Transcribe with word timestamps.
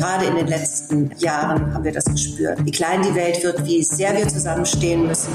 gerade 0.00 0.24
in 0.24 0.34
den 0.34 0.46
letzten 0.46 1.10
Jahren 1.18 1.74
haben 1.74 1.84
wir 1.84 1.92
das 1.92 2.06
gespürt. 2.06 2.64
Wie 2.64 2.70
klein 2.70 3.02
die 3.02 3.14
Welt 3.14 3.42
wird, 3.44 3.64
wie 3.66 3.82
sehr 3.82 4.16
wir 4.16 4.26
zusammenstehen 4.26 5.06
müssen, 5.06 5.32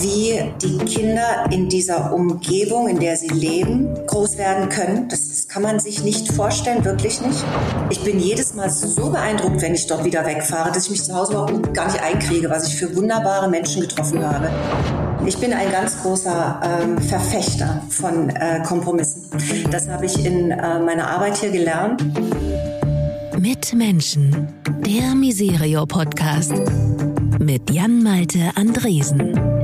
wie 0.00 0.40
die 0.62 0.78
Kinder 0.84 1.46
in 1.50 1.68
dieser 1.68 2.14
Umgebung, 2.14 2.88
in 2.88 3.00
der 3.00 3.16
sie 3.16 3.28
leben, 3.28 3.88
groß 4.06 4.38
werden 4.38 4.68
können. 4.68 5.08
Das, 5.08 5.36
kann 5.48 5.62
man 5.62 5.78
sich 5.78 6.02
nicht 6.02 6.32
vorstellen, 6.32 6.84
wirklich 6.84 7.20
nicht. 7.22 7.42
Ich 7.88 8.02
bin 8.02 8.20
jedes 8.20 8.52
Mal 8.52 8.68
so 8.68 9.10
beeindruckt, 9.10 9.62
wenn 9.62 9.74
ich 9.74 9.86
dort 9.86 10.04
wieder 10.04 10.26
wegfahre, 10.26 10.70
dass 10.70 10.84
ich 10.84 10.90
mich 10.90 11.04
zu 11.04 11.14
Hause 11.14 11.32
überhaupt 11.32 11.72
gar 11.72 11.86
nicht 11.86 12.02
einkriege, 12.02 12.50
was 12.50 12.68
ich 12.68 12.76
für 12.76 12.94
wunderbare 12.94 13.48
Menschen 13.48 13.80
getroffen 13.80 14.22
habe. 14.22 14.50
Ich 15.24 15.38
bin 15.38 15.54
ein 15.54 15.72
ganz 15.72 16.02
großer 16.02 16.60
ähm, 16.62 16.98
Verfechter 16.98 17.80
von 17.88 18.28
äh, 18.28 18.60
Kompromissen. 18.66 19.22
Das 19.70 19.88
habe 19.88 20.04
ich 20.04 20.26
in 20.26 20.50
äh, 20.50 20.78
meiner 20.78 21.08
Arbeit 21.08 21.38
hier 21.38 21.50
gelernt. 21.50 22.04
Mit 23.38 23.74
Menschen, 23.74 24.48
der 24.86 25.14
Miserio 25.14 25.86
Podcast 25.86 26.54
mit 27.38 27.70
Jan 27.70 28.02
Malte 28.02 28.50
Andresen. 28.54 29.55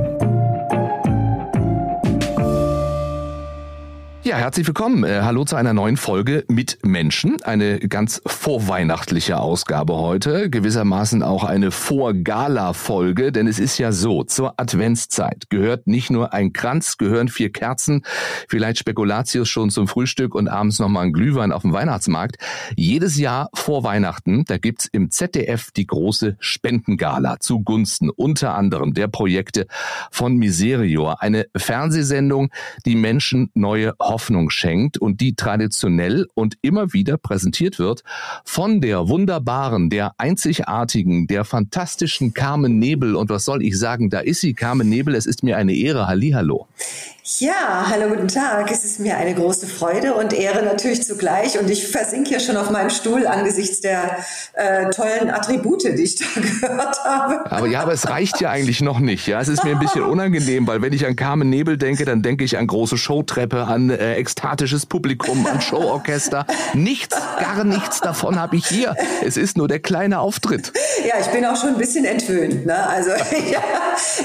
Ja, 4.33 4.39
herzlich 4.39 4.65
willkommen. 4.65 5.03
Äh, 5.03 5.21
hallo 5.21 5.45
zu 5.45 5.55
einer 5.55 5.73
neuen 5.73 5.95
Folge 5.95 6.43
mit 6.47 6.79
Menschen. 6.83 7.39
Eine 7.43 7.77
ganz 7.77 8.19
vorweihnachtliche 8.25 9.37
Ausgabe 9.37 9.93
heute. 9.93 10.49
Gewissermaßen 10.49 11.21
auch 11.21 11.43
eine 11.43 11.69
Vorgala-Folge, 11.69 13.31
denn 13.31 13.45
es 13.45 13.59
ist 13.59 13.77
ja 13.77 13.91
so, 13.91 14.23
zur 14.23 14.59
Adventszeit 14.59 15.51
gehört 15.51 15.85
nicht 15.85 16.09
nur 16.09 16.33
ein 16.33 16.51
Kranz, 16.51 16.97
gehören 16.97 17.27
vier 17.27 17.51
Kerzen, 17.51 18.01
vielleicht 18.49 18.79
Spekulatius 18.79 19.49
schon 19.49 19.69
zum 19.69 19.87
Frühstück 19.87 20.33
und 20.33 20.47
abends 20.47 20.79
nochmal 20.79 21.05
ein 21.05 21.13
Glühwein 21.13 21.51
auf 21.51 21.61
dem 21.61 21.71
Weihnachtsmarkt. 21.71 22.37
Jedes 22.75 23.19
Jahr 23.19 23.51
vor 23.53 23.83
Weihnachten, 23.83 24.45
da 24.45 24.57
gibt's 24.57 24.89
im 24.91 25.11
ZDF 25.11 25.69
die 25.69 25.85
große 25.85 26.37
Spendengala 26.39 27.39
zugunsten 27.39 28.09
unter 28.09 28.55
anderem 28.55 28.95
der 28.95 29.09
Projekte 29.09 29.67
von 30.09 30.37
Miserior. 30.37 31.21
Eine 31.21 31.45
Fernsehsendung, 31.55 32.49
die 32.87 32.95
Menschen 32.95 33.51
neue 33.53 33.93
Hoffnung 33.99 34.22
schenkt 34.49 34.97
und 34.97 35.21
die 35.21 35.35
traditionell 35.35 36.27
und 36.33 36.57
immer 36.61 36.93
wieder 36.93 37.17
präsentiert 37.17 37.79
wird 37.79 38.03
von 38.45 38.81
der 38.81 39.07
wunderbaren, 39.07 39.89
der 39.89 40.13
einzigartigen, 40.17 41.27
der 41.27 41.45
fantastischen 41.45 42.33
Carmen 42.33 42.79
Nebel. 42.79 43.15
Und 43.15 43.29
was 43.29 43.45
soll 43.45 43.63
ich 43.63 43.77
sagen, 43.77 44.09
da 44.09 44.19
ist 44.19 44.41
sie, 44.41 44.53
Carmen 44.53 44.89
Nebel. 44.89 45.15
Es 45.15 45.25
ist 45.25 45.43
mir 45.43 45.57
eine 45.57 45.73
Ehre. 45.73 46.07
Hallihallo. 46.07 46.67
Ja, 47.25 47.85
hallo, 47.89 48.09
guten 48.09 48.27
Tag. 48.27 48.69
Es 48.69 48.83
ist 48.83 48.99
mir 48.99 49.15
eine 49.15 49.33
große 49.33 49.65
Freude 49.65 50.13
und 50.15 50.33
Ehre 50.33 50.61
natürlich 50.61 51.03
zugleich. 51.03 51.57
Und 51.57 51.69
ich 51.69 51.87
versinke 51.87 52.27
hier 52.27 52.41
schon 52.41 52.57
auf 52.57 52.69
meinem 52.69 52.89
Stuhl 52.89 53.25
angesichts 53.25 53.79
der 53.79 54.17
äh, 54.51 54.89
tollen 54.89 55.29
Attribute, 55.29 55.85
die 55.85 56.03
ich 56.03 56.17
da 56.17 56.25
gehört 56.35 57.01
habe. 57.05 57.49
Aber 57.49 57.67
ja, 57.67 57.79
aber 57.79 57.93
es 57.93 58.09
reicht 58.09 58.41
ja 58.41 58.49
eigentlich 58.49 58.81
noch 58.81 58.99
nicht. 58.99 59.25
Ja, 59.25 59.39
es 59.39 59.47
ist 59.47 59.63
mir 59.63 59.71
ein 59.71 59.79
bisschen 59.79 60.03
unangenehm, 60.03 60.67
weil 60.67 60.81
wenn 60.81 60.91
ich 60.91 61.05
an 61.05 61.15
Carmen 61.15 61.49
Nebel 61.49 61.77
denke, 61.77 62.03
dann 62.03 62.23
denke 62.23 62.43
ich 62.43 62.57
an 62.57 62.67
große 62.67 62.97
Showtreppe, 62.97 63.67
an 63.67 63.89
äh, 63.89 64.15
ekstatisches 64.15 64.85
Publikum, 64.85 65.47
an 65.47 65.61
Showorchester. 65.61 66.45
Nichts, 66.73 67.15
gar 67.39 67.63
nichts 67.63 68.01
davon 68.01 68.37
habe 68.37 68.57
ich 68.57 68.67
hier. 68.67 68.97
Es 69.25 69.37
ist 69.37 69.55
nur 69.55 69.69
der 69.69 69.79
kleine 69.79 70.19
Auftritt. 70.19 70.73
Ja, 71.07 71.15
ich 71.21 71.27
bin 71.27 71.45
auch 71.45 71.55
schon 71.55 71.69
ein 71.69 71.77
bisschen 71.77 72.03
entwöhnt. 72.03 72.65
Ne? 72.65 72.85
Also 72.85 73.11
ja, 73.49 73.63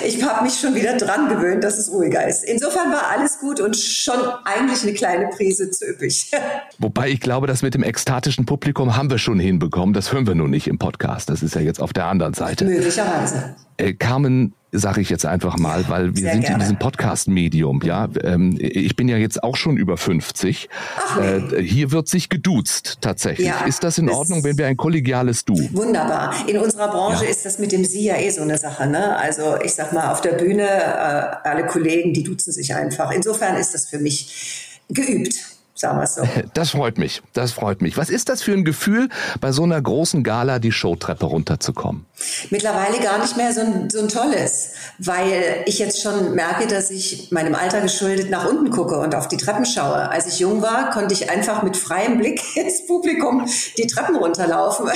ich 0.05 0.21
habe 0.25 0.43
mich 0.43 0.59
schon 0.59 0.75
wieder 0.75 0.97
dran 0.97 1.29
gewöhnt, 1.29 1.63
dass 1.63 1.79
es 1.79 1.93
ruhiger 1.93 2.27
ist. 2.27 2.43
Insofern 2.43 2.88
War 2.93 3.09
alles 3.11 3.39
gut 3.41 3.61
und 3.61 3.77
schon 3.77 4.19
eigentlich 4.45 4.83
eine 4.83 4.93
kleine 4.93 5.29
Prise 5.29 5.71
zu 5.71 5.87
üppig. 5.87 6.31
Wobei 6.79 7.11
ich 7.11 7.21
glaube, 7.21 7.47
das 7.47 7.63
mit 7.63 7.75
dem 7.75 7.83
ekstatischen 7.83 8.47
Publikum 8.47 8.97
haben 8.97 9.11
wir 9.11 9.19
schon 9.19 9.39
hinbekommen. 9.39 9.93
Das 9.93 10.13
hören 10.13 10.27
wir 10.27 10.35
nur 10.35 10.49
nicht 10.49 10.67
im 10.67 10.79
Podcast. 10.79 11.29
Das 11.29 11.43
ist 11.43 11.55
ja 11.55 11.61
jetzt 11.61 11.81
auf 11.81 11.93
der 11.93 12.07
anderen 12.07 12.35
Seite. 12.35 12.65
Möglicherweise. 12.65 13.57
Äh, 13.77 13.95
Carmen, 13.95 14.55
sage 14.73 15.01
ich 15.01 15.09
jetzt 15.09 15.25
einfach 15.25 15.57
mal, 15.57 15.89
weil 15.89 16.15
wir 16.15 16.23
Sehr 16.23 16.33
sind 16.33 16.41
gerne. 16.43 16.55
in 16.57 16.61
diesem 16.61 16.79
Podcast-Medium. 16.79 17.81
Ja, 17.85 18.09
ähm, 18.23 18.57
ich 18.61 18.97
bin 18.97 19.09
ja 19.09 19.17
jetzt 19.17 19.43
auch 19.43 19.57
schon 19.57 19.77
über 19.77 19.97
50. 19.97 20.69
Ach, 20.97 21.21
nee. 21.21 21.57
äh, 21.57 21.63
hier 21.63 21.91
wird 21.91 22.09
sich 22.09 22.29
geduzt 22.29 22.99
tatsächlich. 23.01 23.47
Ja, 23.47 23.65
ist 23.67 23.83
das 23.83 23.99
in 23.99 24.11
Ordnung, 24.11 24.45
wenn 24.45 24.59
wir 24.59 24.67
ein 24.67 24.77
kollegiales 24.77 25.45
Du? 25.45 25.55
Wunderbar. 25.73 26.35
In 26.47 26.59
unserer 26.59 26.89
Branche 26.89 27.25
ja. 27.25 27.31
ist 27.31 27.47
das 27.47 27.59
mit 27.59 27.73
dem 27.73 27.85
Sie 27.85 28.05
ja 28.05 28.17
eh 28.17 28.31
so 28.31 28.43
eine 28.43 28.59
Sache. 28.59 28.87
Ne? 28.87 29.17
Also 29.17 29.57
ich 29.63 29.75
sag 29.75 29.93
mal, 29.93 30.13
auf 30.13 30.21
der 30.21 30.33
Bühne 30.33 30.67
äh, 30.67 31.49
alle 31.49 31.67
Kollegen, 31.67 32.13
die 32.13 32.23
duzen 32.23 32.53
sich 32.53 32.75
einfach. 32.75 33.11
Insofern 33.11 33.57
ist 33.57 33.75
das 33.75 33.89
für 33.89 33.99
mich 33.99 34.81
geübt 34.89 35.58
sagen 35.79 35.99
wir 35.99 36.05
es 36.05 36.15
so. 36.15 36.23
Das 36.55 36.71
freut 36.71 36.99
mich, 36.99 37.23
das 37.33 37.53
freut 37.53 37.83
mich. 37.83 37.97
Was 37.97 38.11
ist 38.11 38.29
das 38.29 38.43
für 38.43 38.53
ein 38.53 38.65
Gefühl, 38.65 39.09
bei 39.41 39.53
so 39.53 39.63
einer 39.63 39.81
großen 39.81 40.23
Gala 40.25 40.59
die 40.59 40.73
Showtreppe 40.73 41.27
runterzukommen? 41.27 42.07
Mittlerweile 42.51 42.99
gar 42.99 43.19
nicht 43.19 43.37
mehr 43.37 43.53
so 43.53 43.61
ein, 43.61 43.91
so 43.91 44.01
ein 44.01 44.09
tolles, 44.09 44.73
weil 44.99 45.63
ich 45.67 45.79
jetzt 45.79 46.03
schon 46.03 46.35
merke, 46.35 46.67
dass 46.67 46.91
ich 46.91 47.31
meinem 47.31 47.55
Alter 47.55 47.81
geschuldet 47.81 48.31
nach 48.31 48.45
unten 48.49 48.71
gucke 48.71 48.99
und 48.99 49.15
auf 49.15 49.29
die 49.29 49.37
Treppen 49.37 49.65
schaue. 49.65 50.09
Als 50.09 50.27
ich 50.27 50.41
jung 50.41 50.61
war, 50.61 50.91
konnte 50.91 51.15
ich 51.15 51.31
einfach 51.31 51.63
mit 51.63 51.77
freiem 51.77 52.19
Blick 52.19 52.41
ins 52.57 52.87
Publikum 52.87 53.47
die 53.77 53.87
Treppen 53.87 54.17
runterlaufen. 54.17 54.89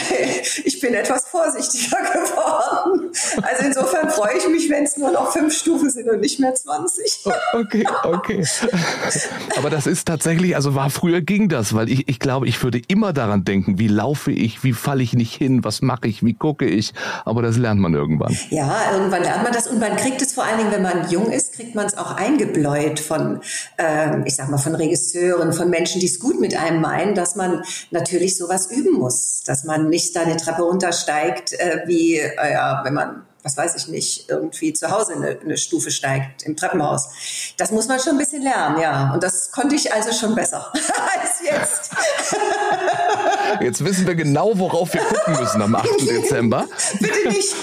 Ich 0.65 0.81
bin 0.81 0.95
etwas 0.95 1.25
vorsichtiger 1.29 1.99
geworden. 2.13 3.13
Also 3.43 3.67
insofern 3.67 4.11
freue 4.11 4.37
ich 4.39 4.49
mich, 4.49 4.69
wenn 4.69 4.85
es 4.85 4.97
nur 4.97 5.13
noch 5.13 5.33
fünf 5.33 5.57
Stufen 5.57 5.91
sind 5.91 6.09
und 6.11 6.21
nicht 6.21 6.41
mehr 6.41 6.55
20. 6.55 7.27
Okay, 7.53 7.87
okay. 8.03 8.45
Aber 9.57 9.71
das 9.71 9.87
ist 9.87 10.09
tatsächlich, 10.09 10.57
also 10.57 10.72
war 10.75 10.91
früher 10.91 11.21
ging 11.21 11.49
das, 11.49 11.75
weil 11.75 11.89
ich, 11.91 12.09
ich 12.09 12.19
glaube, 12.19 12.49
ich 12.49 12.63
würde 12.63 12.81
immer 12.89 13.13
daran 13.13 13.45
denken, 13.45 13.79
wie 13.79 13.89
laufe 13.89 14.31
ich, 14.31 14.65
wie 14.65 14.73
falle 14.73 15.03
ich 15.03 15.13
nicht 15.15 15.35
hin, 15.35 15.65
was 15.65 15.83
mache 15.83 16.09
ich, 16.09 16.23
wie 16.23 16.35
gucke 16.35 16.67
ich. 16.67 16.93
Aber 17.25 17.43
das 17.43 17.57
lernt 17.57 17.81
man 17.81 17.95
irgendwann. 17.95 18.37
Ja, 18.51 18.93
irgendwann 18.93 19.23
lernt 19.23 19.43
man 19.43 19.53
das 19.53 19.67
und 19.67 19.81
man 19.81 19.97
kriegt 19.97 20.23
es 20.23 20.33
vor 20.33 20.45
allen 20.45 20.59
Dingen, 20.59 20.73
wenn 20.73 20.83
man 20.83 21.11
jung 21.11 21.31
ist, 21.31 21.55
kriegt 21.55 21.75
man 21.75 21.87
es 21.87 21.97
auch 21.97 22.17
eingebläut 22.17 23.01
von, 23.01 23.41
äh, 23.77 24.27
ich 24.27 24.37
sag 24.37 24.51
mal, 24.51 24.59
von 24.59 24.75
Regisseuren, 24.75 25.53
von 25.53 25.71
Menschen, 25.71 26.01
die 26.01 26.07
es 26.07 26.21
gut 26.21 26.41
mit 26.41 26.57
einem 26.57 26.81
meinen, 26.81 27.15
dass 27.15 27.37
man 27.37 27.63
natürlich 27.91 28.37
sowas 28.37 28.71
üben 28.71 28.99
muss, 28.99 29.43
dass 29.45 29.65
man 29.65 29.89
nicht 29.89 30.15
da 30.17 30.23
eine 30.23 30.37
Treppe 30.37 30.63
runtersteigt, 30.63 31.53
äh, 31.55 31.83
wie, 31.87 32.19
äh, 32.19 32.31
wenn 32.85 32.95
man 32.95 33.23
was 33.43 33.57
weiß 33.57 33.75
ich 33.75 33.89
nicht, 33.89 34.29
irgendwie 34.29 34.73
zu 34.73 34.91
Hause 34.91 35.15
eine, 35.15 35.39
eine, 35.41 35.57
Stufe 35.57 35.91
steigt 35.91 36.45
im 36.45 36.57
Treppenhaus. 36.57 37.09
Das 37.57 37.73
muss 37.73 37.89
man 37.89 37.99
schon 37.99 38.13
ein 38.13 38.19
bisschen 38.19 38.43
lernen, 38.43 38.81
ja. 38.81 39.13
Und 39.13 39.23
das 39.23 39.51
konnte 39.51 39.75
ich 39.75 39.93
also 39.93 40.13
schon 40.13 40.35
besser 40.35 40.73
als 40.73 41.41
jetzt. 41.45 41.91
Jetzt 43.61 43.85
wissen 43.85 44.07
wir 44.07 44.15
genau, 44.15 44.57
worauf 44.59 44.95
wir 44.95 45.03
gucken 45.03 45.37
müssen 45.41 45.61
am 45.61 45.75
8. 45.75 45.87
Dezember. 46.01 46.67
Bitte 47.01 47.29
nicht. 47.29 47.55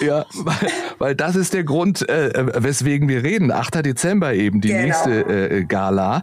Ja, 0.00 0.26
weil, 0.34 0.70
weil 0.98 1.14
das 1.14 1.36
ist 1.36 1.54
der 1.54 1.64
Grund, 1.64 2.08
äh, 2.08 2.32
weswegen 2.62 3.08
wir 3.08 3.22
reden. 3.22 3.50
8. 3.50 3.84
Dezember 3.84 4.34
eben, 4.34 4.60
die 4.60 4.68
genau. 4.68 4.82
nächste 4.82 5.20
äh, 5.20 5.64
Gala. 5.64 6.22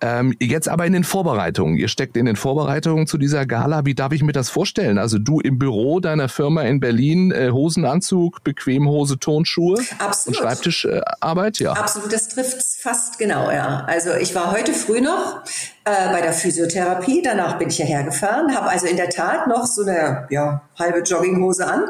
Ähm, 0.00 0.34
jetzt 0.40 0.68
aber 0.68 0.86
in 0.86 0.92
den 0.92 1.04
Vorbereitungen. 1.04 1.76
Ihr 1.76 1.88
steckt 1.88 2.16
in 2.16 2.26
den 2.26 2.36
Vorbereitungen 2.36 3.06
zu 3.06 3.18
dieser 3.18 3.46
Gala. 3.46 3.84
Wie 3.84 3.94
darf 3.94 4.12
ich 4.12 4.22
mir 4.22 4.32
das 4.32 4.50
vorstellen? 4.50 4.98
Also 4.98 5.18
du 5.18 5.40
im 5.40 5.58
Büro 5.58 6.00
deiner 6.00 6.28
Firma 6.28 6.62
in 6.62 6.80
Berlin, 6.80 7.30
äh, 7.32 7.50
Hosenanzug, 7.50 8.42
Bequemhose, 8.44 9.18
Tonschuhe 9.18 9.80
Absolut. 9.98 10.38
und 10.38 10.42
Schreibtischarbeit? 10.42 11.58
ja. 11.58 11.72
Absolut, 11.72 12.12
das 12.12 12.28
trifft 12.28 12.62
fast 12.80 13.18
genau, 13.18 13.50
ja. 13.50 13.84
Also 13.86 14.14
ich 14.14 14.34
war 14.34 14.52
heute 14.52 14.72
früh 14.72 15.00
noch 15.00 15.42
äh, 15.84 16.12
bei 16.12 16.20
der 16.20 16.32
Physiotherapie. 16.32 17.22
Danach 17.22 17.58
bin 17.58 17.68
ich 17.68 17.76
hierher 17.76 18.04
gefahren, 18.04 18.54
habe 18.54 18.68
also 18.68 18.86
in 18.86 18.96
der 18.96 19.10
Tat 19.10 19.46
noch 19.46 19.66
so 19.66 19.82
eine 19.82 20.26
ja, 20.30 20.62
halbe 20.78 21.00
Jogginghose 21.00 21.66
an 21.66 21.84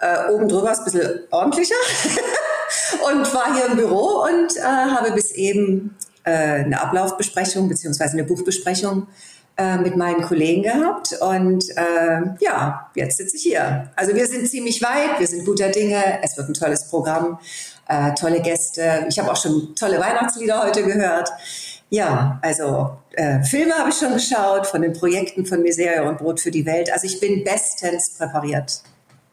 äh, 0.00 0.30
oben 0.32 0.48
drüber 0.48 0.72
ist 0.72 0.78
ein 0.78 0.84
bisschen 0.84 1.20
ordentlicher 1.30 1.74
und 3.10 3.34
war 3.34 3.54
hier 3.54 3.66
im 3.66 3.76
Büro 3.76 4.24
und 4.24 4.56
äh, 4.56 4.60
habe 4.62 5.12
bis 5.12 5.32
eben 5.32 5.96
äh, 6.24 6.30
eine 6.30 6.80
Ablaufbesprechung 6.80 7.68
beziehungsweise 7.68 8.12
eine 8.12 8.24
Buchbesprechung 8.24 9.08
äh, 9.56 9.78
mit 9.78 9.96
meinen 9.96 10.22
Kollegen 10.22 10.62
gehabt 10.62 11.16
und 11.20 11.68
äh, 11.70 12.20
ja, 12.38 12.90
jetzt 12.94 13.16
sitze 13.16 13.36
ich 13.36 13.42
hier. 13.42 13.90
Also 13.96 14.14
wir 14.14 14.26
sind 14.26 14.48
ziemlich 14.48 14.80
weit, 14.82 15.18
wir 15.18 15.26
sind 15.26 15.44
guter 15.44 15.70
Dinge, 15.70 16.20
es 16.22 16.36
wird 16.36 16.48
ein 16.48 16.54
tolles 16.54 16.88
Programm, 16.88 17.40
äh, 17.88 18.14
tolle 18.14 18.40
Gäste. 18.40 19.06
Ich 19.08 19.18
habe 19.18 19.32
auch 19.32 19.36
schon 19.36 19.74
tolle 19.74 19.98
Weihnachtslieder 19.98 20.62
heute 20.62 20.84
gehört. 20.84 21.30
Ja, 21.90 22.38
also 22.42 22.98
äh, 23.12 23.42
Filme 23.42 23.74
habe 23.74 23.88
ich 23.88 23.96
schon 23.96 24.12
geschaut 24.12 24.66
von 24.66 24.82
den 24.82 24.92
Projekten 24.92 25.46
von 25.46 25.62
Miseria 25.62 26.08
und 26.08 26.18
Brot 26.18 26.38
für 26.38 26.50
die 26.50 26.66
Welt. 26.66 26.92
Also 26.92 27.06
ich 27.06 27.18
bin 27.18 27.42
bestens 27.42 28.10
präpariert. 28.10 28.82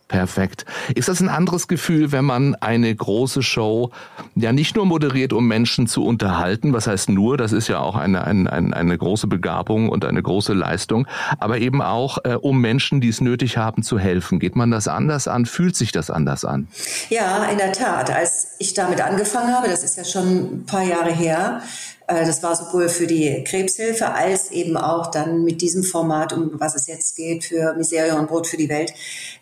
Perfekt. 0.07 0.65
Ist 0.93 1.09
das 1.09 1.19
ein 1.19 1.29
anderes 1.29 1.67
Gefühl, 1.67 2.11
wenn 2.11 2.25
man 2.25 2.53
eine 2.55 2.93
große 2.93 3.41
Show 3.41 3.89
ja 4.35 4.51
nicht 4.51 4.75
nur 4.75 4.85
moderiert, 4.85 5.33
um 5.33 5.47
Menschen 5.47 5.87
zu 5.87 6.05
unterhalten, 6.05 6.73
was 6.73 6.85
heißt 6.85 7.09
nur, 7.09 7.37
das 7.37 7.51
ist 7.51 7.67
ja 7.69 7.79
auch 7.79 7.95
eine, 7.95 8.23
eine, 8.23 8.51
eine 8.51 8.97
große 8.97 9.25
Begabung 9.25 9.89
und 9.89 10.05
eine 10.05 10.21
große 10.21 10.53
Leistung, 10.53 11.07
aber 11.39 11.57
eben 11.57 11.81
auch, 11.81 12.19
äh, 12.23 12.35
um 12.35 12.61
Menschen, 12.61 13.01
die 13.01 13.09
es 13.09 13.19
nötig 13.19 13.57
haben, 13.57 13.81
zu 13.81 13.97
helfen. 13.97 14.37
Geht 14.39 14.55
man 14.55 14.69
das 14.69 14.87
anders 14.87 15.27
an? 15.27 15.47
Fühlt 15.47 15.75
sich 15.75 15.91
das 15.91 16.11
anders 16.11 16.45
an? 16.45 16.67
Ja, 17.09 17.45
in 17.45 17.57
der 17.57 17.73
Tat. 17.73 18.11
Als 18.11 18.55
ich 18.59 18.75
damit 18.75 19.01
angefangen 19.01 19.55
habe, 19.55 19.69
das 19.69 19.83
ist 19.83 19.97
ja 19.97 20.03
schon 20.03 20.59
ein 20.59 20.65
paar 20.67 20.83
Jahre 20.83 21.11
her, 21.11 21.61
das 22.07 22.43
war 22.43 22.55
sowohl 22.55 22.89
für 22.89 23.07
die 23.07 23.43
Krebshilfe 23.43 24.13
als 24.13 24.51
eben 24.51 24.77
auch 24.77 25.11
dann 25.11 25.43
mit 25.43 25.61
diesem 25.61 25.83
Format, 25.83 26.33
um 26.33 26.51
was 26.59 26.75
es 26.75 26.87
jetzt 26.87 27.15
geht, 27.15 27.45
für 27.45 27.73
Miserie 27.73 28.15
und 28.15 28.27
Brot 28.27 28.47
für 28.47 28.57
die 28.57 28.69
Welt. 28.69 28.93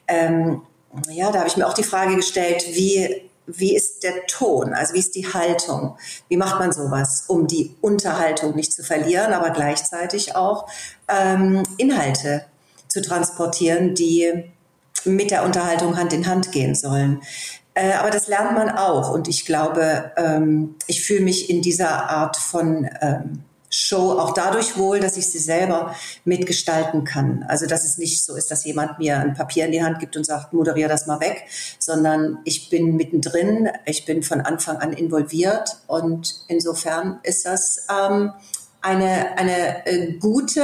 Ähm, 0.07 0.61
ja, 1.09 1.31
da 1.31 1.39
habe 1.39 1.47
ich 1.47 1.57
mir 1.57 1.67
auch 1.67 1.73
die 1.73 1.83
Frage 1.83 2.15
gestellt, 2.15 2.65
wie 2.73 3.29
wie 3.45 3.75
ist 3.75 4.03
der 4.03 4.25
Ton, 4.27 4.73
also 4.73 4.93
wie 4.93 4.99
ist 4.99 5.15
die 5.15 5.27
Haltung? 5.27 5.97
Wie 6.29 6.37
macht 6.37 6.59
man 6.59 6.71
sowas, 6.71 7.25
um 7.27 7.45
die 7.45 7.75
Unterhaltung 7.81 8.55
nicht 8.55 8.73
zu 8.73 8.83
verlieren, 8.83 9.33
aber 9.33 9.49
gleichzeitig 9.49 10.35
auch 10.37 10.67
ähm, 11.09 11.63
Inhalte 11.77 12.45
zu 12.87 13.01
transportieren, 13.01 13.95
die 13.95 14.45
mit 15.03 15.31
der 15.31 15.43
Unterhaltung 15.43 15.97
Hand 15.97 16.13
in 16.13 16.27
Hand 16.27 16.51
gehen 16.51 16.75
sollen. 16.75 17.21
Äh, 17.75 17.93
aber 17.93 18.11
das 18.11 18.27
lernt 18.27 18.53
man 18.53 18.69
auch. 18.69 19.11
Und 19.11 19.27
ich 19.27 19.45
glaube, 19.45 20.11
ähm, 20.17 20.75
ich 20.87 21.05
fühle 21.05 21.21
mich 21.21 21.49
in 21.49 21.61
dieser 21.61 22.09
Art 22.09 22.37
von 22.37 22.87
ähm, 23.01 23.43
Show 23.73 24.11
auch 24.11 24.35
dadurch 24.35 24.77
wohl, 24.77 24.99
dass 24.99 25.17
ich 25.17 25.27
sie 25.27 25.39
selber 25.39 25.95
mitgestalten 26.25 27.03
kann. 27.03 27.43
Also 27.47 27.65
dass 27.65 27.83
es 27.83 27.97
nicht 27.97 28.23
so 28.23 28.35
ist, 28.35 28.51
dass 28.51 28.65
jemand 28.65 28.99
mir 28.99 29.17
ein 29.17 29.33
Papier 29.33 29.65
in 29.65 29.71
die 29.71 29.83
Hand 29.83 29.99
gibt 29.99 30.15
und 30.15 30.25
sagt, 30.25 30.53
moderiere 30.53 30.89
das 30.89 31.07
mal 31.07 31.19
weg, 31.19 31.45
sondern 31.79 32.37
ich 32.45 32.69
bin 32.69 32.95
mittendrin, 32.95 33.69
ich 33.85 34.05
bin 34.05 34.21
von 34.21 34.41
Anfang 34.41 34.77
an 34.77 34.93
involviert. 34.93 35.77
Und 35.87 36.35
insofern 36.47 37.19
ist 37.23 37.47
das 37.47 37.87
ähm, 37.89 38.31
eine, 38.81 39.37
eine 39.39 39.87
äh, 39.87 40.13
gute, 40.19 40.61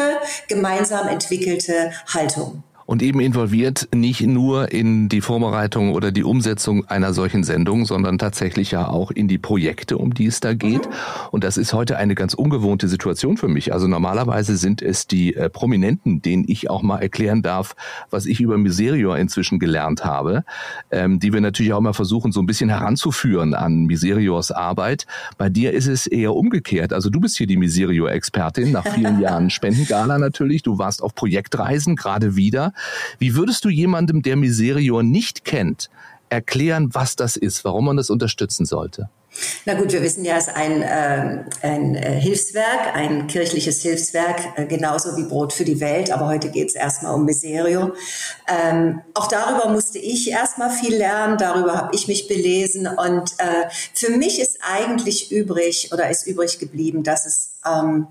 gemeinsam 0.48 1.08
entwickelte 1.08 1.92
Haltung 2.14 2.64
und 2.90 3.04
eben 3.04 3.20
involviert 3.20 3.88
nicht 3.94 4.22
nur 4.22 4.72
in 4.72 5.10
die 5.10 5.22
Vorbereitung 5.22 5.94
oder 5.94 6.12
die 6.12 6.24
Umsetzung 6.24 6.88
einer 6.88 7.14
solchen 7.14 7.44
Sendung, 7.44 7.86
sondern 7.86 8.18
tatsächlich 8.18 8.72
ja 8.72 8.88
auch 8.88 9.12
in 9.12 9.28
die 9.28 9.38
Projekte, 9.38 10.00
um 10.00 10.16
die 10.16 10.26
es 10.26 10.40
da 10.40 10.56
geht. 10.56 10.90
Und 11.30 11.44
das 11.44 11.58
ist 11.58 11.72
heute 11.72 11.98
eine 11.98 12.16
ganz 12.16 12.34
ungewohnte 12.34 12.88
Situation 12.88 13.38
für 13.38 13.48
mich. 13.48 13.74
Also 13.74 13.88
normalerweise 13.88 14.58
sind 14.58 14.82
es 14.82 15.06
die 15.06 15.36
äh, 15.36 15.52
Prominenten, 15.52 16.24
denen 16.24 16.46
ich 16.48 16.72
auch 16.72 16.82
mal 16.82 16.98
erklären 16.98 17.44
darf, 17.44 17.76
was 18.10 18.26
ich 18.26 18.42
über 18.42 18.58
Miserior 18.58 19.20
inzwischen 19.20 19.60
gelernt 19.60 20.04
habe, 20.04 20.44
ähm, 20.90 21.20
die 21.20 21.32
wir 21.32 21.42
natürlich 21.42 21.74
auch 21.74 21.82
mal 21.82 21.94
versuchen, 21.94 22.32
so 22.32 22.40
ein 22.40 22.48
bisschen 22.48 22.70
heranzuführen 22.70 23.54
an 23.54 23.86
Miseriors 23.86 24.50
Arbeit. 24.50 25.06
Bei 25.38 25.50
dir 25.50 25.74
ist 25.74 25.86
es 25.86 26.08
eher 26.08 26.34
umgekehrt. 26.34 26.92
Also 26.92 27.12
du 27.12 27.20
bist 27.20 27.38
hier 27.38 27.46
die 27.46 27.58
Miserior-Expertin 27.58 28.72
nach 28.72 28.88
vielen 28.88 29.20
Jahren 29.22 29.52
Spendengala 29.52 30.18
natürlich. 30.18 30.64
Du 30.64 30.80
warst 30.80 31.04
auf 31.04 31.14
Projektreisen 31.14 31.96
gerade 31.96 32.36
wieder. 32.36 32.74
Wie 33.18 33.36
würdest 33.36 33.66
du 33.66 33.70
jemandem, 33.70 34.22
der 34.22 34.36
Miserior 34.36 35.04
nicht 35.04 35.46
kennt, 35.46 35.90
erklären, 36.30 36.90
was 36.94 37.16
das 37.16 37.38
ist, 37.38 37.64
warum 37.66 37.86
man 37.86 37.98
das 37.98 38.10
unterstützen 38.10 38.66
sollte? 38.66 39.10
Na 39.66 39.76
gut, 39.76 39.92
wir 39.92 40.02
wissen 40.02 40.26
ja, 40.26 40.38
es 40.38 40.48
ist 40.48 40.56
ein, 40.56 40.82
äh, 40.82 41.44
ein 41.62 41.96
äh, 41.96 42.20
Hilfswerk, 42.20 42.96
ein 42.96 43.28
kirchliches 43.28 43.82
Hilfswerk, 43.82 44.58
äh, 44.58 44.66
genauso 44.66 45.16
wie 45.18 45.24
Brot 45.24 45.54
für 45.54 45.66
die 45.66 45.80
Welt. 45.80 46.12
Aber 46.12 46.28
heute 46.28 46.50
geht 46.50 46.70
es 46.70 46.76
erstmal 46.76 47.14
um 47.14 47.26
Miserio. 47.26 47.94
Ähm, 48.48 49.02
auch 49.14 49.28
darüber 49.28 49.70
musste 49.70 50.00
ich 50.00 50.30
erstmal 50.32 50.72
viel 50.72 50.96
lernen, 50.96 51.38
darüber 51.38 51.76
habe 51.78 51.96
ich 51.96 52.08
mich 52.08 52.28
belesen. 52.28 52.88
Und 52.88 53.34
äh, 53.38 53.70
für 53.94 54.12
mich 54.12 54.42
ist 54.42 54.60
eigentlich 54.62 55.32
übrig 55.32 55.92
oder 55.94 56.10
ist 56.10 56.26
übrig 56.26 56.58
geblieben, 56.60 57.04
dass 57.04 57.26
es 57.26 57.52
ähm, 57.66 58.08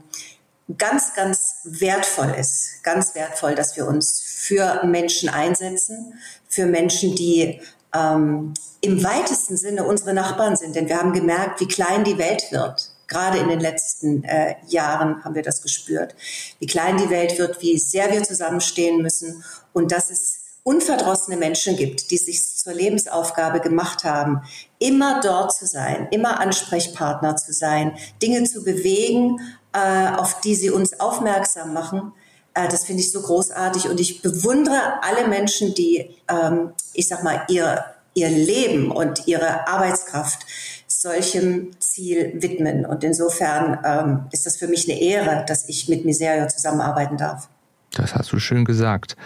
ganz, 0.77 1.15
ganz 1.15 1.61
wertvoll 1.65 2.35
ist, 2.39 2.83
ganz 2.85 3.15
wertvoll, 3.15 3.55
dass 3.55 3.77
wir 3.77 3.87
uns 3.87 4.28
für 4.49 4.81
Menschen 4.87 5.29
einsetzen, 5.29 6.15
für 6.49 6.65
Menschen, 6.65 7.15
die 7.15 7.61
ähm, 7.95 8.55
im 8.81 9.05
weitesten 9.05 9.59
Sinne 9.59 9.85
unsere 9.85 10.15
Nachbarn 10.15 10.57
sind. 10.57 10.75
Denn 10.75 10.89
wir 10.89 10.99
haben 10.99 11.13
gemerkt, 11.13 11.61
wie 11.61 11.69
klein 11.69 12.03
die 12.03 12.17
Welt 12.17 12.51
wird. 12.51 12.91
Gerade 13.09 13.39
in 13.39 13.49
den 13.49 13.61
letzten 13.61 14.25
äh, 14.25 14.57
Jahren 14.69 15.23
haben 15.25 15.35
wir 15.35 15.43
das 15.43 15.63
gespürt, 15.63 16.15
wie 16.59 16.67
klein 16.67 16.97
die 16.97 17.11
Welt 17.11 17.39
wird, 17.39 17.61
wie 17.63 17.79
sehr 17.79 18.11
wir 18.11 18.23
zusammenstehen 18.23 19.03
müssen 19.03 19.43
und 19.73 19.93
dass 19.93 20.11
es 20.11 20.41
unverdrossene 20.63 21.39
Menschen 21.39 21.77
gibt, 21.77 22.11
die 22.11 22.19
sich 22.19 22.57
zur 22.57 22.75
Lebensaufgabe 22.75 23.61
gemacht 23.61 24.05
haben, 24.05 24.43
immer 24.79 25.21
dort 25.23 25.55
zu 25.55 25.67
sein, 25.67 26.09
immer 26.11 26.41
Ansprechpartner 26.41 27.37
zu 27.37 27.55
sein, 27.55 27.97
Dinge 28.23 28.45
zu 28.45 28.63
bewegen, 28.63 29.41
äh, 29.73 30.09
auf 30.17 30.41
die 30.43 30.55
sie 30.55 30.69
uns 30.69 31.01
aufmerksam 31.01 31.73
machen. 31.73 32.13
Äh, 32.59 32.69
das 32.69 32.85
finde 32.85 33.03
ich 33.03 33.13
so 33.13 33.23
großartig 33.23 33.89
und 33.89 34.01
ich 34.01 34.23
bewundere 34.23 35.03
alle 35.03 35.29
Menschen, 35.29 35.75
die, 35.75 36.11
ähm, 36.29 36.71
ich 36.93 37.07
sag 37.07 37.23
mal, 37.23 37.43
ihr, 37.49 37.85
ihr 38.15 38.29
Leben 38.29 38.91
und 38.91 39.27
ihre 39.27 39.69
Arbeitskraft 39.69 40.45
solchem 40.89 41.71
Ziel 41.79 42.33
widmen. 42.43 42.85
Und 42.85 43.05
insofern 43.05 43.79
ähm, 43.85 44.27
ist 44.33 44.47
das 44.47 44.57
für 44.57 44.67
mich 44.67 44.91
eine 44.91 45.01
Ehre, 45.01 45.45
dass 45.47 45.69
ich 45.69 45.89
mit 45.89 46.05
Miserio 46.05 46.49
zusammenarbeiten 46.49 47.17
darf. 47.17 47.49
Das 47.93 48.15
hast 48.15 48.33
du 48.33 48.41
schön 48.41 48.65
gesagt. 48.65 49.17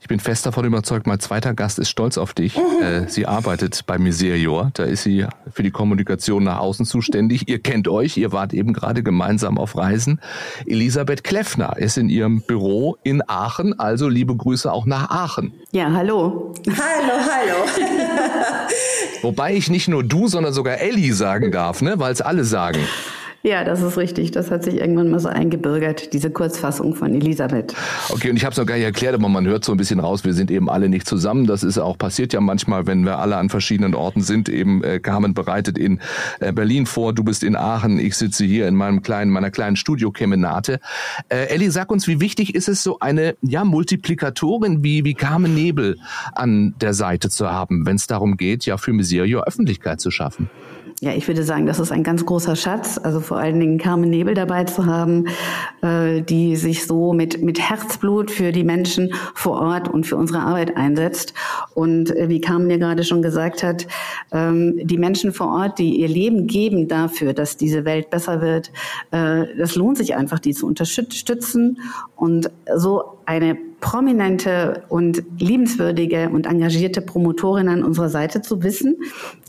Ich 0.00 0.06
bin 0.06 0.20
fest 0.20 0.46
davon 0.46 0.64
überzeugt, 0.64 1.06
mein 1.06 1.18
zweiter 1.18 1.54
Gast 1.54 1.78
ist 1.78 1.88
stolz 1.90 2.18
auf 2.18 2.32
dich. 2.32 2.56
Mhm. 2.56 2.82
Äh, 2.82 3.08
sie 3.08 3.26
arbeitet 3.26 3.84
bei 3.86 3.98
Miserior. 3.98 4.70
Da 4.74 4.84
ist 4.84 5.02
sie 5.02 5.26
für 5.50 5.62
die 5.62 5.70
Kommunikation 5.70 6.44
nach 6.44 6.58
außen 6.58 6.86
zuständig. 6.86 7.48
Ihr 7.48 7.60
kennt 7.60 7.88
euch, 7.88 8.16
ihr 8.16 8.30
wart 8.32 8.54
eben 8.54 8.72
gerade 8.72 9.02
gemeinsam 9.02 9.58
auf 9.58 9.76
Reisen. 9.76 10.20
Elisabeth 10.66 11.24
Kleffner 11.24 11.76
ist 11.76 11.98
in 11.98 12.08
ihrem 12.08 12.42
Büro 12.42 12.96
in 13.02 13.22
Aachen. 13.28 13.78
Also 13.78 14.08
liebe 14.08 14.36
Grüße 14.36 14.72
auch 14.72 14.86
nach 14.86 15.10
Aachen. 15.10 15.52
Ja, 15.72 15.92
hallo. 15.92 16.54
Hallo, 16.66 17.14
hallo. 17.20 17.64
Wobei 19.22 19.54
ich 19.54 19.68
nicht 19.68 19.88
nur 19.88 20.04
du, 20.04 20.28
sondern 20.28 20.52
sogar 20.52 20.78
Elli 20.78 21.12
sagen 21.12 21.50
darf, 21.50 21.82
ne? 21.82 21.98
weil 21.98 22.12
es 22.12 22.20
alle 22.20 22.44
sagen. 22.44 22.80
Ja, 23.42 23.62
das 23.62 23.82
ist 23.82 23.96
richtig. 23.96 24.32
Das 24.32 24.50
hat 24.50 24.64
sich 24.64 24.74
irgendwann 24.74 25.10
mal 25.10 25.20
so 25.20 25.28
eingebürgert, 25.28 26.12
diese 26.12 26.30
Kurzfassung 26.30 26.96
von 26.96 27.14
Elisabeth. 27.14 27.72
Okay, 28.08 28.30
und 28.30 28.36
ich 28.36 28.44
habe 28.44 28.52
es 28.52 28.58
noch 28.58 28.66
gar 28.66 28.74
nicht 28.74 28.84
erklärt, 28.84 29.14
aber 29.14 29.28
man 29.28 29.46
hört 29.46 29.64
so 29.64 29.70
ein 29.70 29.78
bisschen 29.78 30.00
raus, 30.00 30.24
wir 30.24 30.34
sind 30.34 30.50
eben 30.50 30.68
alle 30.68 30.88
nicht 30.88 31.06
zusammen. 31.06 31.46
Das 31.46 31.62
ist 31.62 31.78
auch 31.78 31.96
passiert 31.96 32.32
ja 32.32 32.40
manchmal, 32.40 32.88
wenn 32.88 33.04
wir 33.04 33.18
alle 33.18 33.36
an 33.36 33.48
verschiedenen 33.48 33.94
Orten 33.94 34.22
sind. 34.22 34.48
Eben 34.48 34.82
äh, 34.82 34.98
Carmen 34.98 35.34
bereitet 35.34 35.78
in 35.78 36.00
äh, 36.40 36.52
Berlin 36.52 36.86
vor, 36.86 37.12
du 37.12 37.22
bist 37.22 37.44
in 37.44 37.54
Aachen, 37.54 38.00
ich 38.00 38.16
sitze 38.16 38.44
hier 38.44 38.66
in 38.66 38.74
meinem 38.74 39.02
kleinen, 39.02 39.30
meiner 39.30 39.52
kleinen 39.52 39.76
Studiokemenate. 39.76 40.80
Äh, 41.28 41.46
Elli, 41.46 41.70
sag 41.70 41.92
uns, 41.92 42.08
wie 42.08 42.20
wichtig 42.20 42.56
ist 42.56 42.68
es, 42.68 42.82
so 42.82 42.98
eine 42.98 43.36
ja, 43.40 43.64
Multiplikatorin 43.64 44.82
wie, 44.82 45.04
wie 45.04 45.14
Carmen 45.14 45.54
Nebel 45.54 45.96
an 46.32 46.74
der 46.80 46.92
Seite 46.92 47.30
zu 47.30 47.48
haben, 47.48 47.86
wenn 47.86 47.96
es 47.96 48.08
darum 48.08 48.36
geht, 48.36 48.66
ja 48.66 48.78
für 48.78 48.92
Miserio 48.92 49.42
Öffentlichkeit 49.42 50.00
zu 50.00 50.10
schaffen? 50.10 50.50
Ja, 51.00 51.12
ich 51.12 51.28
würde 51.28 51.44
sagen, 51.44 51.66
das 51.66 51.78
ist 51.78 51.92
ein 51.92 52.02
ganz 52.02 52.26
großer 52.26 52.56
Schatz. 52.56 52.98
Also 53.00 53.20
vor 53.20 53.36
allen 53.36 53.60
Dingen 53.60 53.78
Carmen 53.78 54.10
Nebel 54.10 54.34
dabei 54.34 54.64
zu 54.64 54.84
haben, 54.84 55.26
äh, 55.80 56.22
die 56.22 56.56
sich 56.56 56.86
so 56.86 57.12
mit, 57.12 57.40
mit 57.40 57.60
Herzblut 57.60 58.32
für 58.32 58.50
die 58.50 58.64
Menschen 58.64 59.14
vor 59.32 59.60
Ort 59.60 59.88
und 59.88 60.08
für 60.08 60.16
unsere 60.16 60.40
Arbeit 60.40 60.76
einsetzt. 60.76 61.34
Und 61.74 62.16
äh, 62.16 62.28
wie 62.28 62.40
Carmen 62.40 62.68
ja 62.68 62.78
gerade 62.78 63.04
schon 63.04 63.22
gesagt 63.22 63.62
hat, 63.62 63.86
ähm, 64.32 64.74
die 64.82 64.98
Menschen 64.98 65.32
vor 65.32 65.46
Ort, 65.46 65.78
die 65.78 66.00
ihr 66.00 66.08
Leben 66.08 66.48
geben 66.48 66.88
dafür, 66.88 67.32
dass 67.32 67.56
diese 67.56 67.84
Welt 67.84 68.10
besser 68.10 68.40
wird, 68.40 68.72
äh, 69.12 69.44
das 69.56 69.76
lohnt 69.76 69.98
sich 69.98 70.16
einfach, 70.16 70.40
die 70.40 70.52
zu 70.52 70.66
unterstützen 70.66 71.78
und 72.16 72.50
so 72.74 73.18
eine 73.24 73.56
prominente 73.80 74.82
und 74.88 75.22
liebenswürdige 75.38 76.30
und 76.30 76.46
engagierte 76.46 77.00
Promotorin 77.00 77.68
an 77.68 77.84
unserer 77.84 78.08
Seite 78.08 78.42
zu 78.42 78.62
wissen, 78.62 78.96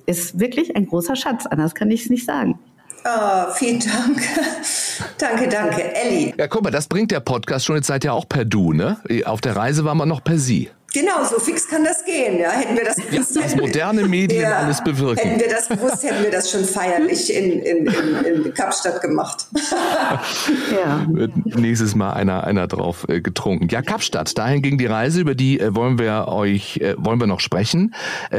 ist 0.10 0.40
wirklich 0.40 0.76
ein 0.76 0.88
großer 0.88 1.16
Schatz. 1.16 1.46
Anders 1.46 1.76
kann 1.76 1.92
ich 1.92 2.04
es 2.04 2.10
nicht 2.10 2.26
sagen. 2.26 2.60
Oh, 3.06 3.52
vielen 3.54 3.80
Dank. 3.80 4.22
danke, 5.18 5.48
danke. 5.48 5.96
Elli. 5.96 6.34
Ja, 6.38 6.48
guck 6.48 6.64
mal, 6.64 6.72
das 6.72 6.88
bringt 6.88 7.12
der 7.12 7.22
Podcast 7.22 7.66
schon. 7.66 7.78
Jetzt 7.78 7.88
seid 7.88 8.04
ihr 8.04 8.14
auch 8.14 8.28
per 8.28 8.44
Du, 8.44 8.74
ne? 8.74 8.98
Auf 9.26 9.40
der 9.40 9.56
Reise 9.56 9.86
waren 9.86 9.98
wir 9.98 10.06
noch 10.06 10.24
per 10.24 10.38
Sie. 10.38 10.70
Genau, 10.94 11.24
so 11.24 11.40
fix 11.40 11.68
kann 11.68 11.84
das 11.84 12.04
gehen. 12.04 12.40
Ja, 12.40 12.52
hätten 12.52 12.76
wir 12.76 12.86
das 12.86 12.96
gewusst. 12.96 13.36
Ja, 13.36 13.44
was 13.44 13.56
moderne 13.56 14.08
Medien 14.08 14.42
ja, 14.42 14.58
alles 14.58 14.84
bewirken. 14.84 15.18
Hätten 15.18 15.40
wir 15.40 15.50
das 15.50 15.68
gewusst, 15.68 16.04
hätten 16.04 16.24
wir 16.24 16.32
das 16.32 16.50
schon 16.50 16.66
feierlich 16.66 17.34
in, 17.34 17.62
in, 17.62 17.86
in, 17.86 18.46
in 18.46 18.54
Kapstadt 18.54 19.02
gemacht. 19.02 19.48
ja. 20.72 21.06
Nächstes 21.46 21.96
Mal 21.96 22.14
einer, 22.14 22.44
einer 22.44 22.68
drauf 22.68 23.06
äh, 23.08 23.22
getrunken. 23.22 23.68
Ja, 23.70 23.82
Kapstadt, 23.82 24.38
dahin 24.38 24.62
ging 24.62 24.78
die 24.78 24.88
Reise, 24.88 25.22
über 25.22 25.36
die 25.36 25.60
äh, 25.60 25.76
wollen 25.76 26.00
wir 26.00 26.28
euch, 26.28 26.78
äh, 26.78 26.96
wollen 26.98 27.20
wir 27.20 27.28
noch 27.28 27.40
sprechen. 27.40 27.94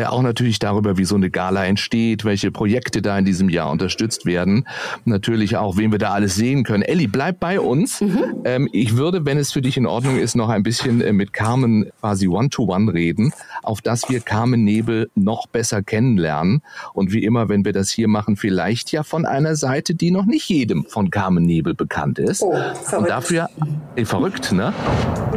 Auch 0.06 0.22
natürlich 0.22 0.58
darüber, 0.58 0.98
wie 0.98 1.04
so 1.04 1.14
eine 1.14 1.30
Gala 1.30 1.64
entsteht, 1.66 2.24
welche 2.24 2.50
Projekte 2.50 3.02
da 3.02 3.18
in 3.18 3.24
diesem 3.24 3.48
Jahr 3.48 3.70
unterstützt 3.70 4.26
werden. 4.26 4.66
Natürlich 5.04 5.56
auch, 5.56 5.76
wen 5.76 5.92
wir 5.92 5.98
da 5.98 6.12
alles 6.12 6.34
sehen 6.34 6.64
können. 6.64 6.82
Elli, 6.82 7.06
bleib 7.06 7.40
bei 7.40 7.60
uns. 7.60 8.00
Mhm. 8.00 8.42
Ähm, 8.44 8.68
ich 8.72 8.96
würde, 8.96 9.24
wenn 9.26 9.38
es 9.38 9.52
für 9.52 9.62
dich 9.62 9.76
in 9.76 9.86
Ordnung 9.86 10.18
ist, 10.18 10.36
noch 10.36 10.48
ein 10.48 10.62
bisschen 10.62 10.98
mit 11.16 11.32
Carmen 11.32 11.90
quasi 12.00 12.28
One-to-One 12.40 12.92
reden, 12.92 13.32
auf 13.62 13.82
das 13.82 14.08
wir 14.08 14.20
Carmen 14.20 14.64
Nebel 14.64 15.10
noch 15.14 15.46
besser 15.46 15.82
kennenlernen. 15.82 16.62
Und 16.94 17.12
wie 17.12 17.22
immer, 17.24 17.48
wenn 17.48 17.64
wir 17.64 17.72
das 17.72 17.90
hier 17.90 18.08
machen, 18.08 18.36
vielleicht 18.36 18.92
ja 18.92 19.02
von 19.02 19.26
einer 19.26 19.56
Seite, 19.56 19.94
die 19.94 20.10
noch 20.10 20.24
nicht 20.24 20.48
jedem 20.48 20.84
von 20.86 21.10
Carmen 21.10 21.44
Nebel 21.44 21.74
bekannt 21.74 22.18
ist. 22.18 22.42
Oh, 22.42 22.52
verrückt. 22.52 22.92
Und 22.92 23.08
dafür, 23.08 23.50
eh, 23.96 24.04
verrückt, 24.04 24.52
ne? 24.52 24.72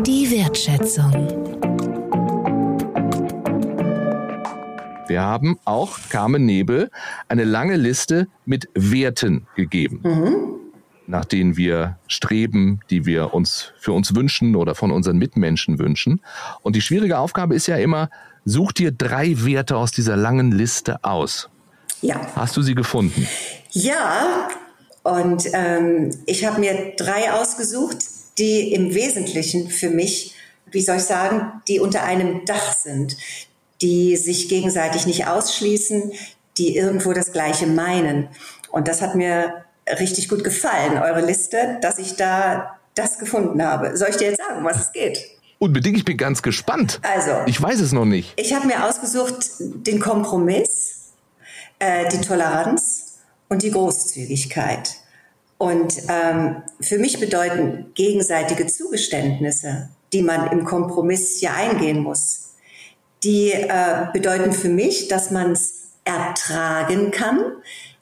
Die 0.06 0.32
Wertschätzung. 0.32 1.12
Wir 5.08 5.22
haben 5.22 5.60
auch 5.66 6.00
Carmen 6.10 6.46
Nebel 6.46 6.90
eine 7.28 7.44
lange 7.44 7.76
Liste 7.76 8.28
mit 8.46 8.70
Werten 8.74 9.48
gegeben. 9.56 10.00
Mhm. 10.04 10.63
Nach 11.14 11.26
denen 11.26 11.56
wir 11.56 12.00
streben, 12.08 12.80
die 12.90 13.06
wir 13.06 13.36
uns 13.36 13.72
für 13.78 13.94
uns 13.94 14.16
wünschen 14.16 14.56
oder 14.56 14.74
von 14.74 14.90
unseren 14.92 15.18
Mitmenschen 15.18 15.78
wünschen. 15.78 16.22
Und 16.64 16.76
die 16.76 16.82
schwierige 16.82 17.20
Aufgabe 17.20 17.54
ist 17.54 17.68
ja 17.68 17.78
immer, 17.78 18.10
such 18.46 18.72
dir 18.74 18.92
drei 18.92 19.46
Werte 19.46 19.78
aus 19.78 19.92
dieser 19.92 20.18
langen 20.18 20.52
Liste 20.52 21.04
aus. 21.04 21.50
Ja. 22.02 22.20
Hast 22.36 22.58
du 22.58 22.64
sie 22.64 22.74
gefunden? 22.74 23.28
Ja, 23.70 24.50
und 25.04 25.48
ähm, 25.54 26.10
ich 26.26 26.46
habe 26.46 26.60
mir 26.60 26.94
drei 26.98 27.32
ausgesucht, 27.32 27.98
die 28.40 28.74
im 28.74 28.96
Wesentlichen 28.96 29.70
für 29.70 29.92
mich, 29.92 30.34
wie 30.72 30.82
soll 30.82 30.98
ich 30.98 31.04
sagen, 31.04 31.62
die 31.68 31.80
unter 31.80 32.04
einem 32.04 32.44
Dach 32.46 32.74
sind, 32.74 33.18
die 33.84 34.18
sich 34.18 34.50
gegenseitig 34.50 35.06
nicht 35.06 35.28
ausschließen, 35.28 36.12
die 36.58 36.76
irgendwo 36.76 37.14
das 37.14 37.32
Gleiche 37.32 37.68
meinen. 37.68 38.30
Und 38.72 38.88
das 38.88 39.04
hat 39.04 39.14
mir 39.14 39.64
richtig 39.88 40.30
gut 40.30 40.44
gefallen, 40.44 40.98
eure 40.98 41.22
Liste, 41.22 41.78
dass 41.82 42.00
ich 42.00 42.16
da 42.16 42.80
das 42.96 43.18
gefunden 43.20 43.64
habe. 43.64 43.98
Soll 43.98 44.10
ich 44.10 44.18
dir 44.18 44.30
jetzt 44.30 44.38
sagen, 44.38 44.60
um 44.60 44.66
was 44.66 44.80
es 44.80 44.92
geht? 44.92 45.20
Unbedingt, 45.60 45.98
ich 45.98 46.06
bin 46.06 46.18
ganz 46.18 46.42
gespannt. 46.42 47.00
Also, 47.04 47.32
ich 47.46 47.62
weiß 47.62 47.80
es 47.80 47.92
noch 47.94 48.06
nicht. 48.06 48.34
Ich 48.36 48.54
habe 48.54 48.68
mir 48.68 48.86
ausgesucht 48.86 49.56
den 49.60 50.00
Kompromiss, 50.00 51.14
äh, 51.80 52.10
die 52.10 52.20
Toleranz 52.20 53.20
und 53.50 53.64
die 53.64 53.72
Großzügigkeit. 53.72 54.96
Und 55.58 55.96
ähm, 56.10 56.64
für 56.82 56.98
mich 56.98 57.20
bedeuten 57.20 57.92
gegenseitige 57.94 58.68
Zugeständnisse, 58.68 59.90
die 60.12 60.22
man 60.22 60.52
im 60.52 60.66
Kompromiss 60.66 61.40
ja 61.40 61.54
eingehen 61.54 62.04
muss, 62.04 62.56
die 63.24 63.52
äh, 63.54 64.08
bedeuten 64.12 64.52
für 64.52 64.68
mich, 64.68 65.08
dass 65.08 65.32
man 65.32 65.54
es 65.54 65.92
ertragen 66.04 67.12
kann, 67.12 67.40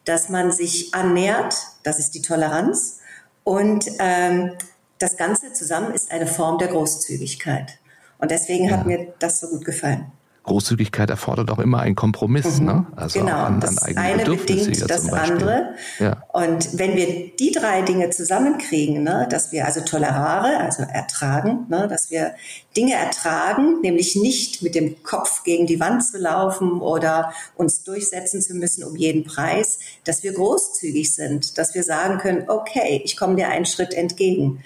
dass 0.06 0.30
man 0.30 0.52
sich 0.52 0.94
annähert, 0.94 1.56
das 1.84 2.00
ist 2.00 2.16
die 2.16 2.22
Toleranz, 2.22 3.00
und 3.44 3.86
ähm, 4.00 4.52
das 5.00 5.18
Ganze 5.18 5.54
zusammen 5.54 5.94
ist 5.94 6.12
eine 6.12 6.28
Form 6.28 6.58
der 6.58 6.68
Großzügigkeit. 6.68 7.80
Und 8.20 8.32
deswegen 8.32 8.66
ja. 8.66 8.78
hat 8.78 8.86
mir 8.86 9.14
das 9.20 9.40
so 9.40 9.48
gut 9.48 9.66
gefallen. 9.66 10.12
Großzügigkeit 10.44 11.10
erfordert 11.12 11.52
auch 11.52 11.60
immer 11.60 11.82
einen 11.82 11.96
Kompromiss, 11.96 12.60
mhm. 12.60 12.66
ne? 12.66 12.88
Also 12.96 13.20
genau, 13.20 13.44
an, 13.44 13.60
das 13.60 13.78
an 13.78 13.96
eine 13.96 14.24
bedingt 14.24 14.90
das 14.90 15.08
andere. 15.14 15.76
Ja. 16.00 16.24
Und 16.34 16.80
wenn 16.80 16.96
wir 16.96 17.36
die 17.36 17.52
drei 17.52 17.84
Dinge 17.84 18.10
zusammenkriegen, 18.10 19.04
ne, 19.04 19.28
dass 19.30 19.52
wir 19.52 19.66
also 19.66 19.82
tolerare, 19.82 20.58
also 20.58 20.82
ertragen, 20.82 21.68
ne, 21.70 21.88
dass 21.88 22.10
wir 22.10 22.34
Dinge 22.76 22.96
ertragen, 22.96 23.82
nämlich 23.82 24.16
nicht 24.16 24.64
mit 24.64 24.74
dem 24.74 25.04
Kopf 25.04 25.44
gegen 25.44 25.68
die 25.68 25.80
Wand 25.80 26.04
zu 26.04 26.18
laufen 26.18 26.82
oder 26.82 27.34
uns 27.56 27.84
durchsetzen 27.84 28.42
zu 28.42 28.56
müssen 28.56 28.84
um 28.84 28.96
jeden 28.96 29.24
Preis, 29.24 29.78
dass 30.06 30.24
wir 30.24 30.34
großzügig 30.34 31.14
sind, 31.14 31.60
dass 31.60 31.76
wir 31.76 31.84
sagen 31.84 32.18
können, 32.18 32.46
okay, 32.48 33.00
ich 33.04 33.16
komme 33.16 33.36
dir 33.36 33.50
einen 33.50 33.68
Schritt 33.68 33.94
entgegen, 33.94 34.64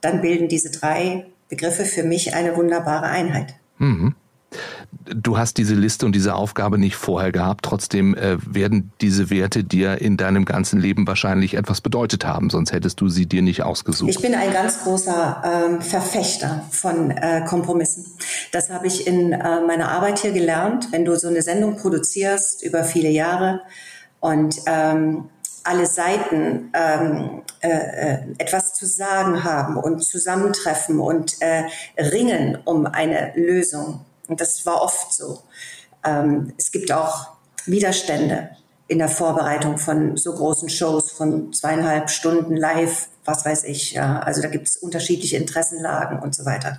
dann 0.00 0.20
bilden 0.20 0.48
diese 0.48 0.70
drei 0.70 1.26
Begriffe 1.48 1.84
für 1.84 2.02
mich 2.02 2.34
eine 2.34 2.56
wunderbare 2.56 3.06
Einheit. 3.06 3.54
Mhm. 3.78 4.16
Du 5.04 5.38
hast 5.38 5.56
diese 5.56 5.74
Liste 5.74 6.06
und 6.06 6.14
diese 6.14 6.34
Aufgabe 6.34 6.78
nicht 6.78 6.96
vorher 6.96 7.32
gehabt. 7.32 7.64
Trotzdem 7.64 8.14
äh, 8.14 8.36
werden 8.42 8.92
diese 9.00 9.30
Werte 9.30 9.64
dir 9.64 10.00
in 10.00 10.16
deinem 10.16 10.44
ganzen 10.44 10.80
Leben 10.80 11.06
wahrscheinlich 11.06 11.54
etwas 11.54 11.80
bedeutet 11.80 12.24
haben, 12.24 12.50
sonst 12.50 12.72
hättest 12.72 13.00
du 13.00 13.08
sie 13.08 13.26
dir 13.26 13.42
nicht 13.42 13.62
ausgesucht. 13.62 14.10
Ich 14.10 14.20
bin 14.20 14.34
ein 14.34 14.52
ganz 14.52 14.82
großer 14.84 15.42
ähm, 15.44 15.80
Verfechter 15.80 16.64
von 16.70 17.10
äh, 17.10 17.44
Kompromissen. 17.46 18.06
Das 18.52 18.70
habe 18.70 18.86
ich 18.86 19.06
in 19.06 19.32
äh, 19.32 19.60
meiner 19.66 19.90
Arbeit 19.90 20.20
hier 20.20 20.32
gelernt. 20.32 20.88
Wenn 20.92 21.04
du 21.04 21.16
so 21.16 21.28
eine 21.28 21.42
Sendung 21.42 21.76
produzierst 21.76 22.62
über 22.62 22.84
viele 22.84 23.10
Jahre 23.10 23.62
und 24.20 24.56
ähm, 24.66 25.28
alle 25.64 25.86
Seiten 25.86 26.70
ähm, 26.74 27.42
äh, 27.60 27.68
äh 27.68 28.18
etwas 28.38 28.74
zu 28.74 28.86
sagen 28.86 29.44
haben 29.44 29.76
und 29.76 30.02
zusammentreffen 30.02 30.98
und 30.98 31.40
äh, 31.40 31.64
ringen 31.96 32.58
um 32.64 32.86
eine 32.86 33.32
Lösung 33.36 34.04
und 34.32 34.40
das 34.40 34.64
war 34.64 34.80
oft 34.80 35.12
so. 35.12 35.42
Ähm, 36.04 36.54
es 36.56 36.72
gibt 36.72 36.90
auch 36.90 37.28
Widerstände 37.66 38.48
in 38.88 38.98
der 38.98 39.10
Vorbereitung 39.10 39.76
von 39.76 40.16
so 40.16 40.32
großen 40.32 40.70
Shows 40.70 41.12
von 41.12 41.52
zweieinhalb 41.52 42.08
Stunden 42.08 42.56
live, 42.56 43.08
was 43.26 43.44
weiß 43.44 43.64
ich. 43.64 43.92
Ja. 43.92 44.20
Also 44.20 44.40
da 44.40 44.48
gibt 44.48 44.68
es 44.68 44.78
unterschiedliche 44.78 45.36
Interessenlagen 45.36 46.18
und 46.18 46.34
so 46.34 46.46
weiter. 46.46 46.78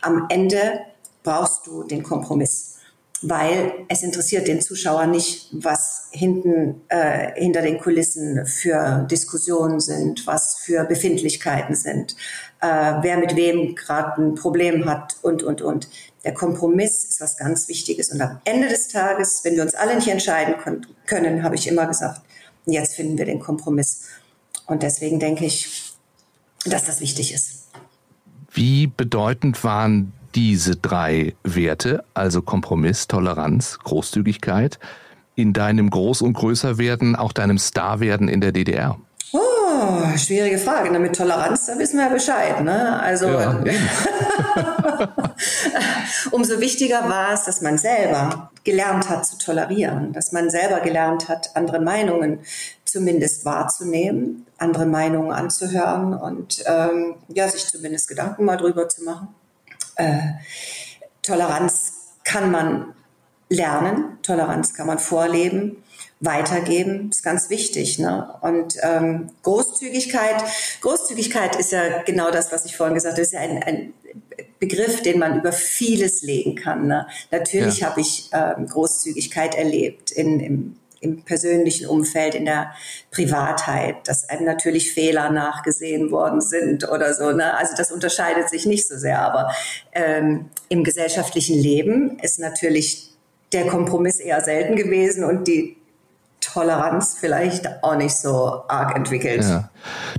Am 0.00 0.26
Ende 0.28 0.80
brauchst 1.24 1.66
du 1.66 1.82
den 1.82 2.04
Kompromiss, 2.04 2.76
weil 3.20 3.72
es 3.88 4.04
interessiert 4.04 4.46
den 4.46 4.60
Zuschauer 4.60 5.06
nicht, 5.06 5.48
was 5.52 6.08
hinten 6.12 6.82
äh, 6.88 7.32
hinter 7.34 7.62
den 7.62 7.80
Kulissen 7.80 8.46
für 8.46 9.08
Diskussionen 9.10 9.80
sind, 9.80 10.24
was 10.28 10.56
für 10.56 10.84
Befindlichkeiten 10.84 11.74
sind, 11.74 12.14
äh, 12.60 12.66
wer 13.00 13.18
mit 13.18 13.34
wem 13.34 13.74
gerade 13.74 14.22
ein 14.22 14.36
Problem 14.36 14.88
hat 14.88 15.16
und 15.22 15.42
und 15.42 15.62
und. 15.62 15.88
Der 16.24 16.34
Kompromiss 16.34 17.04
ist 17.04 17.20
was 17.20 17.36
ganz 17.36 17.68
Wichtiges. 17.68 18.10
Und 18.10 18.20
am 18.20 18.40
Ende 18.44 18.68
des 18.68 18.88
Tages, 18.88 19.40
wenn 19.42 19.56
wir 19.56 19.62
uns 19.62 19.74
alle 19.74 19.96
nicht 19.96 20.08
entscheiden 20.08 20.54
können, 21.06 21.42
habe 21.42 21.56
ich 21.56 21.66
immer 21.66 21.86
gesagt, 21.86 22.20
jetzt 22.66 22.94
finden 22.94 23.18
wir 23.18 23.24
den 23.24 23.40
Kompromiss. 23.40 24.08
Und 24.66 24.82
deswegen 24.82 25.18
denke 25.18 25.44
ich, 25.44 25.92
dass 26.64 26.84
das 26.84 27.00
wichtig 27.00 27.34
ist. 27.34 27.68
Wie 28.52 28.86
bedeutend 28.86 29.64
waren 29.64 30.12
diese 30.34 30.76
drei 30.76 31.34
Werte, 31.42 32.04
also 32.14 32.42
Kompromiss, 32.42 33.08
Toleranz, 33.08 33.78
Großzügigkeit, 33.82 34.78
in 35.34 35.52
deinem 35.52 35.88
Groß- 35.88 36.22
und 36.22 36.34
Größerwerden, 36.34 37.16
auch 37.16 37.32
deinem 37.32 37.58
Starwerden 37.58 38.28
in 38.28 38.40
der 38.40 38.52
DDR? 38.52 38.98
Oh, 39.82 40.16
schwierige 40.16 40.58
Frage. 40.58 40.90
Na, 40.92 41.00
mit 41.00 41.16
Toleranz, 41.16 41.66
da 41.66 41.76
wissen 41.78 41.96
wir 41.98 42.04
ja 42.04 42.12
Bescheid. 42.12 42.62
Ne? 42.62 43.02
Also 43.02 43.26
ja, 43.28 43.60
umso 46.30 46.60
wichtiger 46.60 47.08
war 47.08 47.32
es, 47.32 47.44
dass 47.44 47.62
man 47.62 47.78
selber 47.78 48.52
gelernt 48.62 49.08
hat 49.08 49.26
zu 49.26 49.38
tolerieren, 49.38 50.12
dass 50.12 50.30
man 50.30 50.50
selber 50.50 50.80
gelernt 50.80 51.28
hat, 51.28 51.56
andere 51.56 51.80
Meinungen 51.80 52.40
zumindest 52.84 53.44
wahrzunehmen, 53.44 54.46
andere 54.58 54.86
Meinungen 54.86 55.32
anzuhören 55.32 56.14
und 56.14 56.62
ähm, 56.66 57.16
ja, 57.28 57.48
sich 57.48 57.66
zumindest 57.66 58.06
Gedanken 58.06 58.44
mal 58.44 58.56
drüber 58.56 58.88
zu 58.88 59.02
machen. 59.02 59.34
Äh, 59.96 60.18
Toleranz 61.22 61.92
kann 62.24 62.52
man 62.52 62.94
lernen, 63.48 64.18
Toleranz 64.22 64.74
kann 64.74 64.86
man 64.86 64.98
vorleben 64.98 65.82
weitergeben, 66.22 67.10
ist 67.10 67.22
ganz 67.22 67.50
wichtig. 67.50 67.98
Ne? 67.98 68.32
Und 68.40 68.76
ähm, 68.82 69.30
Großzügigkeit, 69.42 70.42
Großzügigkeit 70.80 71.56
ist 71.56 71.72
ja 71.72 72.02
genau 72.02 72.30
das, 72.30 72.52
was 72.52 72.64
ich 72.64 72.76
vorhin 72.76 72.94
gesagt 72.94 73.14
habe, 73.14 73.22
ist 73.22 73.32
ja 73.32 73.40
ein, 73.40 73.62
ein 73.62 73.92
Begriff, 74.60 75.02
den 75.02 75.18
man 75.18 75.38
über 75.38 75.52
vieles 75.52 76.22
legen 76.22 76.54
kann. 76.54 76.86
Ne? 76.86 77.06
Natürlich 77.32 77.80
ja. 77.80 77.90
habe 77.90 78.00
ich 78.00 78.30
ähm, 78.32 78.66
Großzügigkeit 78.66 79.56
erlebt 79.56 80.12
in, 80.12 80.38
im, 80.38 80.76
im 81.00 81.24
persönlichen 81.24 81.88
Umfeld, 81.88 82.36
in 82.36 82.44
der 82.44 82.72
Privatheit, 83.10 83.96
dass 84.06 84.28
einem 84.28 84.44
natürlich 84.44 84.92
Fehler 84.92 85.30
nachgesehen 85.30 86.12
worden 86.12 86.40
sind 86.40 86.88
oder 86.88 87.14
so. 87.14 87.32
Ne? 87.32 87.56
Also 87.56 87.74
das 87.76 87.90
unterscheidet 87.90 88.48
sich 88.48 88.64
nicht 88.64 88.86
so 88.86 88.96
sehr, 88.96 89.20
aber 89.20 89.52
ähm, 89.92 90.50
im 90.68 90.84
gesellschaftlichen 90.84 91.58
Leben 91.58 92.20
ist 92.20 92.38
natürlich 92.38 93.08
der 93.52 93.66
Kompromiss 93.66 94.20
eher 94.20 94.40
selten 94.40 94.76
gewesen 94.76 95.24
und 95.24 95.48
die 95.48 95.76
Toleranz 96.42 97.16
vielleicht 97.18 97.82
auch 97.82 97.96
nicht 97.96 98.16
so 98.16 98.64
arg 98.68 98.94
entwickelt. 98.96 99.42
Ja. 99.42 99.70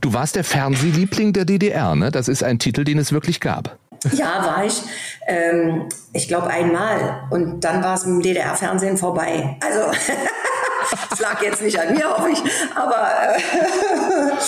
Du 0.01 0.13
warst 0.13 0.36
der 0.36 0.44
Fernsehliebling 0.44 1.34
der 1.34 1.46
DDR, 1.46 1.96
ne? 1.96 2.12
Das 2.12 2.27
ist 2.27 2.44
ein 2.44 2.60
Titel, 2.60 2.84
den 2.84 2.98
es 2.98 3.12
wirklich 3.12 3.39
gab. 3.39 3.77
Ja, 4.12 4.46
war 4.46 4.65
ich. 4.65 4.82
Ähm, 5.27 5.88
ich 6.12 6.27
glaube 6.27 6.48
einmal. 6.48 7.27
Und 7.30 7.62
dann 7.62 7.84
war 7.84 7.96
es 7.96 8.03
im 8.03 8.22
DDR-Fernsehen 8.22 8.98
vorbei. 8.98 9.58
Also 9.62 9.92
es 11.12 11.20
lag 11.20 11.42
jetzt 11.42 11.62
nicht 11.62 11.80
an 11.80 11.94
mir, 11.94 12.10
hoffe 12.10 12.30
ich. 12.32 12.42
Aber, 12.75 13.08
äh, 13.36 13.39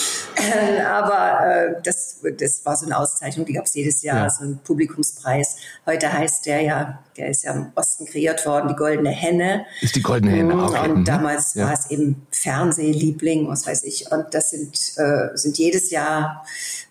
aber 0.85 1.45
äh, 1.45 1.81
das, 1.83 2.21
das 2.37 2.65
war 2.65 2.75
so 2.75 2.85
eine 2.85 2.97
Auszeichnung, 2.97 3.45
die 3.45 3.53
gab 3.53 3.65
es 3.65 3.73
jedes 3.73 4.01
Jahr, 4.01 4.23
ja. 4.23 4.29
so 4.29 4.43
ein 4.43 4.59
Publikumspreis. 4.63 5.57
Heute 5.85 6.11
heißt 6.11 6.45
der 6.45 6.61
ja, 6.61 7.03
der 7.17 7.29
ist 7.29 7.43
ja 7.43 7.53
im 7.53 7.71
Osten 7.75 8.05
kreiert 8.05 8.45
worden, 8.45 8.69
die 8.69 8.75
Goldene 8.75 9.11
Henne. 9.11 9.65
Ist 9.81 9.95
die 9.95 10.01
Goldene 10.01 10.35
Henne, 10.35 10.63
okay. 10.63 10.89
Und 10.89 10.99
mhm. 10.99 11.05
damals 11.05 11.53
ja. 11.53 11.65
war 11.65 11.73
es 11.73 11.89
eben 11.89 12.27
Fernsehliebling, 12.31 13.47
was 13.47 13.67
weiß 13.67 13.83
ich. 13.83 14.11
Und 14.11 14.33
das 14.33 14.51
sind, 14.51 14.75
äh, 14.97 15.35
sind 15.35 15.57
jedes 15.57 15.91
Jahr 15.91 16.45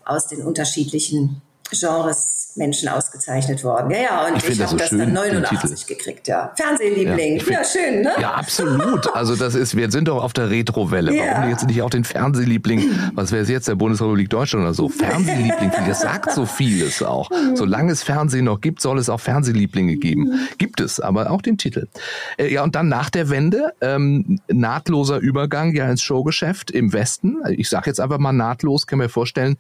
aus 0.05 0.29
den 0.29 0.43
unterschiedlichen 0.43 1.43
Genres 1.71 2.34
Menschen 2.57 2.89
ausgezeichnet 2.89 3.65
worden. 3.65 3.91
Ja, 3.91 3.99
ja, 3.99 4.27
und 4.27 4.37
ich, 4.37 4.49
ich, 4.49 4.63
habe 4.63 4.77
das, 4.77 4.91
so 4.91 4.99
dann 4.99 5.13
89 5.13 5.87
gekriegt, 5.87 6.29
ja. 6.29 6.53
Fernsehliebling, 6.55 7.39
ja, 7.39 7.53
ja, 7.53 7.65
schön, 7.65 8.03
ne? 8.03 8.13
Ja, 8.21 8.35
absolut. 8.35 9.13
Also 9.15 9.35
das 9.35 9.55
ist, 9.55 9.77
wir 9.77 9.91
sind 9.91 10.07
doch 10.09 10.23
auf 10.23 10.33
der 10.33 10.51
Retrowelle. 10.51 11.15
Ja. 11.15 11.25
Warum 11.35 11.51
jetzt 11.51 11.67
nicht 11.67 11.83
auch 11.83 11.91
den 11.91 12.05
Fernsehliebling, 12.05 12.83
was 13.15 13.33
wäre 13.33 13.43
es 13.43 13.49
jetzt, 13.49 13.67
der 13.67 13.75
Bundesrepublik 13.75 14.31
Deutschland 14.31 14.63
oder 14.63 14.75
so? 14.75 14.89
Fernsehliebling, 14.89 15.73
das 15.87 16.03
sagt 16.03 16.31
so 16.31 16.47
vieles 16.47 17.03
auch. 17.03 17.29
Solange 17.55 17.91
es 17.93 18.03
Fernsehen 18.05 18.45
noch 18.45 18.61
gibt, 18.61 18.81
soll 18.81 18.99
es 18.99 19.09
auch 19.09 19.21
Fernsehlieblinge 19.21 19.97
geben. 19.97 20.49
Gibt 20.59 20.81
es, 20.81 21.01
aber 21.01 21.31
auch 21.31 21.43
den 21.43 21.59
Titel. 21.59 21.89
Äh, 22.37 22.53
ja, 22.53 22.63
und 22.63 22.77
dann 22.77 22.89
nach 22.89 23.11
der 23.11 23.31
Wende, 23.31 23.73
ähm, 23.81 24.39
nahtloser 24.49 25.19
Übergang 25.19 25.75
ja 25.75 25.91
ins 25.91 26.03
Showgeschäft 26.03 26.71
im 26.71 26.93
Westen. 26.93 27.39
Ich 27.51 27.69
sage 27.69 27.91
jetzt 27.91 28.01
einfach 28.01 28.19
mal 28.19 28.33
nahtlos, 28.33 28.87
kann 28.87 28.99
mir 29.01 29.09
vorstellen, 29.09 29.57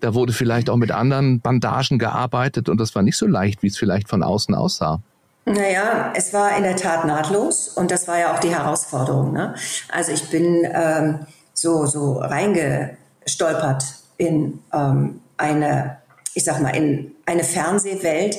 da 0.00 0.14
wurde 0.14 0.32
vielleicht 0.32 0.70
auch 0.70 0.76
mit 0.76 0.92
anderen 0.92 1.40
Bandagen 1.40 1.98
gearbeitet 1.98 2.27
und 2.68 2.80
das 2.80 2.94
war 2.94 3.02
nicht 3.02 3.16
so 3.16 3.26
leicht, 3.26 3.62
wie 3.62 3.68
es 3.68 3.76
vielleicht 3.76 4.08
von 4.08 4.22
außen 4.22 4.54
aussah. 4.54 5.00
Naja, 5.44 6.12
es 6.14 6.32
war 6.34 6.56
in 6.56 6.62
der 6.62 6.76
Tat 6.76 7.06
nahtlos 7.06 7.68
und 7.68 7.90
das 7.90 8.06
war 8.06 8.18
ja 8.18 8.34
auch 8.34 8.38
die 8.38 8.50
Herausforderung. 8.50 9.32
Ne? 9.32 9.54
Also 9.90 10.12
ich 10.12 10.28
bin 10.28 10.66
ähm, 10.70 11.20
so, 11.54 11.86
so 11.86 12.18
reingestolpert 12.18 13.84
in 14.18 14.58
ähm, 14.72 15.20
eine, 15.38 15.98
ich 16.34 16.44
sag 16.44 16.60
mal, 16.60 16.76
in 16.76 17.12
eine 17.24 17.44
Fernsehwelt, 17.44 18.36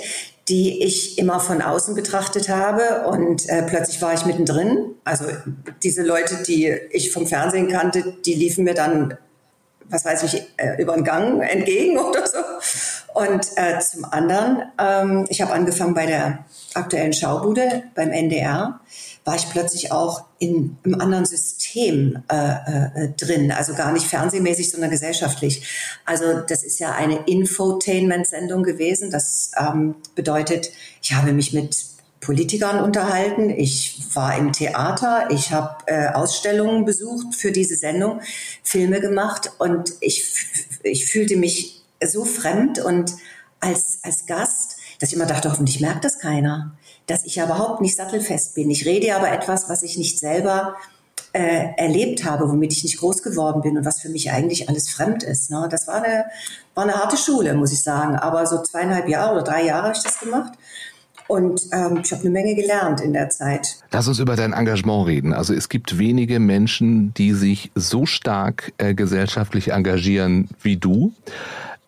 die 0.50 0.84
ich 0.84 1.17
immer 1.17 1.39
von 1.39 1.62
außen 1.62 1.96
betrachtet 1.96 2.50
habe 2.50 3.08
und 3.08 3.48
äh, 3.50 3.63
plötzlich 3.63 4.01
war 4.01 4.13
ich 4.13 4.25
mittendrin. 4.25 4.96
Also 5.03 5.25
diese 5.84 6.03
Leute, 6.03 6.43
die 6.43 6.67
ich 6.91 7.12
vom 7.12 7.27
Fernsehen 7.27 7.69
kannte, 7.69 8.15
die 8.25 8.34
liefen 8.34 8.63
mir 8.63 8.74
dann 8.74 9.17
was 9.89 10.05
weiß 10.05 10.24
ich, 10.24 10.43
äh, 10.58 10.81
über 10.81 10.93
den 10.96 11.03
Gang 11.03 11.41
entgegen 11.41 11.98
oder 12.00 12.25
so. 12.27 12.38
Und 13.13 13.48
äh, 13.55 13.79
zum 13.79 14.05
anderen, 14.05 14.63
ähm, 14.79 15.25
ich 15.29 15.41
habe 15.41 15.53
angefangen 15.53 15.93
bei 15.93 16.05
der 16.05 16.46
aktuellen 16.74 17.13
Schaubude 17.13 17.84
beim 17.96 18.12
NDR, 18.12 18.79
war 19.25 19.36
ich 19.36 19.50
plötzlich 19.50 19.91
auch 19.91 20.25
in 20.39 20.77
einem 20.84 21.01
anderen 21.01 21.25
System 21.25 22.24
äh, 22.31 22.36
äh, 22.36 23.10
drin, 23.17 23.51
also 23.51 23.74
gar 23.74 23.91
nicht 23.91 24.08
fernsehmäßig, 24.08 24.72
sondern 24.72 24.89
gesellschaftlich. 24.89 25.67
Also 26.05 26.39
das 26.39 26.63
ist 26.63 26.79
ja 26.79 26.93
eine 26.93 27.25
Infotainment-Sendung 27.27 28.63
gewesen. 28.63 29.12
Das 29.12 29.51
ähm, 29.60 29.96
bedeutet, 30.15 30.72
ich 31.01 31.13
habe 31.13 31.34
mich 31.34 31.53
mit 31.53 31.75
Politikern 32.21 32.83
unterhalten, 32.83 33.49
ich 33.49 34.01
war 34.13 34.38
im 34.38 34.51
Theater, 34.51 35.27
ich 35.31 35.51
habe 35.51 35.77
äh, 35.85 36.09
Ausstellungen 36.09 36.85
besucht 36.85 37.35
für 37.35 37.51
diese 37.51 37.75
Sendung, 37.75 38.21
Filme 38.63 38.99
gemacht 38.99 39.51
und 39.57 39.93
ich, 40.01 40.25
ich 40.83 41.05
fühlte 41.05 41.38
mich 41.38 41.81
so 42.03 42.25
fremd 42.25 42.79
und 42.79 43.13
als, 43.59 43.99
als 44.03 44.25
Gast, 44.25 44.77
dass 44.99 45.09
ich 45.09 45.15
immer 45.15 45.25
dachte, 45.25 45.49
hoffentlich 45.49 45.79
merkt 45.79 46.03
das 46.03 46.19
keiner, 46.19 46.71
dass 47.07 47.25
ich 47.25 47.35
ja 47.35 47.45
überhaupt 47.45 47.81
nicht 47.81 47.95
sattelfest 47.95 48.53
bin. 48.53 48.69
Ich 48.69 48.85
rede 48.85 49.15
aber 49.15 49.31
etwas, 49.31 49.69
was 49.69 49.83
ich 49.83 49.97
nicht 49.97 50.19
selber 50.19 50.75
äh, 51.33 51.73
erlebt 51.77 52.25
habe, 52.25 52.49
womit 52.49 52.73
ich 52.73 52.83
nicht 52.83 52.99
groß 52.99 53.23
geworden 53.23 53.61
bin 53.61 53.77
und 53.77 53.85
was 53.85 54.01
für 54.01 54.09
mich 54.09 54.31
eigentlich 54.31 54.67
alles 54.67 54.89
fremd 54.89 55.23
ist. 55.23 55.51
Ne? 55.51 55.67
Das 55.69 55.88
war 55.88 56.03
eine, 56.03 56.25
war 56.73 56.83
eine 56.83 56.95
harte 56.95 57.17
Schule, 57.17 57.53
muss 57.53 57.71
ich 57.71 57.81
sagen. 57.81 58.15
Aber 58.15 58.45
so 58.45 58.61
zweieinhalb 58.61 59.07
Jahre 59.07 59.35
oder 59.35 59.43
drei 59.43 59.63
Jahre 59.63 59.88
habe 59.88 59.97
ich 59.97 60.03
das 60.03 60.19
gemacht. 60.19 60.53
Und 61.29 61.62
ähm, 61.71 62.01
ich 62.03 62.12
habe 62.12 62.21
eine 62.21 62.31
Menge 62.31 62.55
gelernt 62.55 63.01
in 63.01 63.13
der 63.13 63.29
Zeit. 63.29 63.77
Lass 63.91 64.07
uns 64.07 64.17
über 64.17 64.36
dein 64.36 64.51
Engagement 64.51 65.05
reden. 65.05 65.31
Also 65.31 65.53
es 65.53 65.69
gibt 65.69 66.00
wenige 66.00 66.39
Menschen, 66.39 67.13
die 67.13 67.33
sich 67.33 67.69
so 67.75 68.07
stark 68.07 68.74
äh, 68.79 68.95
gesellschaftlich 68.95 69.71
engagieren 69.71 70.50
wie 70.63 70.77
du. 70.77 71.13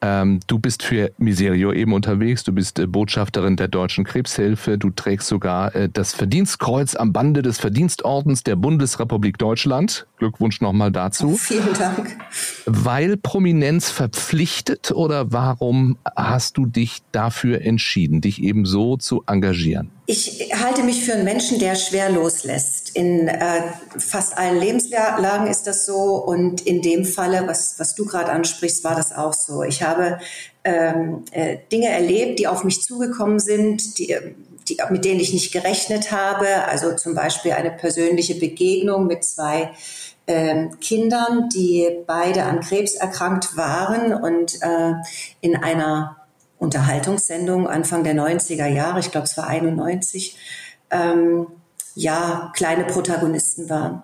Ähm, 0.04 0.40
du 0.48 0.58
bist 0.58 0.82
für 0.82 1.12
Miserio 1.20 1.72
eben 1.72 1.94
unterwegs, 1.94 2.44
du 2.44 2.52
bist 2.52 2.80
äh, 2.80 2.88
Botschafterin 2.88 3.56
der 3.56 3.68
Deutschen 3.68 4.04
Krebshilfe, 4.04 4.80
du 4.80 4.90
trägst 4.90 5.28
sogar 5.28 5.76
äh, 5.76 5.90
das 5.94 6.14
Verdienstkreuz 6.14 6.96
am 6.96 7.14
Bande 7.14 7.44
des 7.44 7.60
Verdienstordens 7.60 8.42
der 8.44 8.56
Bundesrepublik 8.56 9.38
Deutschland. 9.38 10.08
Glückwunsch 10.18 10.60
nochmal 10.60 10.92
dazu. 10.92 11.36
Vielen 11.38 11.74
Dank. 11.78 12.18
Weil 12.66 13.16
Prominenz 13.16 13.92
verpflichtet 13.92 14.92
oder 14.92 15.32
warum 15.32 15.98
hast 16.16 16.58
du 16.58 16.66
dich 16.66 17.04
dafür 17.12 17.62
entschieden, 17.62 18.22
dich 18.22 18.42
eben 18.42 18.66
so 18.66 18.98
zu 18.98 19.24
engagieren? 19.28 19.92
Ich 20.08 20.52
halte 20.54 20.84
mich 20.84 21.06
für 21.06 21.14
einen 21.14 21.24
Menschen, 21.24 21.60
der 21.60 21.76
schwer 21.76 22.10
loslässt. 22.10 22.96
In 22.96 23.28
äh, 23.28 23.62
fast 23.98 24.38
allen 24.38 24.60
Lebenslagen 24.60 25.48
ist 25.48 25.68
das 25.68 25.86
so 25.86 26.16
und 26.16 26.62
in 26.62 26.82
dem 26.82 27.06
Falle, 27.06 27.48
was, 27.48 27.76
was 27.78 27.94
du 27.96 28.06
gerade 28.06 28.32
ansprichst, 28.32 28.84
war 28.84 28.96
das 28.96 29.16
auch 29.16 29.34
so. 29.34 29.64
Ich 29.64 29.84
habe 29.84 30.20
ähm, 30.64 31.24
äh, 31.32 31.58
Dinge 31.72 31.90
erlebt, 31.90 32.40
die 32.40 32.48
auf 32.48 32.64
mich 32.64 32.82
zugekommen 32.82 33.40
sind, 33.40 34.00
die, 34.00 34.18
die, 34.68 34.78
mit 34.90 35.06
denen 35.06 35.20
ich 35.20 35.34
nicht 35.34 35.54
gerechnet 35.54 36.12
habe. 36.12 36.48
Also 36.68 36.96
zum 36.96 37.14
Beispiel 37.14 37.52
eine 37.52 37.72
persönliche 37.72 38.36
Begegnung 38.36 39.06
mit 39.06 39.24
zwei 39.24 39.72
ähm, 40.28 40.80
Kindern, 40.80 41.50
die 41.50 41.88
beide 42.08 42.44
an 42.44 42.62
Krebs 42.62 42.96
erkrankt 42.96 43.56
waren 43.56 44.14
und 44.14 44.62
äh, 44.62 44.94
in 45.42 45.56
einer 45.56 46.21
Unterhaltungssendung 46.62 47.68
Anfang 47.68 48.04
der 48.04 48.14
90er 48.14 48.68
Jahre, 48.68 49.00
ich 49.00 49.12
glaube 49.12 49.26
es 49.26 49.36
war 49.36 49.48
91, 49.48 50.38
ähm, 50.92 51.48
ja, 51.96 52.52
kleine 52.56 52.86
Protagonisten 52.86 53.68
waren. 53.68 54.04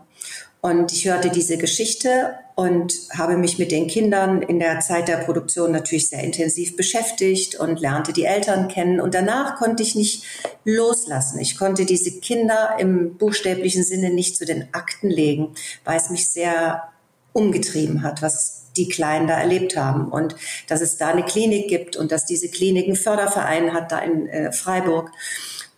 Und 0.59 0.91
ich 0.91 1.05
hörte 1.05 1.29
diese 1.29 1.59
Geschichte 1.59 2.33
und 2.55 2.93
habe 3.15 3.37
mich 3.37 3.59
mit 3.59 3.71
den 3.71 3.87
Kindern 3.87 4.41
in 4.41 4.59
der 4.59 4.79
Zeit 4.79 5.07
der 5.07 5.17
Produktion 5.17 5.71
natürlich 5.71 6.07
sehr 6.07 6.23
intensiv 6.23 6.75
beschäftigt 6.75 7.55
und 7.55 7.79
lernte 7.79 8.11
die 8.11 8.25
Eltern 8.25 8.67
kennen. 8.67 8.99
Und 8.99 9.13
danach 9.13 9.57
konnte 9.57 9.83
ich 9.83 9.93
nicht 9.93 10.23
loslassen. 10.65 11.39
Ich 11.39 11.59
konnte 11.59 11.85
diese 11.85 12.19
Kinder 12.19 12.75
im 12.79 13.17
buchstäblichen 13.17 13.83
Sinne 13.83 14.09
nicht 14.09 14.35
zu 14.35 14.45
den 14.45 14.67
Akten 14.73 15.11
legen, 15.11 15.53
weil 15.85 15.97
es 15.97 16.09
mich 16.09 16.27
sehr 16.27 16.89
umgetrieben 17.33 18.01
hat, 18.01 18.23
was 18.23 18.56
die 18.77 18.89
Kleinen 18.89 19.27
da 19.27 19.39
erlebt 19.39 19.75
haben. 19.75 20.09
Und 20.09 20.35
dass 20.67 20.81
es 20.81 20.97
da 20.97 21.09
eine 21.09 21.23
Klinik 21.23 21.67
gibt 21.67 21.95
und 21.95 22.11
dass 22.11 22.25
diese 22.25 22.49
Klinik 22.49 22.85
einen 22.85 22.95
Förderverein 22.95 23.73
hat 23.73 23.91
da 23.91 23.99
in 23.99 24.27
äh, 24.27 24.51
Freiburg. 24.51 25.11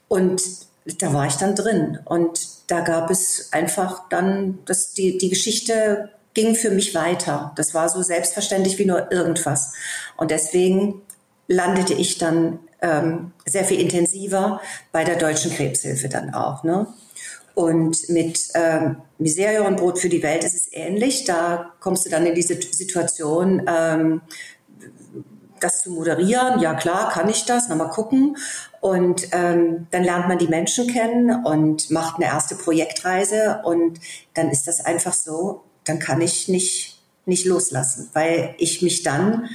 Und 0.07 0.41
da 0.99 1.13
war 1.13 1.27
ich 1.27 1.35
dann 1.35 1.55
drin. 1.55 1.99
Und 2.05 2.39
da 2.71 2.81
gab 2.81 3.09
es 3.09 3.49
einfach 3.51 4.09
dann, 4.09 4.59
dass 4.65 4.93
die, 4.93 5.17
die 5.17 5.29
Geschichte 5.29 6.09
ging 6.33 6.55
für 6.55 6.69
mich 6.69 6.93
weiter. 6.95 7.53
Das 7.55 7.73
war 7.73 7.89
so 7.89 8.01
selbstverständlich 8.01 8.77
wie 8.77 8.85
nur 8.85 9.11
irgendwas. 9.11 9.73
Und 10.17 10.31
deswegen 10.31 11.01
landete 11.47 11.93
ich 11.93 12.17
dann 12.17 12.59
ähm, 12.81 13.31
sehr 13.45 13.65
viel 13.65 13.79
intensiver 13.79 14.61
bei 14.91 15.03
der 15.03 15.17
Deutschen 15.17 15.51
Krebshilfe 15.51 16.07
dann 16.09 16.33
auch. 16.33 16.63
Ne? 16.63 16.87
Und 17.59 18.07
mit 18.07 18.39
ähm, 18.53 19.01
Miserie 19.17 19.63
und 19.63 19.75
Brot 19.75 19.99
für 19.99 20.07
die 20.07 20.23
Welt 20.23 20.45
ist 20.45 20.55
es 20.55 20.71
ähnlich. 20.71 21.25
Da 21.25 21.73
kommst 21.81 22.05
du 22.05 22.09
dann 22.09 22.25
in 22.25 22.33
diese 22.33 22.57
Situation, 22.61 23.63
ähm, 23.67 24.21
das 25.59 25.81
zu 25.81 25.91
moderieren. 25.91 26.61
Ja 26.61 26.73
klar, 26.73 27.11
kann 27.11 27.27
ich 27.27 27.43
das, 27.43 27.67
mal 27.67 27.89
gucken. 27.89 28.37
Und 28.79 29.27
ähm, 29.33 29.87
dann 29.91 30.05
lernt 30.05 30.29
man 30.29 30.37
die 30.37 30.47
Menschen 30.47 30.87
kennen 30.87 31.43
und 31.43 31.91
macht 31.91 32.15
eine 32.15 32.27
erste 32.27 32.55
Projektreise. 32.55 33.59
Und 33.65 33.99
dann 34.35 34.49
ist 34.51 34.65
das 34.65 34.85
einfach 34.85 35.11
so, 35.11 35.63
dann 35.83 35.99
kann 35.99 36.21
ich 36.21 36.47
nicht, 36.47 37.03
nicht 37.25 37.45
loslassen, 37.45 38.09
weil 38.13 38.55
ich 38.57 38.81
mich 38.81 39.03
dann 39.03 39.49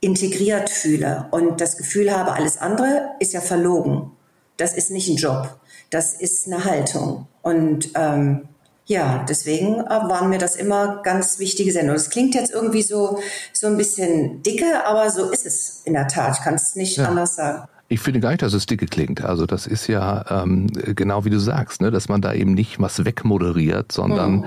integriert 0.00 0.70
fühle 0.70 1.28
und 1.30 1.60
das 1.60 1.76
Gefühl 1.76 2.10
habe, 2.10 2.32
alles 2.32 2.58
andere 2.58 3.10
ist 3.20 3.32
ja 3.32 3.40
verlogen. 3.40 4.10
Das 4.56 4.76
ist 4.76 4.90
nicht 4.90 5.08
ein 5.08 5.18
Job, 5.18 5.56
das 5.90 6.14
ist 6.14 6.48
eine 6.48 6.64
Haltung. 6.64 7.28
Und 7.44 7.90
ähm, 7.94 8.48
ja, 8.86 9.24
deswegen 9.28 9.80
äh, 9.80 9.88
waren 9.88 10.30
mir 10.30 10.38
das 10.38 10.56
immer 10.56 11.02
ganz 11.02 11.38
wichtige 11.38 11.72
Sendungen. 11.72 11.96
Es 11.96 12.10
klingt 12.10 12.34
jetzt 12.34 12.52
irgendwie 12.52 12.82
so, 12.82 13.20
so 13.52 13.66
ein 13.66 13.76
bisschen 13.76 14.42
dicke, 14.42 14.86
aber 14.86 15.10
so 15.10 15.30
ist 15.30 15.46
es 15.46 15.82
in 15.84 15.92
der 15.92 16.08
Tat. 16.08 16.38
Ich 16.38 16.44
kann 16.44 16.54
es 16.54 16.74
nicht 16.74 16.96
ja. 16.96 17.06
anders 17.06 17.36
sagen. 17.36 17.68
Ich 17.88 18.00
finde 18.00 18.20
gar 18.20 18.30
nicht, 18.30 18.42
dass 18.42 18.54
es 18.54 18.64
dicke 18.64 18.86
klingt. 18.86 19.22
Also 19.22 19.44
das 19.44 19.66
ist 19.66 19.86
ja 19.88 20.24
ähm, 20.42 20.68
genau 20.72 21.26
wie 21.26 21.30
du 21.30 21.38
sagst, 21.38 21.82
ne? 21.82 21.90
dass 21.90 22.08
man 22.08 22.22
da 22.22 22.32
eben 22.32 22.54
nicht 22.54 22.80
was 22.80 23.04
wegmoderiert, 23.04 23.92
sondern 23.92 24.36
mhm. 24.36 24.44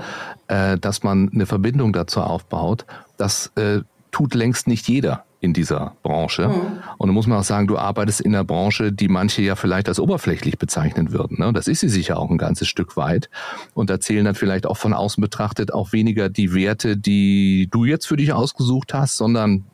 äh, 0.48 0.76
dass 0.76 1.04
man 1.04 1.30
eine 1.32 1.46
Verbindung 1.46 1.92
dazu 1.92 2.20
aufbaut. 2.20 2.84
Das 3.16 3.52
äh, 3.54 3.80
tut 4.10 4.34
längst 4.34 4.66
nicht 4.66 4.88
jeder 4.88 5.24
in 5.40 5.52
dieser 5.52 5.96
Branche. 6.02 6.48
Mhm. 6.48 6.78
Und 6.98 7.08
da 7.08 7.12
muss 7.12 7.26
man 7.26 7.38
auch 7.38 7.44
sagen, 7.44 7.68
du 7.68 7.78
arbeitest 7.78 8.20
in 8.20 8.34
einer 8.34 8.44
Branche, 8.44 8.92
die 8.92 9.08
manche 9.08 9.42
ja 9.42 9.54
vielleicht 9.54 9.88
als 9.88 10.00
oberflächlich 10.00 10.58
bezeichnen 10.58 11.12
würden. 11.12 11.38
Ne? 11.38 11.52
Das 11.52 11.68
ist 11.68 11.80
sie 11.80 11.88
sicher 11.88 12.18
auch 12.18 12.30
ein 12.30 12.38
ganzes 12.38 12.66
Stück 12.66 12.96
weit. 12.96 13.30
Und 13.74 13.88
da 13.90 14.00
zählen 14.00 14.24
dann 14.24 14.34
vielleicht 14.34 14.66
auch 14.66 14.76
von 14.76 14.92
außen 14.92 15.20
betrachtet 15.20 15.72
auch 15.72 15.92
weniger 15.92 16.28
die 16.28 16.54
Werte, 16.54 16.96
die 16.96 17.68
du 17.70 17.84
jetzt 17.84 18.06
für 18.06 18.16
dich 18.16 18.32
ausgesucht 18.32 18.94
hast, 18.94 19.16
sondern 19.16 19.64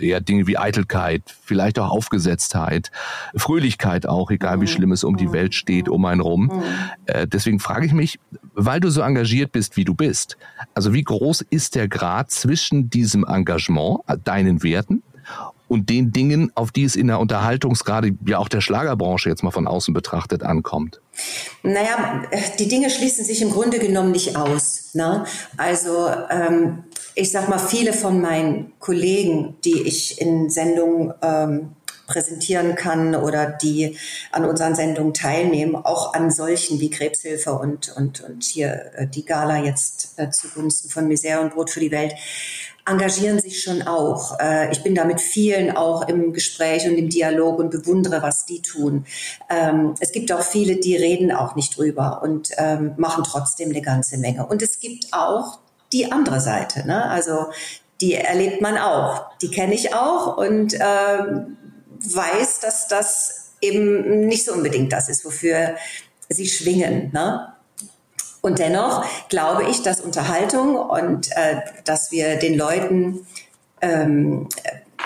eher 0.00 0.20
Dinge 0.20 0.46
wie 0.46 0.58
Eitelkeit, 0.58 1.22
vielleicht 1.44 1.78
auch 1.78 1.90
Aufgesetztheit, 1.90 2.90
Fröhlichkeit 3.36 4.06
auch, 4.06 4.30
egal 4.30 4.60
wie 4.60 4.64
mhm. 4.64 4.68
schlimm 4.68 4.92
es 4.92 5.04
um 5.04 5.16
die 5.16 5.32
Welt 5.32 5.54
steht, 5.54 5.88
um 5.88 6.04
einen 6.04 6.20
rum. 6.20 6.46
Mhm. 6.46 6.62
Äh, 7.06 7.26
deswegen 7.26 7.60
frage 7.60 7.86
ich 7.86 7.92
mich, 7.92 8.18
weil 8.54 8.80
du 8.80 8.90
so 8.90 9.00
engagiert 9.00 9.52
bist, 9.52 9.76
wie 9.76 9.84
du 9.84 9.94
bist, 9.94 10.36
also 10.74 10.92
wie 10.92 11.02
groß 11.02 11.42
ist 11.50 11.74
der 11.74 11.88
Grad 11.88 12.30
zwischen 12.30 12.90
diesem 12.90 13.24
Engagement, 13.24 14.00
äh, 14.06 14.16
deinen 14.22 14.62
Werten, 14.62 15.02
und 15.68 15.88
den 15.88 16.12
Dingen, 16.12 16.52
auf 16.54 16.70
die 16.70 16.84
es 16.84 16.94
in 16.94 17.06
der 17.06 17.18
Unterhaltungsgrade 17.18 18.12
ja 18.26 18.38
auch 18.38 18.48
der 18.48 18.60
Schlagerbranche 18.60 19.28
jetzt 19.28 19.42
mal 19.42 19.50
von 19.50 19.66
außen 19.66 19.94
betrachtet 19.94 20.42
ankommt? 20.42 21.00
Naja, 21.62 22.22
die 22.58 22.68
Dinge 22.68 22.90
schließen 22.90 23.24
sich 23.24 23.40
im 23.42 23.50
Grunde 23.50 23.78
genommen 23.78 24.12
nicht 24.12 24.36
aus. 24.36 24.90
Ne? 24.94 25.24
Also 25.56 26.08
ähm, 26.30 26.84
ich 27.14 27.30
sag 27.30 27.48
mal, 27.48 27.58
viele 27.58 27.92
von 27.92 28.20
meinen 28.20 28.72
Kollegen, 28.80 29.56
die 29.64 29.82
ich 29.82 30.20
in 30.20 30.50
Sendungen 30.50 31.14
ähm, 31.22 31.76
präsentieren 32.06 32.74
kann 32.74 33.14
oder 33.14 33.46
die 33.46 33.96
an 34.30 34.44
unseren 34.44 34.74
Sendungen 34.74 35.14
teilnehmen, 35.14 35.76
auch 35.76 36.12
an 36.14 36.30
solchen 36.30 36.80
wie 36.80 36.90
Krebshilfe 36.90 37.52
und, 37.52 37.94
und, 37.96 38.20
und 38.22 38.44
hier 38.44 38.90
äh, 38.94 39.06
die 39.06 39.24
Gala 39.24 39.64
jetzt 39.64 40.14
äh, 40.16 40.30
zugunsten 40.30 40.90
von 40.90 41.08
Misere 41.08 41.40
und 41.40 41.54
Brot 41.54 41.70
für 41.70 41.80
die 41.80 41.90
Welt, 41.90 42.14
engagieren 42.86 43.38
sich 43.38 43.62
schon 43.62 43.82
auch. 43.82 44.38
Äh, 44.38 44.70
ich 44.70 44.82
bin 44.82 44.94
da 44.94 45.04
mit 45.04 45.20
vielen 45.20 45.74
auch 45.74 46.06
im 46.06 46.32
Gespräch 46.34 46.86
und 46.86 46.96
im 46.96 47.08
Dialog 47.08 47.58
und 47.58 47.70
bewundere, 47.70 48.20
was 48.22 48.44
die 48.44 48.60
tun. 48.60 49.06
Ähm, 49.48 49.94
es 50.00 50.12
gibt 50.12 50.30
auch 50.32 50.42
viele, 50.42 50.76
die 50.76 50.96
reden 50.96 51.32
auch 51.32 51.54
nicht 51.54 51.76
drüber 51.76 52.20
und 52.22 52.50
ähm, 52.58 52.92
machen 52.98 53.24
trotzdem 53.24 53.70
eine 53.70 53.80
ganze 53.80 54.18
Menge. 54.18 54.46
Und 54.46 54.60
es 54.60 54.80
gibt 54.80 55.06
auch 55.12 55.60
die 55.94 56.12
andere 56.12 56.40
Seite. 56.40 56.86
Ne? 56.86 57.08
Also 57.08 57.46
die 58.00 58.14
erlebt 58.14 58.60
man 58.60 58.76
auch, 58.76 59.30
die 59.38 59.50
kenne 59.50 59.74
ich 59.74 59.94
auch 59.94 60.36
und 60.36 60.74
ähm, 60.74 61.56
weiß, 62.00 62.60
dass 62.60 62.88
das 62.88 63.52
eben 63.60 64.26
nicht 64.26 64.44
so 64.44 64.52
unbedingt 64.52 64.92
das 64.92 65.08
ist, 65.08 65.24
wofür 65.24 65.76
sie 66.28 66.48
schwingen. 66.48 67.10
Ne? 67.12 67.54
Und 68.42 68.58
dennoch 68.58 69.06
glaube 69.28 69.64
ich, 69.70 69.82
dass 69.82 70.00
Unterhaltung 70.00 70.76
und 70.76 71.30
äh, 71.36 71.62
dass 71.84 72.10
wir 72.10 72.36
den 72.36 72.58
Leuten, 72.58 73.26
ähm, 73.80 74.48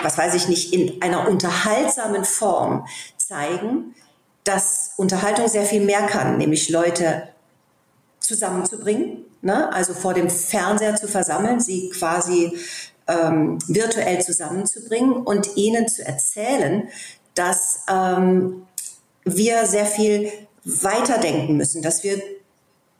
was 0.01 0.17
weiß 0.17 0.33
ich 0.33 0.49
nicht, 0.49 0.73
in 0.73 1.01
einer 1.01 1.27
unterhaltsamen 1.29 2.25
Form 2.25 2.85
zeigen, 3.17 3.95
dass 4.43 4.93
Unterhaltung 4.97 5.47
sehr 5.47 5.65
viel 5.65 5.81
mehr 5.81 6.01
kann, 6.07 6.37
nämlich 6.37 6.69
Leute 6.69 7.29
zusammenzubringen, 8.19 9.23
ne? 9.41 9.71
also 9.73 9.93
vor 9.93 10.13
dem 10.13 10.29
Fernseher 10.29 10.95
zu 10.95 11.07
versammeln, 11.07 11.59
sie 11.59 11.89
quasi 11.89 12.57
ähm, 13.07 13.59
virtuell 13.67 14.21
zusammenzubringen 14.21 15.13
und 15.13 15.57
ihnen 15.57 15.87
zu 15.87 16.05
erzählen, 16.05 16.89
dass 17.35 17.81
ähm, 17.89 18.67
wir 19.23 19.65
sehr 19.65 19.85
viel 19.85 20.31
weiterdenken 20.65 21.57
müssen, 21.57 21.81
dass 21.81 22.03
wir 22.03 22.21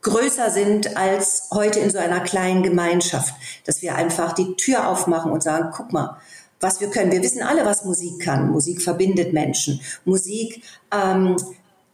größer 0.02 0.50
sind 0.50 0.96
als 0.96 1.48
heute 1.52 1.80
in 1.80 1.90
so 1.90 1.98
einer 1.98 2.20
kleinen 2.20 2.62
Gemeinschaft, 2.62 3.34
dass 3.66 3.82
wir 3.82 3.94
einfach 3.94 4.32
die 4.32 4.56
Tür 4.56 4.88
aufmachen 4.88 5.30
und 5.30 5.42
sagen, 5.42 5.70
guck 5.74 5.92
mal, 5.92 6.16
was 6.58 6.80
wir 6.80 6.90
können. 6.90 7.12
Wir 7.12 7.22
wissen 7.22 7.42
alle, 7.42 7.64
was 7.64 7.84
Musik 7.84 8.20
kann. 8.20 8.50
Musik 8.50 8.82
verbindet 8.82 9.32
Menschen. 9.32 9.80
Musik 10.04 10.62
ähm, 10.92 11.36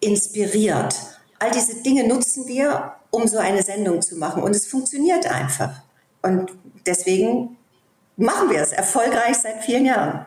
inspiriert. 0.01 0.95
All 1.39 1.51
diese 1.53 1.83
Dinge 1.83 2.07
nutzen 2.07 2.47
wir, 2.47 2.95
um 3.17 3.27
so 3.27 3.39
eine 3.39 3.63
Sendung 3.63 4.03
zu 4.03 4.17
machen. 4.17 4.43
Und 4.43 4.55
es 4.55 4.67
funktioniert 4.67 5.27
einfach. 5.27 5.71
Und 6.23 6.53
deswegen 6.87 7.57
machen 8.17 8.51
wir 8.51 8.61
es 8.61 8.73
erfolgreich 8.73 9.37
seit 9.43 9.65
vielen 9.65 9.87
Jahren. 9.87 10.27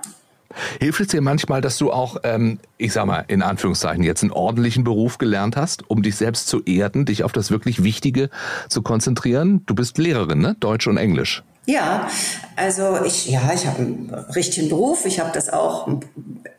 Hilft 0.79 0.99
es 0.99 1.07
dir 1.07 1.21
manchmal, 1.21 1.61
dass 1.61 1.77
du 1.77 1.91
auch, 1.91 2.17
ähm, 2.23 2.59
ich 2.77 2.93
sag 2.93 3.05
mal, 3.05 3.23
in 3.27 3.43
Anführungszeichen 3.43 4.03
jetzt 4.03 4.23
einen 4.23 4.31
ordentlichen 4.31 4.83
Beruf 4.83 5.19
gelernt 5.19 5.55
hast, 5.55 5.87
um 5.89 6.01
dich 6.01 6.15
selbst 6.15 6.47
zu 6.47 6.63
erden, 6.63 7.05
dich 7.05 7.23
auf 7.23 7.31
das 7.31 7.51
wirklich 7.51 7.83
Wichtige 7.83 8.29
zu 8.67 8.81
konzentrieren? 8.81 9.63
Du 9.67 9.75
bist 9.75 9.99
Lehrerin, 9.99 10.39
ne? 10.39 10.55
Deutsch 10.59 10.87
und 10.87 10.97
Englisch. 10.97 11.43
Ja, 11.67 12.09
also 12.55 13.03
ich, 13.05 13.29
ja, 13.29 13.51
ich 13.53 13.67
habe 13.67 13.77
einen 13.77 14.09
richtigen 14.35 14.69
Beruf. 14.69 15.05
Ich 15.05 15.19
habe 15.19 15.29
das 15.31 15.49
auch, 15.49 15.87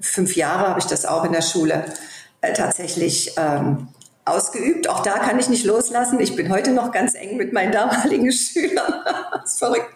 fünf 0.01 0.37
Jahre 0.37 0.69
habe 0.69 0.79
ich 0.79 0.87
das 0.87 1.05
auch 1.05 1.25
in 1.25 1.33
der 1.33 1.43
Schule 1.43 1.85
äh, 2.43 2.53
tatsächlich 2.53 3.33
ähm, 3.37 3.89
ausgeübt. 4.31 4.89
Auch 4.89 5.01
da 5.01 5.19
kann 5.19 5.39
ich 5.39 5.49
nicht 5.49 5.65
loslassen. 5.65 6.21
Ich 6.21 6.37
bin 6.37 6.51
heute 6.51 6.73
noch 6.73 6.93
ganz 6.93 7.15
eng 7.15 7.37
mit 7.37 7.53
meinen 7.53 7.73
damaligen 7.73 8.33
Schülern. 8.33 8.95
das 9.33 9.53
ist 9.53 9.59
verrückt. 9.59 9.89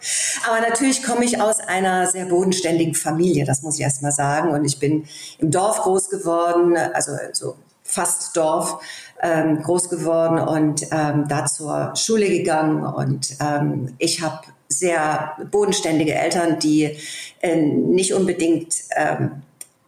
Aber 0.46 0.60
natürlich 0.60 1.02
komme 1.02 1.24
ich 1.24 1.40
aus 1.40 1.60
einer 1.60 2.06
sehr 2.06 2.26
bodenständigen 2.26 2.94
Familie, 2.94 3.44
das 3.44 3.62
muss 3.62 3.76
ich 3.76 3.82
erst 3.82 4.02
mal 4.02 4.12
sagen. 4.12 4.50
Und 4.50 4.64
ich 4.64 4.78
bin 4.78 5.06
im 5.38 5.50
Dorf 5.50 5.78
groß 5.78 6.10
geworden, 6.10 6.76
also 6.76 7.12
so 7.32 7.56
fast 7.82 8.36
Dorf 8.36 8.80
ähm, 9.22 9.62
groß 9.62 9.88
geworden 9.88 10.38
und 10.38 10.86
ähm, 10.90 11.26
da 11.28 11.46
zur 11.46 11.92
Schule 11.96 12.28
gegangen. 12.28 12.84
Und 12.84 13.36
ähm, 13.40 13.94
ich 13.98 14.22
habe 14.22 14.40
sehr 14.68 15.36
bodenständige 15.50 16.14
Eltern, 16.14 16.58
die 16.58 16.96
äh, 17.40 17.56
nicht 17.56 18.14
unbedingt 18.14 18.74
ähm, 18.96 19.42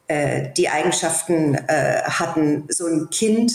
äh, 0.09 0.53
die 0.57 0.69
Eigenschaften 0.69 1.55
äh, 1.55 2.03
hatten, 2.05 2.65
so 2.69 2.87
ein 2.87 3.11
Kind 3.11 3.53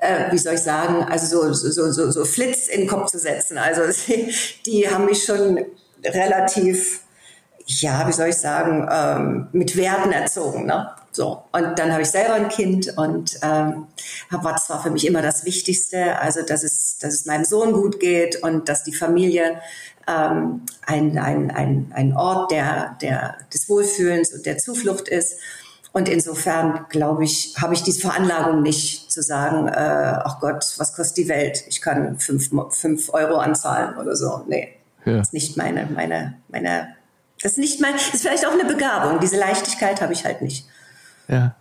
äh, 0.00 0.30
wie 0.32 0.38
soll 0.38 0.54
ich 0.54 0.60
sagen, 0.60 1.04
also 1.04 1.26
so, 1.26 1.52
so, 1.52 1.90
so, 1.90 2.10
so 2.10 2.24
Flitz 2.24 2.68
in 2.68 2.80
den 2.80 2.88
Kopf 2.88 3.10
zu 3.10 3.18
setzen. 3.18 3.58
Also 3.58 3.82
die, 4.66 4.88
haben 4.88 5.06
mich 5.06 5.24
schon 5.24 5.64
relativ, 6.04 7.00
ja, 7.66 8.06
wie 8.06 8.12
soll 8.12 8.28
ich 8.28 8.36
sagen, 8.36 8.88
ähm, 8.90 9.48
mit 9.52 9.76
Werten 9.76 10.12
erzogen. 10.12 10.66
Ne? 10.66 10.88
So. 11.12 11.42
Und 11.52 11.78
dann 11.78 11.92
habe 11.92 12.02
ich 12.02 12.10
selber 12.10 12.34
ein 12.34 12.48
Kind 12.48 12.96
und 12.96 13.38
ähm, 13.42 13.86
war 14.30 14.56
zwar 14.56 14.82
für 14.82 14.90
mich 14.90 15.06
immer 15.06 15.22
das 15.22 15.44
Wichtigste, 15.44 16.18
also 16.18 16.42
dass 16.42 16.62
es, 16.62 16.98
dass 16.98 17.14
es 17.14 17.26
meinem 17.26 17.44
Sohn 17.44 17.72
gut 17.72 17.98
geht 17.98 18.42
und 18.42 18.68
dass 18.68 18.84
die 18.84 18.94
Familie 18.94 19.60
ähm, 20.06 20.62
ein, 20.86 21.18
ein, 21.18 21.50
ein, 21.50 21.92
ein 21.94 22.16
Ort 22.16 22.50
der, 22.50 22.96
der, 23.02 23.36
des 23.52 23.68
Wohlfühlens 23.68 24.32
und 24.32 24.46
der 24.46 24.58
Zuflucht 24.58 25.08
ist. 25.08 25.38
Und 25.92 26.08
insofern, 26.08 26.86
glaube 26.90 27.24
ich, 27.24 27.54
habe 27.60 27.74
ich 27.74 27.82
diese 27.82 28.00
Veranlagung 28.00 28.62
nicht 28.62 29.10
zu 29.10 29.22
sagen, 29.22 29.68
äh, 29.68 29.72
ach 29.72 30.38
Gott, 30.40 30.64
was 30.76 30.94
kostet 30.94 31.16
die 31.16 31.28
Welt? 31.28 31.64
Ich 31.68 31.80
kann 31.80 32.18
fünf, 32.18 32.50
fünf 32.70 33.12
Euro 33.12 33.38
anzahlen 33.38 33.96
oder 33.96 34.14
so. 34.14 34.44
Nee, 34.46 34.74
ja. 35.04 35.18
das 35.18 35.28
ist 35.28 35.32
nicht 35.32 35.56
meine, 35.56 35.88
meine, 35.94 36.34
meine, 36.48 36.88
das 37.42 37.52
ist 37.52 37.58
nicht 37.58 37.80
mein, 37.80 37.94
das 37.94 38.14
ist 38.14 38.22
vielleicht 38.22 38.46
auch 38.46 38.52
eine 38.52 38.64
Begabung. 38.64 39.20
Diese 39.20 39.38
Leichtigkeit 39.38 40.00
habe 40.02 40.12
ich 40.12 40.24
halt 40.24 40.42
nicht. 40.42 40.66
Ja. 41.26 41.54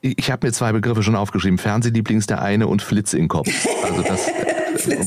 Ich 0.00 0.30
habe 0.30 0.46
mir 0.46 0.52
zwei 0.52 0.72
Begriffe 0.72 1.02
schon 1.02 1.16
aufgeschrieben. 1.16 1.58
Fernsehlieblings 1.58 2.26
der 2.26 2.42
eine 2.42 2.68
und 2.68 2.82
Flitz 2.82 3.12
im 3.12 3.28
Kopf. 3.28 3.48
Also 3.82 4.02
das 4.02 4.28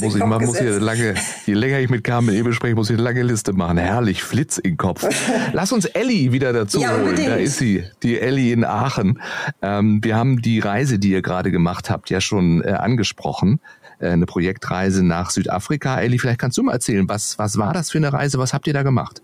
muss 0.01 0.15
ich, 0.15 0.23
man 0.23 0.43
muss 0.43 0.57
hier 0.57 0.79
lange, 0.79 1.15
je 1.45 1.53
länger 1.53 1.79
ich 1.79 1.89
mit 1.89 2.03
Carmen 2.03 2.33
Ebel 2.33 2.53
spreche, 2.53 2.75
muss 2.75 2.89
ich 2.89 2.95
eine 2.95 3.03
lange 3.03 3.23
Liste 3.23 3.53
machen. 3.53 3.77
Herrlich, 3.77 4.23
Flitz 4.23 4.57
im 4.57 4.77
Kopf. 4.77 5.07
Lass 5.53 5.71
uns 5.71 5.85
Elli 5.85 6.31
wieder 6.31 6.53
dazu 6.53 6.81
ja, 6.81 6.97
holen. 6.97 7.15
Da 7.15 7.35
ist 7.35 7.57
sie, 7.57 7.83
die 8.03 8.19
Elli 8.19 8.51
in 8.51 8.63
Aachen. 8.63 9.21
Ähm, 9.61 10.03
wir 10.03 10.15
haben 10.15 10.41
die 10.41 10.59
Reise, 10.59 10.99
die 10.99 11.11
ihr 11.11 11.21
gerade 11.21 11.51
gemacht 11.51 11.89
habt, 11.89 12.09
ja 12.09 12.21
schon 12.21 12.63
äh, 12.63 12.71
angesprochen. 12.71 13.59
Äh, 13.99 14.09
eine 14.09 14.25
Projektreise 14.25 15.03
nach 15.03 15.29
Südafrika. 15.29 15.99
Elli, 15.99 16.19
vielleicht 16.19 16.39
kannst 16.39 16.57
du 16.57 16.63
mal 16.63 16.73
erzählen, 16.73 17.07
was, 17.07 17.37
was 17.37 17.57
war 17.57 17.73
das 17.73 17.91
für 17.91 17.97
eine 17.97 18.11
Reise? 18.11 18.39
Was 18.39 18.53
habt 18.53 18.67
ihr 18.67 18.73
da 18.73 18.83
gemacht? 18.83 19.21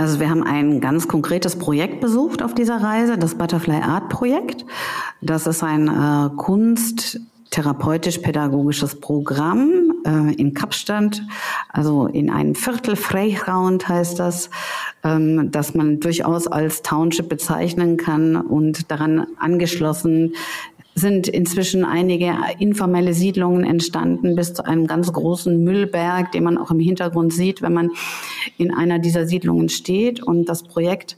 Also 0.00 0.20
wir 0.20 0.30
haben 0.30 0.44
ein 0.44 0.80
ganz 0.80 1.08
konkretes 1.08 1.58
Projekt 1.58 2.00
besucht 2.00 2.40
auf 2.40 2.54
dieser 2.54 2.80
Reise, 2.80 3.18
das 3.18 3.34
Butterfly 3.34 3.82
Art 3.82 4.08
Projekt. 4.08 4.64
Das 5.20 5.48
ist 5.48 5.64
ein 5.64 5.88
äh, 5.88 6.30
Kunst 6.36 7.20
therapeutisch-pädagogisches 7.50 9.00
Programm 9.00 9.92
äh, 10.04 10.34
in 10.34 10.54
Kapstadt, 10.54 11.22
also 11.68 12.06
in 12.06 12.30
einem 12.30 12.54
Viertel 12.54 12.96
Freiraund 12.96 13.88
heißt 13.88 14.18
das, 14.18 14.50
ähm, 15.04 15.50
dass 15.50 15.74
man 15.74 16.00
durchaus 16.00 16.46
als 16.46 16.82
Township 16.82 17.28
bezeichnen 17.28 17.96
kann 17.96 18.36
und 18.36 18.90
daran 18.90 19.26
angeschlossen 19.38 20.34
sind 20.98 21.28
inzwischen 21.28 21.84
einige 21.84 22.34
informelle 22.58 23.14
Siedlungen 23.14 23.64
entstanden 23.64 24.36
bis 24.36 24.54
zu 24.54 24.64
einem 24.66 24.86
ganz 24.86 25.12
großen 25.12 25.62
Müllberg, 25.62 26.32
den 26.32 26.44
man 26.44 26.58
auch 26.58 26.70
im 26.70 26.80
Hintergrund 26.80 27.32
sieht, 27.32 27.62
wenn 27.62 27.72
man 27.72 27.90
in 28.58 28.74
einer 28.74 28.98
dieser 28.98 29.26
Siedlungen 29.26 29.68
steht. 29.68 30.22
Und 30.22 30.46
das 30.46 30.62
Projekt 30.64 31.16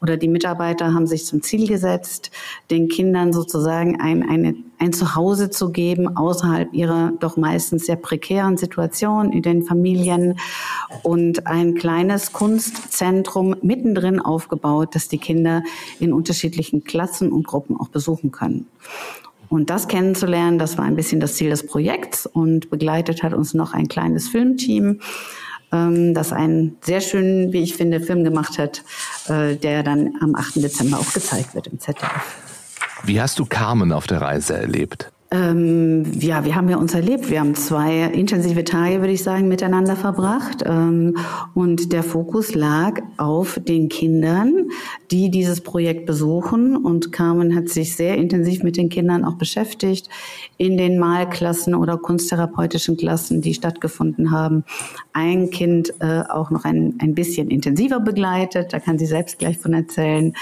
oder 0.00 0.16
die 0.16 0.28
Mitarbeiter 0.28 0.94
haben 0.94 1.06
sich 1.06 1.24
zum 1.26 1.42
Ziel 1.42 1.68
gesetzt, 1.68 2.30
den 2.70 2.88
Kindern 2.88 3.32
sozusagen 3.32 4.00
ein, 4.00 4.28
eine, 4.28 4.54
ein 4.78 4.92
Zuhause 4.92 5.50
zu 5.50 5.70
geben 5.70 6.16
außerhalb 6.16 6.72
ihrer 6.72 7.12
doch 7.18 7.36
meistens 7.36 7.86
sehr 7.86 7.96
prekären 7.96 8.56
Situation 8.56 9.32
in 9.32 9.42
den 9.42 9.62
Familien 9.62 10.38
und 11.02 11.46
ein 11.46 11.74
kleines 11.74 12.32
Kunstzentrum 12.32 13.56
mittendrin 13.62 14.20
aufgebaut, 14.20 14.94
das 14.94 15.08
die 15.08 15.18
Kinder 15.18 15.62
in 16.00 16.12
unterschiedlichen 16.12 16.84
Klassen 16.84 17.32
und 17.32 17.46
Gruppen 17.46 17.78
auch 17.78 17.88
besuchen 17.88 18.30
können. 18.30 18.66
Und 19.48 19.70
das 19.70 19.88
kennenzulernen, 19.88 20.58
das 20.58 20.76
war 20.76 20.84
ein 20.84 20.96
bisschen 20.96 21.20
das 21.20 21.34
Ziel 21.34 21.50
des 21.50 21.66
Projekts 21.66 22.26
und 22.26 22.70
begleitet 22.70 23.22
hat 23.22 23.32
uns 23.32 23.54
noch 23.54 23.72
ein 23.72 23.88
kleines 23.88 24.28
Filmteam, 24.28 25.00
ähm, 25.72 26.14
das 26.14 26.32
einen 26.32 26.76
sehr 26.82 27.00
schönen, 27.00 27.52
wie 27.52 27.62
ich 27.62 27.74
finde, 27.74 28.00
Film 28.00 28.24
gemacht 28.24 28.58
hat, 28.58 28.84
äh, 29.28 29.56
der 29.56 29.82
dann 29.82 30.14
am 30.20 30.34
8. 30.34 30.62
Dezember 30.62 30.98
auch 30.98 31.12
gezeigt 31.12 31.54
wird 31.54 31.66
im 31.68 31.78
ZDF. 31.78 32.57
Wie 33.04 33.20
hast 33.20 33.38
du 33.38 33.46
Carmen 33.46 33.92
auf 33.92 34.06
der 34.06 34.20
Reise 34.20 34.56
erlebt? 34.56 35.10
Ähm, 35.30 36.10
ja, 36.20 36.46
wir 36.46 36.54
haben 36.54 36.70
ja 36.70 36.78
uns 36.78 36.94
erlebt. 36.94 37.28
Wir 37.28 37.40
haben 37.40 37.54
zwei 37.54 38.04
intensive 38.04 38.64
Tage, 38.64 39.00
würde 39.00 39.12
ich 39.12 39.22
sagen, 39.22 39.46
miteinander 39.46 39.94
verbracht. 39.94 40.62
Ähm, 40.64 41.18
und 41.52 41.92
der 41.92 42.02
Fokus 42.02 42.54
lag 42.54 43.02
auf 43.18 43.60
den 43.62 43.90
Kindern, 43.90 44.70
die 45.10 45.30
dieses 45.30 45.60
Projekt 45.60 46.06
besuchen. 46.06 46.76
Und 46.76 47.12
Carmen 47.12 47.54
hat 47.54 47.68
sich 47.68 47.94
sehr 47.94 48.16
intensiv 48.16 48.62
mit 48.62 48.78
den 48.78 48.88
Kindern 48.88 49.26
auch 49.26 49.34
beschäftigt 49.34 50.08
in 50.56 50.78
den 50.78 50.98
Malklassen 50.98 51.74
oder 51.74 51.98
kunsttherapeutischen 51.98 52.96
Klassen, 52.96 53.42
die 53.42 53.52
stattgefunden 53.52 54.30
haben. 54.30 54.64
Ein 55.12 55.50
Kind 55.50 55.92
äh, 55.98 56.22
auch 56.22 56.50
noch 56.50 56.64
ein, 56.64 56.94
ein 57.00 57.14
bisschen 57.14 57.50
intensiver 57.50 58.00
begleitet. 58.00 58.72
Da 58.72 58.80
kann 58.80 58.98
sie 58.98 59.06
selbst 59.06 59.38
gleich 59.38 59.58
von 59.58 59.74
erzählen. 59.74 60.32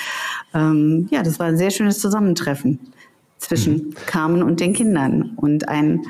Ähm, 0.54 1.08
ja, 1.10 1.24
das 1.24 1.40
war 1.40 1.46
ein 1.46 1.56
sehr 1.56 1.72
schönes 1.72 1.98
Zusammentreffen 1.98 2.78
zwischen 3.38 3.74
mhm. 3.74 3.94
Carmen 4.06 4.42
und 4.42 4.60
den 4.60 4.72
Kindern 4.72 5.32
und 5.36 5.68
ein 5.68 6.02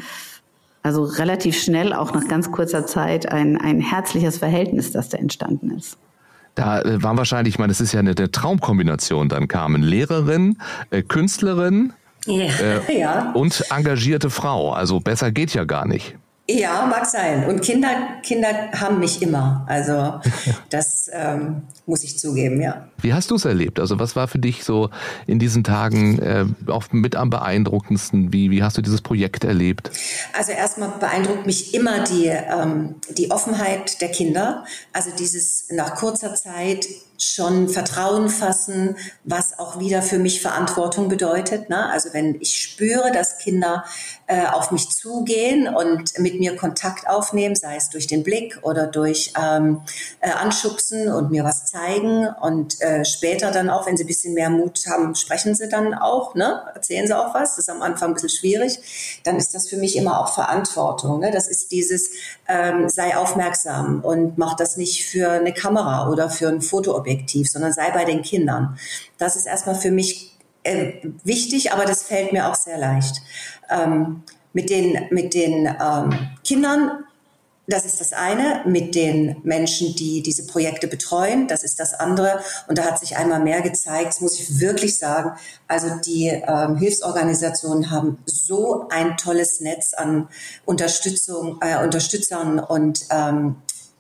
also 0.87 1.03
relativ 1.03 1.61
schnell, 1.61 1.93
auch 1.93 2.15
nach 2.15 2.29
ganz 2.29 2.53
kurzer 2.53 2.87
Zeit, 2.87 3.33
ein, 3.33 3.61
ein 3.61 3.81
herzliches 3.81 4.39
Verhältnis, 4.39 4.93
das 4.93 5.09
da 5.09 5.19
entstanden 5.19 5.73
ist. 5.73 5.99
Da 6.55 6.81
äh, 6.81 7.03
waren 7.03 7.17
wahrscheinlich, 7.17 7.55
ich 7.55 7.59
meine, 7.59 7.73
das 7.73 7.81
ist 7.81 7.93
ja 7.93 7.99
eine, 7.99 8.15
eine 8.17 8.31
Traumkombination 8.31 9.29
dann 9.29 9.49
Carmen. 9.49 9.83
Lehrerin, 9.83 10.59
äh, 10.91 11.03
Künstlerin 11.03 11.93
yeah. 12.29 12.51
äh, 12.89 12.99
ja. 13.01 13.33
und 13.33 13.65
engagierte 13.71 14.31
Frau. 14.31 14.73
Also 14.73 15.01
besser 15.01 15.33
geht 15.33 15.55
ja 15.55 15.65
gar 15.65 15.89
nicht. 15.89 16.17
Ja, 16.49 16.87
mag 16.87 17.07
sein. 17.07 17.45
Und 17.47 17.61
Kinder, 17.63 17.89
Kinder 18.23 18.71
haben 18.73 19.01
mich 19.01 19.21
immer. 19.21 19.65
Also 19.69 20.21
das 20.71 21.11
ähm, 21.13 21.63
muss 21.87 22.05
ich 22.05 22.19
zugeben, 22.19 22.61
ja. 22.61 22.89
Wie 22.99 23.13
hast 23.13 23.31
du 23.31 23.35
es 23.35 23.45
erlebt? 23.45 23.81
Also 23.81 23.99
was 23.99 24.15
war 24.15 24.29
für 24.29 24.39
dich 24.39 24.63
so 24.63 24.91
in 25.27 25.41
diesen 25.41 25.65
Tagen 25.65 26.19
äh, 26.21 26.47
auch 26.69 26.85
mit 26.93 27.17
am 27.17 27.31
beeindruckendsten? 27.31 28.33
Wie, 28.33 28.51
wie 28.53 28.63
hast 28.63 28.79
du 28.79 28.83
dieses 28.83 29.03
Projekt 29.03 29.43
erlebt? 29.43 29.91
Also 30.39 30.53
erstmal 30.53 30.91
beeindruckt 31.01 31.47
mich 31.47 31.75
immer 31.75 32.05
die, 32.05 32.27
ähm, 32.27 32.95
die 33.17 33.31
Offenheit 33.33 34.01
der 34.01 34.09
Kinder. 34.09 34.65
Also 34.93 35.11
dieses 35.19 35.67
nach 35.71 35.97
kurzer 35.97 36.35
Zeit 36.35 36.87
schon 37.19 37.69
Vertrauen 37.69 38.29
fassen, 38.29 38.97
was 39.25 39.59
auch 39.59 39.79
wieder 39.79 40.03
für 40.03 40.19
mich 40.19 40.41
Verantwortung 40.41 41.09
bedeutet. 41.09 41.69
Ne? 41.69 41.89
Also 41.91 42.11
wenn 42.13 42.41
ich 42.41 42.57
spüre, 42.57 43.13
dass 43.13 43.39
Kinder 43.39 43.85
äh, 44.27 44.47
auf 44.47 44.71
mich 44.73 44.91
zugehen 44.91 45.69
und 45.69 46.19
mit 46.19 46.39
mir 46.39 46.57
Kontakt 46.57 47.09
aufnehmen, 47.09 47.55
sei 47.55 47.77
es 47.77 47.91
durch 47.91 48.07
den 48.07 48.23
Blick 48.23 48.59
oder 48.63 48.87
durch 48.87 49.33
ähm, 49.41 49.83
äh, 50.21 50.31
Anschubsen 50.31 51.13
und 51.13 51.31
mir 51.31 51.45
was 51.45 51.67
zeigen 51.67 52.29
und 52.41 52.81
äh, 52.81 53.05
später 53.05 53.51
dann 53.51 53.71
auch, 53.71 53.87
wenn 53.87 53.97
sie 53.97 54.05
ein 54.05 54.09
bisschen 54.09 54.35
mehr 54.35 54.51
Mut 54.51 54.85
haben, 54.89 55.15
sprechen 55.15 55.55
sie 55.55 55.69
dann 55.69 55.95
auch, 55.95 56.35
ne? 56.35 56.63
erzählen 56.75 57.07
sie 57.07 57.17
auch 57.17 57.35
was. 57.35 57.57
Das 57.57 57.59
ist 57.61 57.71
am 57.71 57.83
Anfang 57.83 58.11
ein 58.11 58.15
bisschen 58.15 58.29
schwierig. 58.29 59.21
Dann 59.25 59.37
ist 59.37 59.55
das 59.55 59.69
für 59.69 59.77
mich 59.77 59.97
immer 59.97 60.21
auch 60.21 60.35
Verantwortung. 60.35 61.21
Ne? 61.21 61.31
Das 61.31 61.49
ist 61.49 61.71
dieses, 61.73 62.11
ähm, 62.49 62.89
sei 62.89 63.17
aufmerksam 63.17 64.01
und 64.03 64.39
mach 64.39 64.55
das 64.55 64.77
nicht 64.77 65.07
für 65.07 65.31
eine 65.31 65.53
Kamera 65.53 66.11
oder 66.11 66.31
für 66.31 66.49
ein 66.49 66.61
Fotoobjektiv, 67.07 67.49
sondern 67.49 67.73
sei 67.73 67.91
bei 67.91 68.05
den 68.05 68.23
Kindern. 68.23 68.79
Das 69.19 69.37
ist 69.37 69.47
erstmal 69.47 69.77
für 69.77 69.91
mich 69.91 70.33
äh, 70.65 70.95
wichtig, 71.25 71.73
aber 71.73 71.85
das 71.85 72.03
fällt 72.03 72.33
mir 72.33 72.51
auch 72.51 72.55
sehr 72.55 72.79
leicht. 72.79 73.23
Ähm, 73.71 74.23
mit 74.53 74.71
den, 74.71 75.07
mit 75.11 75.35
den 75.35 75.67
ähm, 75.67 76.31
Kindern 76.45 77.05
das 77.69 77.85
ist 77.85 78.01
das 78.01 78.13
eine 78.13 78.63
mit 78.65 78.95
den 78.95 79.39
Menschen, 79.43 79.97
die 79.97 80.23
diese 80.23 80.47
Projekte 80.47 80.87
betreuen. 80.87 81.49
Das 81.49 81.65
ist 81.65 81.81
das 81.81 81.95
andere. 81.95 82.41
Und 82.69 82.79
da 82.79 82.85
hat 82.85 83.01
sich 83.01 83.17
einmal 83.17 83.41
mehr 83.41 83.61
gezeigt, 83.61 84.07
das 84.07 84.21
muss 84.21 84.39
ich 84.39 84.61
wirklich 84.61 84.99
sagen. 84.99 85.33
Also 85.67 85.89
die 85.97 86.29
ähm, 86.29 86.77
Hilfsorganisationen 86.77 87.91
haben 87.91 88.19
so 88.25 88.87
ein 88.91 89.17
tolles 89.17 89.59
Netz 89.59 89.95
an 89.95 90.29
Unterstützung, 90.65 91.59
äh, 91.61 91.83
Unterstützern 91.83 92.61
und 92.61 93.01
ähm, 93.11 93.57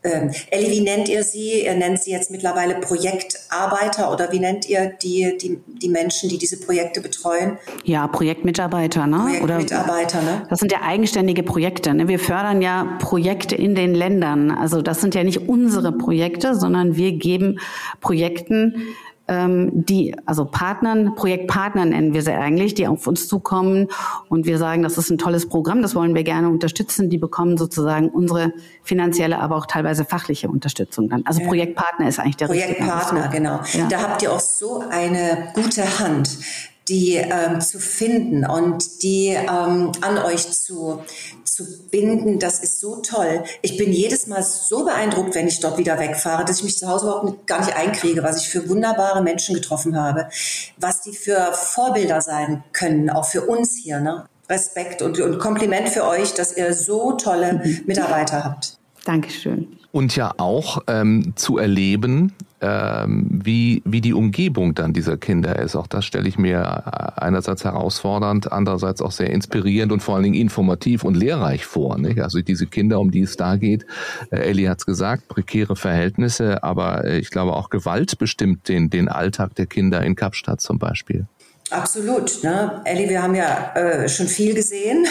ähm, 0.06 0.30
Elli, 0.50 0.70
wie 0.70 0.80
nennt 0.80 1.08
ihr 1.08 1.24
sie? 1.24 1.64
Ihr 1.64 1.74
nennt 1.74 2.02
sie 2.02 2.12
jetzt 2.12 2.30
mittlerweile 2.30 2.76
Projektarbeiter 2.76 4.12
oder 4.12 4.30
wie 4.32 4.38
nennt 4.38 4.68
ihr 4.68 4.92
die, 5.02 5.36
die, 5.40 5.60
die 5.66 5.88
Menschen, 5.88 6.28
die 6.28 6.38
diese 6.38 6.60
Projekte 6.60 7.00
betreuen? 7.00 7.58
Ja, 7.84 8.06
Projektmitarbeiter, 8.06 9.06
ne? 9.06 9.38
Projektmitarbeiter, 9.38 10.18
oder, 10.18 10.30
ne? 10.38 10.46
Das 10.48 10.60
sind 10.60 10.72
ja 10.72 10.82
eigenständige 10.82 11.42
Projekte. 11.42 11.94
Ne? 11.94 12.08
Wir 12.08 12.18
fördern 12.18 12.62
ja 12.62 12.96
Projekte 13.00 13.56
in 13.56 13.74
den 13.74 13.94
Ländern. 13.94 14.50
Also 14.50 14.82
das 14.82 15.00
sind 15.00 15.14
ja 15.14 15.24
nicht 15.24 15.48
unsere 15.48 15.92
Projekte, 15.92 16.54
sondern 16.54 16.96
wir 16.96 17.12
geben 17.12 17.58
Projekten 18.00 18.94
die, 19.28 20.14
also 20.24 20.44
Partnern, 20.44 21.16
Projektpartner 21.16 21.84
nennen 21.84 22.14
wir 22.14 22.22
sie 22.22 22.32
eigentlich, 22.32 22.74
die 22.74 22.86
auf 22.86 23.08
uns 23.08 23.26
zukommen 23.26 23.88
und 24.28 24.46
wir 24.46 24.56
sagen, 24.58 24.84
das 24.84 24.98
ist 24.98 25.10
ein 25.10 25.18
tolles 25.18 25.48
Programm, 25.48 25.82
das 25.82 25.96
wollen 25.96 26.14
wir 26.14 26.22
gerne 26.22 26.48
unterstützen. 26.48 27.10
Die 27.10 27.18
bekommen 27.18 27.56
sozusagen 27.56 28.08
unsere 28.08 28.52
finanzielle, 28.84 29.40
aber 29.40 29.56
auch 29.56 29.66
teilweise 29.66 30.04
fachliche 30.04 30.48
Unterstützung 30.48 31.08
dann. 31.08 31.24
Also. 31.26 31.40
Projektpartner 31.46 32.08
ist 32.08 32.18
eigentlich 32.18 32.36
der 32.36 32.46
Projektpartner, 32.46 33.28
genau. 33.28 33.60
Ja. 33.72 33.86
Da 33.88 34.02
habt 34.02 34.22
ihr 34.22 34.32
auch 34.32 34.40
so 34.40 34.82
eine 34.90 35.48
gute 35.54 35.98
Hand 35.98 36.38
die 36.88 37.14
ähm, 37.14 37.60
zu 37.60 37.80
finden 37.80 38.46
und 38.46 39.02
die 39.02 39.28
ähm, 39.28 39.92
an 40.00 40.18
euch 40.24 40.50
zu, 40.52 41.02
zu 41.44 41.64
binden, 41.90 42.38
das 42.38 42.60
ist 42.60 42.80
so 42.80 42.96
toll. 42.96 43.42
Ich 43.62 43.76
bin 43.76 43.92
jedes 43.92 44.26
Mal 44.26 44.42
so 44.42 44.84
beeindruckt, 44.84 45.34
wenn 45.34 45.48
ich 45.48 45.60
dort 45.60 45.78
wieder 45.78 45.98
wegfahre, 45.98 46.44
dass 46.44 46.58
ich 46.58 46.64
mich 46.64 46.78
zu 46.78 46.88
Hause 46.88 47.06
überhaupt 47.06 47.46
gar 47.46 47.60
nicht 47.64 47.76
einkriege, 47.76 48.22
was 48.22 48.40
ich 48.42 48.48
für 48.48 48.68
wunderbare 48.68 49.22
Menschen 49.22 49.54
getroffen 49.54 50.00
habe, 50.00 50.28
was 50.76 51.02
die 51.02 51.12
für 51.12 51.52
Vorbilder 51.52 52.20
sein 52.20 52.62
können, 52.72 53.10
auch 53.10 53.26
für 53.26 53.42
uns 53.42 53.76
hier. 53.76 54.00
Ne? 54.00 54.26
Respekt 54.48 55.02
und, 55.02 55.18
und 55.18 55.38
Kompliment 55.38 55.88
für 55.88 56.04
euch, 56.04 56.34
dass 56.34 56.56
ihr 56.56 56.72
so 56.72 57.12
tolle 57.12 57.62
Mitarbeiter 57.86 58.44
habt. 58.44 58.78
Dankeschön. 59.04 59.78
Und 59.92 60.14
ja 60.14 60.34
auch 60.36 60.82
ähm, 60.88 61.32
zu 61.36 61.58
erleben, 61.58 62.32
ähm, 62.60 63.26
wie, 63.30 63.82
wie 63.84 64.00
die 64.00 64.14
Umgebung 64.14 64.74
dann 64.74 64.92
dieser 64.92 65.16
Kinder 65.16 65.58
ist. 65.58 65.76
Auch 65.76 65.86
das 65.86 66.04
stelle 66.04 66.28
ich 66.28 66.38
mir 66.38 66.60
äh, 66.60 67.20
einerseits 67.20 67.64
herausfordernd, 67.64 68.50
andererseits 68.50 69.02
auch 69.02 69.12
sehr 69.12 69.30
inspirierend 69.30 69.92
und 69.92 70.00
vor 70.00 70.14
allen 70.14 70.24
Dingen 70.24 70.40
informativ 70.40 71.04
und 71.04 71.16
lehrreich 71.16 71.66
vor. 71.66 71.98
Nicht? 71.98 72.20
Also 72.20 72.40
diese 72.40 72.66
Kinder, 72.66 73.00
um 73.00 73.10
die 73.10 73.22
es 73.22 73.36
da 73.36 73.56
geht, 73.56 73.84
äh, 74.30 74.36
Ellie 74.36 74.68
hat 74.68 74.78
es 74.78 74.86
gesagt, 74.86 75.28
prekäre 75.28 75.76
Verhältnisse, 75.76 76.62
aber 76.62 77.04
äh, 77.04 77.18
ich 77.18 77.30
glaube 77.30 77.52
auch 77.52 77.68
Gewalt 77.68 78.18
bestimmt 78.18 78.68
den, 78.68 78.88
den 78.88 79.08
Alltag 79.08 79.54
der 79.54 79.66
Kinder 79.66 80.02
in 80.02 80.16
Kapstadt 80.16 80.60
zum 80.60 80.78
Beispiel. 80.78 81.26
Absolut. 81.70 82.44
Ne? 82.44 82.80
Ellie, 82.84 83.08
wir 83.08 83.22
haben 83.22 83.34
ja 83.34 83.74
äh, 83.74 84.08
schon 84.08 84.28
viel 84.28 84.54
gesehen. 84.54 85.06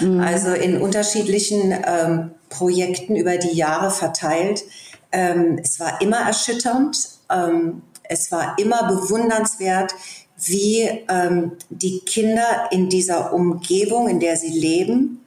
Mhm. 0.00 0.20
Also 0.20 0.52
in 0.52 0.76
unterschiedlichen 0.76 1.72
ähm, 1.72 2.30
Projekten 2.50 3.16
über 3.16 3.38
die 3.38 3.56
Jahre 3.56 3.90
verteilt. 3.90 4.62
Ähm, 5.12 5.58
es 5.62 5.80
war 5.80 6.00
immer 6.00 6.20
erschütternd. 6.20 6.96
Ähm, 7.30 7.82
es 8.04 8.32
war 8.32 8.56
immer 8.58 8.88
bewundernswert, 8.88 9.94
wie 10.36 10.80
ähm, 11.08 11.52
die 11.68 12.00
Kinder 12.00 12.68
in 12.70 12.88
dieser 12.88 13.32
Umgebung, 13.32 14.08
in 14.08 14.20
der 14.20 14.36
sie 14.36 14.48
leben, 14.50 15.24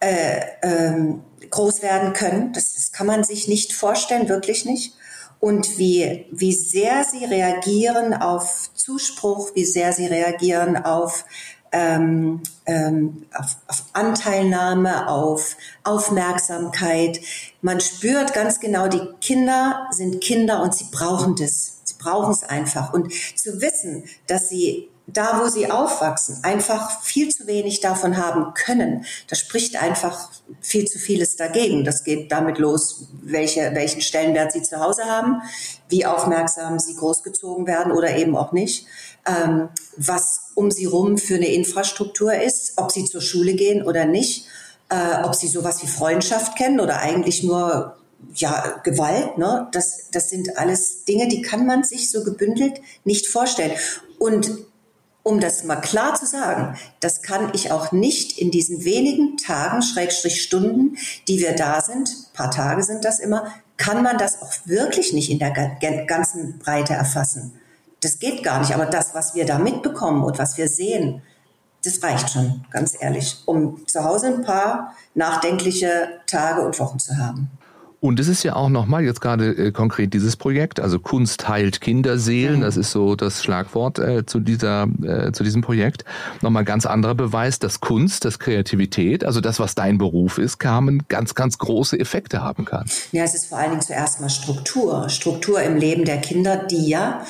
äh, 0.00 0.40
ähm, 0.62 1.22
groß 1.50 1.82
werden 1.82 2.12
können. 2.12 2.52
Das, 2.52 2.74
das 2.74 2.92
kann 2.92 3.06
man 3.06 3.24
sich 3.24 3.48
nicht 3.48 3.72
vorstellen, 3.72 4.28
wirklich 4.28 4.64
nicht. 4.64 4.94
Und 5.40 5.76
wie, 5.76 6.26
wie 6.30 6.52
sehr 6.52 7.04
sie 7.04 7.24
reagieren 7.24 8.14
auf 8.14 8.70
Zuspruch, 8.74 9.50
wie 9.54 9.64
sehr 9.64 9.92
sie 9.92 10.06
reagieren 10.06 10.76
auf 10.76 11.24
ähm, 11.72 12.42
ähm, 12.66 13.26
auf, 13.34 13.56
auf 13.66 13.84
Anteilnahme, 13.92 15.08
auf 15.08 15.56
Aufmerksamkeit. 15.84 17.20
Man 17.62 17.80
spürt 17.80 18.34
ganz 18.34 18.60
genau, 18.60 18.88
die 18.88 19.02
Kinder 19.20 19.88
sind 19.90 20.22
Kinder 20.22 20.62
und 20.62 20.74
sie 20.74 20.86
brauchen 20.92 21.34
das. 21.34 21.80
Sie 21.84 21.94
brauchen 21.98 22.32
es 22.32 22.44
einfach. 22.44 22.92
Und 22.92 23.12
zu 23.12 23.60
wissen, 23.60 24.04
dass 24.26 24.48
sie 24.48 24.88
da, 25.06 25.40
wo 25.42 25.48
sie 25.48 25.70
aufwachsen, 25.70 26.38
einfach 26.42 27.02
viel 27.02 27.34
zu 27.34 27.46
wenig 27.46 27.80
davon 27.80 28.16
haben 28.16 28.54
können. 28.54 29.04
Da 29.28 29.36
spricht 29.36 29.82
einfach 29.82 30.30
viel 30.60 30.86
zu 30.86 30.98
vieles 30.98 31.36
dagegen. 31.36 31.84
Das 31.84 32.04
geht 32.04 32.30
damit 32.30 32.58
los, 32.58 33.08
welche, 33.20 33.74
welchen 33.74 34.00
Stellenwert 34.00 34.52
sie 34.52 34.62
zu 34.62 34.78
Hause 34.80 35.04
haben, 35.04 35.42
wie 35.88 36.06
aufmerksam 36.06 36.78
sie 36.78 36.94
großgezogen 36.94 37.66
werden 37.66 37.92
oder 37.92 38.16
eben 38.16 38.36
auch 38.36 38.52
nicht, 38.52 38.86
ähm, 39.26 39.68
was 39.96 40.52
um 40.54 40.70
sie 40.70 40.86
rum 40.86 41.18
für 41.18 41.34
eine 41.34 41.52
Infrastruktur 41.52 42.34
ist, 42.34 42.74
ob 42.76 42.92
sie 42.92 43.04
zur 43.04 43.20
Schule 43.20 43.54
gehen 43.54 43.82
oder 43.82 44.04
nicht, 44.04 44.46
äh, 44.88 45.24
ob 45.24 45.34
sie 45.34 45.48
sowas 45.48 45.82
wie 45.82 45.88
Freundschaft 45.88 46.56
kennen 46.56 46.80
oder 46.80 47.00
eigentlich 47.00 47.42
nur 47.42 47.96
ja, 48.34 48.80
Gewalt, 48.84 49.36
ne? 49.36 49.68
Das, 49.72 50.10
das 50.12 50.30
sind 50.30 50.56
alles 50.56 51.04
Dinge, 51.04 51.26
die 51.26 51.42
kann 51.42 51.66
man 51.66 51.82
sich 51.82 52.08
so 52.10 52.22
gebündelt 52.22 52.80
nicht 53.04 53.26
vorstellen. 53.26 53.72
Und 54.20 54.48
um 55.22 55.40
das 55.40 55.64
mal 55.64 55.76
klar 55.76 56.14
zu 56.14 56.26
sagen, 56.26 56.76
das 57.00 57.22
kann 57.22 57.50
ich 57.54 57.70
auch 57.70 57.92
nicht 57.92 58.38
in 58.38 58.50
diesen 58.50 58.84
wenigen 58.84 59.36
Tagen, 59.36 59.82
Schrägstrich 59.82 60.42
Stunden, 60.42 60.96
die 61.28 61.38
wir 61.38 61.54
da 61.54 61.80
sind, 61.80 62.32
paar 62.32 62.50
Tage 62.50 62.82
sind 62.82 63.04
das 63.04 63.20
immer, 63.20 63.46
kann 63.76 64.02
man 64.02 64.18
das 64.18 64.42
auch 64.42 64.52
wirklich 64.64 65.12
nicht 65.12 65.30
in 65.30 65.38
der 65.38 65.52
ganzen 66.06 66.58
Breite 66.58 66.94
erfassen. 66.94 67.52
Das 68.00 68.18
geht 68.18 68.42
gar 68.42 68.60
nicht. 68.60 68.74
Aber 68.74 68.86
das, 68.86 69.14
was 69.14 69.34
wir 69.34 69.46
da 69.46 69.58
mitbekommen 69.58 70.24
und 70.24 70.38
was 70.38 70.58
wir 70.58 70.68
sehen, 70.68 71.22
das 71.84 72.02
reicht 72.02 72.30
schon, 72.30 72.64
ganz 72.70 72.94
ehrlich, 73.00 73.42
um 73.46 73.86
zu 73.88 74.04
Hause 74.04 74.28
ein 74.28 74.42
paar 74.42 74.94
nachdenkliche 75.14 76.20
Tage 76.26 76.62
und 76.62 76.78
Wochen 76.78 76.98
zu 76.98 77.16
haben. 77.16 77.50
Und 78.02 78.18
es 78.18 78.26
ist 78.26 78.42
ja 78.42 78.56
auch 78.56 78.68
nochmal 78.68 79.04
jetzt 79.04 79.20
gerade 79.20 79.52
äh, 79.52 79.70
konkret 79.70 80.12
dieses 80.12 80.36
Projekt, 80.36 80.80
also 80.80 80.98
Kunst 80.98 81.48
heilt 81.48 81.80
Kinderseelen, 81.80 82.60
das 82.60 82.76
ist 82.76 82.90
so 82.90 83.14
das 83.14 83.44
Schlagwort 83.44 84.00
äh, 84.00 84.26
zu 84.26 84.40
dieser 84.40 84.88
äh, 85.04 85.30
zu 85.30 85.44
diesem 85.44 85.62
Projekt. 85.62 86.04
Nochmal 86.40 86.64
ganz 86.64 86.84
anderer 86.84 87.14
Beweis, 87.14 87.60
dass 87.60 87.78
Kunst, 87.78 88.24
dass 88.24 88.40
Kreativität, 88.40 89.24
also 89.24 89.40
das, 89.40 89.60
was 89.60 89.76
dein 89.76 89.98
Beruf 89.98 90.38
ist, 90.38 90.58
Carmen, 90.58 91.04
ganz, 91.08 91.36
ganz 91.36 91.58
große 91.58 91.96
Effekte 91.96 92.42
haben 92.42 92.64
kann. 92.64 92.86
Ja, 93.12 93.22
es 93.22 93.34
ist 93.34 93.46
vor 93.46 93.58
allen 93.58 93.70
Dingen 93.70 93.82
zuerst 93.82 94.20
mal 94.20 94.30
Struktur, 94.30 95.08
Struktur 95.08 95.62
im 95.62 95.76
Leben 95.76 96.04
der 96.04 96.18
Kinder, 96.18 96.56
die 96.56 96.88
ja 96.88 97.24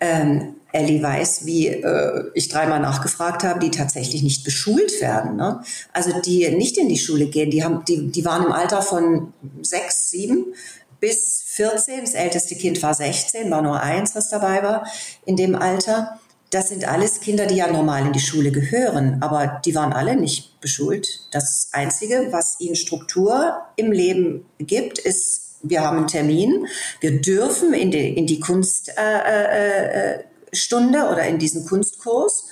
ähm, 0.00 0.55
Ellie 0.76 1.02
weiß, 1.02 1.46
wie 1.46 1.68
äh, 1.68 2.30
ich 2.34 2.48
dreimal 2.48 2.80
nachgefragt 2.80 3.42
habe, 3.44 3.60
die 3.60 3.70
tatsächlich 3.70 4.22
nicht 4.22 4.44
beschult 4.44 5.00
werden. 5.00 5.36
Ne? 5.36 5.62
Also 5.92 6.12
die 6.20 6.48
nicht 6.50 6.76
in 6.78 6.88
die 6.88 6.98
Schule 6.98 7.26
gehen, 7.26 7.50
die, 7.50 7.64
haben, 7.64 7.84
die, 7.86 8.10
die 8.10 8.24
waren 8.24 8.44
im 8.44 8.52
Alter 8.52 8.82
von 8.82 9.32
sechs, 9.62 10.10
sieben 10.10 10.54
bis 11.00 11.42
14. 11.46 12.00
Das 12.02 12.14
älteste 12.14 12.54
Kind 12.54 12.82
war 12.82 12.94
16, 12.94 13.50
war 13.50 13.62
nur 13.62 13.80
eins, 13.80 14.14
was 14.14 14.28
dabei 14.28 14.62
war 14.62 14.86
in 15.24 15.36
dem 15.36 15.54
Alter. 15.54 16.18
Das 16.50 16.68
sind 16.68 16.86
alles 16.86 17.20
Kinder, 17.20 17.46
die 17.46 17.56
ja 17.56 17.70
normal 17.70 18.06
in 18.06 18.12
die 18.12 18.20
Schule 18.20 18.52
gehören, 18.52 19.18
aber 19.20 19.60
die 19.64 19.74
waren 19.74 19.92
alle 19.92 20.16
nicht 20.16 20.60
beschult. 20.60 21.26
Das 21.32 21.70
Einzige, 21.72 22.28
was 22.30 22.60
ihnen 22.60 22.76
Struktur 22.76 23.56
im 23.74 23.90
Leben 23.90 24.46
gibt, 24.58 24.98
ist, 24.98 25.56
wir 25.62 25.80
haben 25.80 25.98
einen 25.98 26.06
Termin, 26.06 26.66
wir 27.00 27.20
dürfen 27.20 27.74
in 27.74 27.90
die, 27.90 28.16
in 28.16 28.26
die 28.26 28.38
Kunst. 28.38 28.92
Äh, 28.96 29.18
äh, 29.26 30.14
äh 30.14 30.24
Stunde 30.56 31.08
oder 31.10 31.24
in 31.24 31.38
diesen 31.38 31.66
Kunstkurs. 31.66 32.46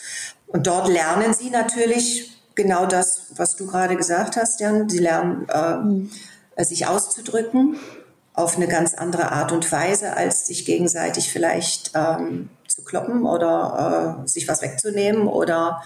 Und 0.47 0.67
dort 0.67 0.89
lernen 0.89 1.35
sie 1.35 1.51
natürlich 1.51 2.31
genau 2.55 2.87
das, 2.87 3.27
was 3.37 3.57
du 3.57 3.67
gerade 3.67 3.97
gesagt 3.97 4.37
hast, 4.37 4.61
Jan. 4.61 4.89
Sie 4.89 4.99
lernen, 4.99 6.09
äh, 6.57 6.65
sich 6.65 6.87
auszudrücken 6.87 7.77
auf 8.33 8.57
eine 8.57 8.69
ganz 8.69 8.95
andere 8.95 9.33
Art 9.33 9.53
und 9.53 9.71
Weise, 9.71 10.17
als 10.17 10.47
sich 10.47 10.65
gegenseitig 10.65 11.31
vielleicht 11.31 11.93
ähm, 11.95 12.51
zu 12.67 12.83
kloppen 12.83 13.25
oder 13.25 14.23
äh, 14.25 14.29
sich 14.29 14.49
was 14.49 14.61
wegzunehmen 14.63 15.29
oder 15.29 15.83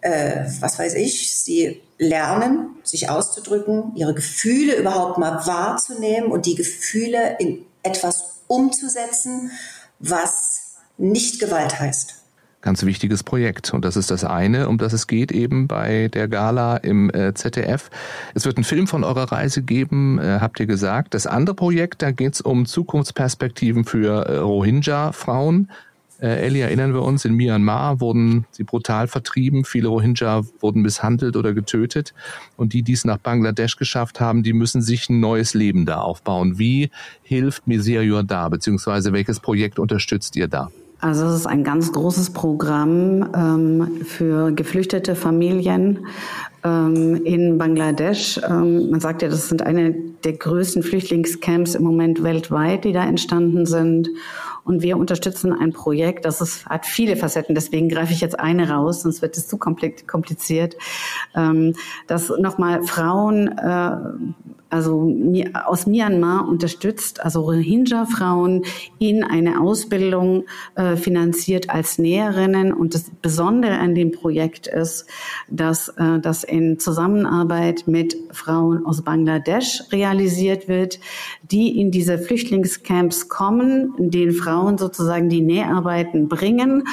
äh, 0.00 0.44
was 0.60 0.78
weiß 0.78 0.94
ich. 0.94 1.34
Sie 1.36 1.80
lernen, 1.98 2.76
sich 2.82 3.08
auszudrücken, 3.08 3.92
ihre 3.94 4.14
Gefühle 4.14 4.76
überhaupt 4.76 5.18
mal 5.18 5.46
wahrzunehmen 5.46 6.30
und 6.30 6.46
die 6.46 6.56
Gefühle 6.56 7.36
in 7.38 7.64
etwas 7.82 8.40
umzusetzen, 8.48 9.52
was 9.98 10.55
nicht 10.98 11.40
Gewalt 11.40 11.78
heißt. 11.78 12.22
Ganz 12.62 12.84
wichtiges 12.84 13.22
Projekt. 13.22 13.72
Und 13.72 13.84
das 13.84 13.96
ist 13.96 14.10
das 14.10 14.24
eine, 14.24 14.68
um 14.68 14.76
das 14.76 14.92
es 14.92 15.06
geht 15.06 15.30
eben 15.30 15.68
bei 15.68 16.08
der 16.08 16.26
Gala 16.26 16.78
im 16.78 17.10
äh, 17.10 17.32
ZDF. 17.32 17.90
Es 18.34 18.44
wird 18.44 18.56
einen 18.56 18.64
Film 18.64 18.88
von 18.88 19.04
eurer 19.04 19.30
Reise 19.30 19.62
geben, 19.62 20.18
äh, 20.18 20.38
habt 20.40 20.58
ihr 20.58 20.66
gesagt. 20.66 21.14
Das 21.14 21.28
andere 21.28 21.54
Projekt, 21.54 22.02
da 22.02 22.10
geht 22.10 22.34
es 22.34 22.40
um 22.40 22.66
Zukunftsperspektiven 22.66 23.84
für 23.84 24.26
äh, 24.26 24.38
Rohingya-Frauen. 24.38 25.70
Äh, 26.18 26.44
Ellie, 26.44 26.62
erinnern 26.62 26.92
wir 26.92 27.02
uns, 27.02 27.24
in 27.24 27.34
Myanmar 27.34 28.00
wurden 28.00 28.46
sie 28.50 28.64
brutal 28.64 29.06
vertrieben. 29.06 29.64
Viele 29.64 29.86
Rohingya 29.86 30.42
wurden 30.60 30.82
misshandelt 30.82 31.36
oder 31.36 31.52
getötet. 31.52 32.14
Und 32.56 32.72
die, 32.72 32.82
die 32.82 32.94
es 32.94 33.04
nach 33.04 33.18
Bangladesch 33.18 33.76
geschafft 33.76 34.18
haben, 34.18 34.42
die 34.42 34.54
müssen 34.54 34.82
sich 34.82 35.08
ein 35.08 35.20
neues 35.20 35.54
Leben 35.54 35.86
da 35.86 35.98
aufbauen. 35.98 36.58
Wie 36.58 36.90
hilft 37.22 37.66
Miserior 37.66 38.24
da? 38.24 38.48
Beziehungsweise 38.48 39.12
welches 39.12 39.38
Projekt 39.40 39.78
unterstützt 39.78 40.34
ihr 40.34 40.48
da? 40.48 40.70
Also 40.98 41.26
es 41.26 41.34
ist 41.40 41.46
ein 41.46 41.62
ganz 41.62 41.92
großes 41.92 42.30
Programm 42.30 43.30
ähm, 43.36 44.04
für 44.04 44.50
geflüchtete 44.52 45.14
Familien 45.14 46.06
ähm, 46.64 47.20
in 47.24 47.58
Bangladesch. 47.58 48.40
Ähm, 48.48 48.90
man 48.90 49.00
sagt 49.00 49.22
ja, 49.22 49.28
das 49.28 49.48
sind 49.48 49.62
eine 49.62 49.94
der 50.24 50.32
größten 50.32 50.82
Flüchtlingscamps 50.82 51.74
im 51.74 51.84
Moment 51.84 52.22
weltweit, 52.22 52.84
die 52.84 52.92
da 52.92 53.04
entstanden 53.04 53.66
sind. 53.66 54.08
Und 54.66 54.82
wir 54.82 54.98
unterstützen 54.98 55.52
ein 55.52 55.72
Projekt, 55.72 56.24
das 56.24 56.40
ist, 56.40 56.66
hat 56.66 56.86
viele 56.86 57.16
Facetten, 57.16 57.54
deswegen 57.54 57.88
greife 57.88 58.12
ich 58.12 58.20
jetzt 58.20 58.38
eine 58.38 58.68
raus, 58.68 59.02
sonst 59.02 59.22
wird 59.22 59.36
es 59.36 59.46
zu 59.46 59.58
kompliziert, 59.58 60.76
ähm, 61.36 61.74
dass 62.08 62.30
nochmal 62.30 62.82
Frauen 62.82 63.56
äh, 63.56 63.96
also 64.68 65.14
aus 65.64 65.86
Myanmar 65.86 66.48
unterstützt, 66.48 67.24
also 67.24 67.42
Rohingya-Frauen 67.42 68.64
in 68.98 69.22
eine 69.22 69.60
Ausbildung 69.60 70.44
äh, 70.74 70.96
finanziert 70.96 71.70
als 71.70 71.98
Näherinnen. 71.98 72.72
Und 72.72 72.94
das 72.94 73.10
Besondere 73.22 73.78
an 73.78 73.94
dem 73.94 74.10
Projekt 74.10 74.66
ist, 74.66 75.06
dass 75.48 75.88
äh, 75.90 76.18
das 76.20 76.42
in 76.42 76.80
Zusammenarbeit 76.80 77.84
mit 77.86 78.16
Frauen 78.32 78.84
aus 78.84 79.02
Bangladesch 79.02 79.84
realisiert 79.92 80.66
wird, 80.66 80.98
die 81.42 81.80
in 81.80 81.92
diese 81.92 82.18
Flüchtlingscamps 82.18 83.28
kommen, 83.28 83.94
den 83.98 84.32
Frauen 84.32 84.55
sozusagen 84.78 85.28
die 85.28 85.40
Näharbeiten 85.40 86.28
bringen 86.28 86.84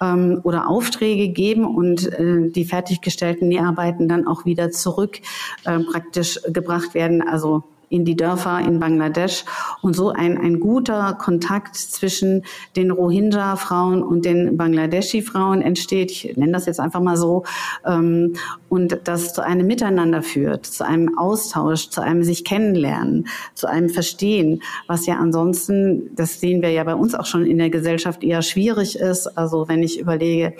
ähm, 0.00 0.40
oder 0.42 0.68
Aufträge 0.68 1.28
geben 1.28 1.64
und 1.64 2.06
äh, 2.12 2.48
die 2.50 2.64
fertiggestellten 2.64 3.48
Näharbeiten 3.48 4.08
dann 4.08 4.26
auch 4.26 4.44
wieder 4.44 4.70
zurück 4.70 5.20
äh, 5.64 5.78
praktisch 5.80 6.40
gebracht 6.52 6.94
werden. 6.94 7.22
Also 7.22 7.64
in 7.90 8.04
die 8.04 8.16
Dörfer 8.16 8.60
in 8.60 8.80
Bangladesch 8.80 9.44
und 9.82 9.94
so 9.94 10.10
ein, 10.10 10.38
ein 10.38 10.60
guter 10.60 11.14
Kontakt 11.14 11.76
zwischen 11.76 12.44
den 12.76 12.90
Rohingya-Frauen 12.90 14.02
und 14.02 14.24
den 14.24 14.56
Bangladeschi-Frauen 14.56 15.62
entsteht. 15.62 16.10
Ich 16.10 16.36
nenne 16.36 16.52
das 16.52 16.66
jetzt 16.66 16.80
einfach 16.80 17.00
mal 17.00 17.16
so. 17.16 17.44
Ähm, 17.86 18.34
und 18.68 19.00
das 19.04 19.34
zu 19.34 19.42
einem 19.42 19.66
Miteinander 19.66 20.22
führt, 20.22 20.66
zu 20.66 20.84
einem 20.84 21.18
Austausch, 21.18 21.90
zu 21.90 22.02
einem 22.02 22.22
sich 22.22 22.44
kennenlernen, 22.44 23.28
zu 23.54 23.66
einem 23.66 23.88
Verstehen, 23.88 24.62
was 24.86 25.06
ja 25.06 25.16
ansonsten, 25.16 26.14
das 26.14 26.40
sehen 26.40 26.62
wir 26.62 26.70
ja 26.70 26.84
bei 26.84 26.94
uns 26.94 27.14
auch 27.14 27.26
schon 27.26 27.46
in 27.46 27.58
der 27.58 27.70
Gesellschaft 27.70 28.22
eher 28.22 28.42
schwierig 28.42 28.98
ist. 28.98 29.26
Also 29.38 29.68
wenn 29.68 29.82
ich 29.82 29.98
überlege, 29.98 30.54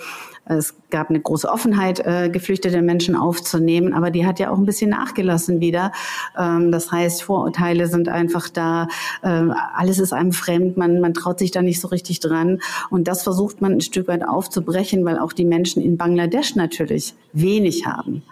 es 0.48 0.74
gab 0.90 1.11
eine 1.11 1.20
große 1.20 1.48
Offenheit, 1.48 2.00
äh, 2.00 2.30
geflüchtete 2.30 2.82
Menschen 2.82 3.14
aufzunehmen, 3.14 3.92
aber 3.92 4.11
die 4.11 4.26
hat 4.26 4.38
ja 4.38 4.50
auch 4.50 4.58
ein 4.58 4.64
bisschen 4.64 4.90
nachgelassen 4.90 5.61
wieder. 5.61 5.92
Ähm, 6.38 6.72
das 6.72 6.90
heißt, 6.90 7.22
Vorurteile 7.22 7.87
sind 7.87 8.08
einfach 8.08 8.48
da, 8.48 8.88
äh, 9.22 9.28
alles 9.74 9.98
ist 9.98 10.12
einem 10.12 10.32
fremd, 10.32 10.76
man, 10.76 11.00
man 11.00 11.14
traut 11.14 11.38
sich 11.38 11.50
da 11.50 11.62
nicht 11.62 11.80
so 11.80 11.88
richtig 11.88 12.20
dran. 12.20 12.61
Und 12.90 13.08
das 13.08 13.22
versucht 13.22 13.61
man 13.61 13.72
ein 13.72 13.80
Stück 13.80 14.08
weit 14.08 14.26
aufzubrechen, 14.26 15.04
weil 15.04 15.18
auch 15.18 15.32
die 15.32 15.44
Menschen 15.44 15.82
in 15.82 15.96
Bangladesch 15.96 16.56
natürlich 16.56 17.14
wenig 17.32 17.87
haben 17.87 18.22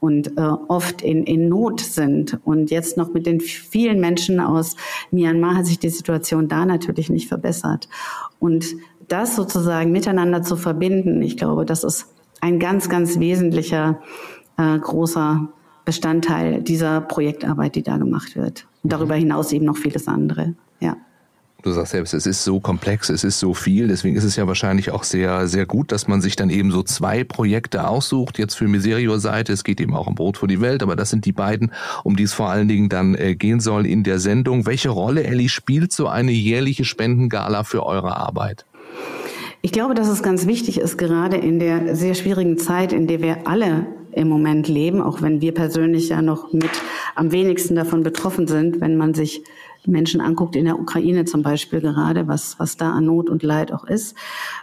und 0.00 0.38
äh, 0.38 0.40
oft 0.68 1.02
in, 1.02 1.24
in 1.24 1.48
Not 1.48 1.80
sind. 1.80 2.38
Und 2.44 2.70
jetzt 2.70 2.96
noch 2.96 3.12
mit 3.12 3.26
den 3.26 3.40
vielen 3.40 4.00
Menschen 4.00 4.40
aus 4.40 4.76
Myanmar 5.10 5.56
hat 5.56 5.66
sich 5.66 5.78
die 5.78 5.88
Situation 5.88 6.48
da 6.48 6.64
natürlich 6.64 7.10
nicht 7.10 7.28
verbessert. 7.28 7.88
Und 8.38 8.76
das 9.08 9.36
sozusagen 9.36 9.90
miteinander 9.90 10.42
zu 10.42 10.56
verbinden, 10.56 11.22
ich 11.22 11.36
glaube, 11.36 11.64
das 11.64 11.84
ist 11.84 12.06
ein 12.40 12.58
ganz, 12.58 12.88
ganz 12.88 13.18
wesentlicher 13.18 14.00
äh, 14.56 14.78
großer 14.78 15.48
Bestandteil 15.84 16.62
dieser 16.62 17.00
Projektarbeit, 17.00 17.74
die 17.74 17.82
da 17.82 17.96
gemacht 17.96 18.36
wird. 18.36 18.66
Und 18.82 18.92
darüber 18.92 19.16
mhm. 19.16 19.20
hinaus 19.20 19.52
eben 19.52 19.64
noch 19.64 19.76
vieles 19.76 20.06
andere. 20.06 20.54
Ja. 20.80 20.96
Du 21.62 21.72
sagst 21.72 21.90
selbst, 21.90 22.14
es 22.14 22.26
ist 22.26 22.44
so 22.44 22.60
komplex, 22.60 23.08
es 23.08 23.24
ist 23.24 23.40
so 23.40 23.52
viel, 23.52 23.88
deswegen 23.88 24.14
ist 24.14 24.22
es 24.22 24.36
ja 24.36 24.46
wahrscheinlich 24.46 24.92
auch 24.92 25.02
sehr, 25.02 25.48
sehr 25.48 25.66
gut, 25.66 25.90
dass 25.90 26.06
man 26.06 26.20
sich 26.20 26.36
dann 26.36 26.50
eben 26.50 26.70
so 26.70 26.84
zwei 26.84 27.24
Projekte 27.24 27.88
aussucht. 27.88 28.38
Jetzt 28.38 28.54
für 28.54 28.68
Miserio-Seite, 28.68 29.52
es 29.52 29.64
geht 29.64 29.80
eben 29.80 29.94
auch 29.94 30.06
um 30.06 30.14
Brot 30.14 30.38
für 30.38 30.46
die 30.46 30.60
Welt, 30.60 30.84
aber 30.84 30.94
das 30.94 31.10
sind 31.10 31.24
die 31.24 31.32
beiden, 31.32 31.72
um 32.04 32.14
die 32.14 32.22
es 32.22 32.32
vor 32.32 32.48
allen 32.48 32.68
Dingen 32.68 32.88
dann 32.88 33.16
äh, 33.16 33.34
gehen 33.34 33.58
soll 33.58 33.86
in 33.86 34.04
der 34.04 34.20
Sendung. 34.20 34.66
Welche 34.66 34.90
Rolle, 34.90 35.24
Elli, 35.24 35.48
spielt 35.48 35.92
so 35.92 36.06
eine 36.06 36.30
jährliche 36.30 36.84
Spendengala 36.84 37.64
für 37.64 37.84
eure 37.84 38.16
Arbeit? 38.16 38.64
Ich 39.60 39.72
glaube, 39.72 39.94
dass 39.94 40.08
es 40.08 40.22
ganz 40.22 40.46
wichtig 40.46 40.78
ist, 40.78 40.98
gerade 40.98 41.36
in 41.36 41.58
der 41.58 41.96
sehr 41.96 42.14
schwierigen 42.14 42.58
Zeit, 42.58 42.92
in 42.92 43.06
der 43.06 43.20
wir 43.20 43.46
alle 43.46 43.86
im 44.12 44.28
Moment 44.28 44.68
leben, 44.68 45.02
auch 45.02 45.20
wenn 45.20 45.40
wir 45.40 45.52
persönlich 45.52 46.10
ja 46.10 46.22
noch 46.22 46.52
mit 46.52 46.70
am 47.14 47.32
wenigsten 47.32 47.74
davon 47.74 48.02
betroffen 48.02 48.46
sind, 48.46 48.80
wenn 48.80 48.96
man 48.96 49.14
sich 49.14 49.42
Menschen 49.86 50.20
anguckt, 50.20 50.56
in 50.56 50.64
der 50.64 50.78
Ukraine 50.78 51.24
zum 51.24 51.42
Beispiel 51.42 51.80
gerade, 51.80 52.28
was, 52.28 52.58
was 52.58 52.76
da 52.76 52.92
an 52.92 53.06
Not 53.06 53.30
und 53.30 53.42
Leid 53.42 53.72
auch 53.72 53.84
ist, 53.84 54.16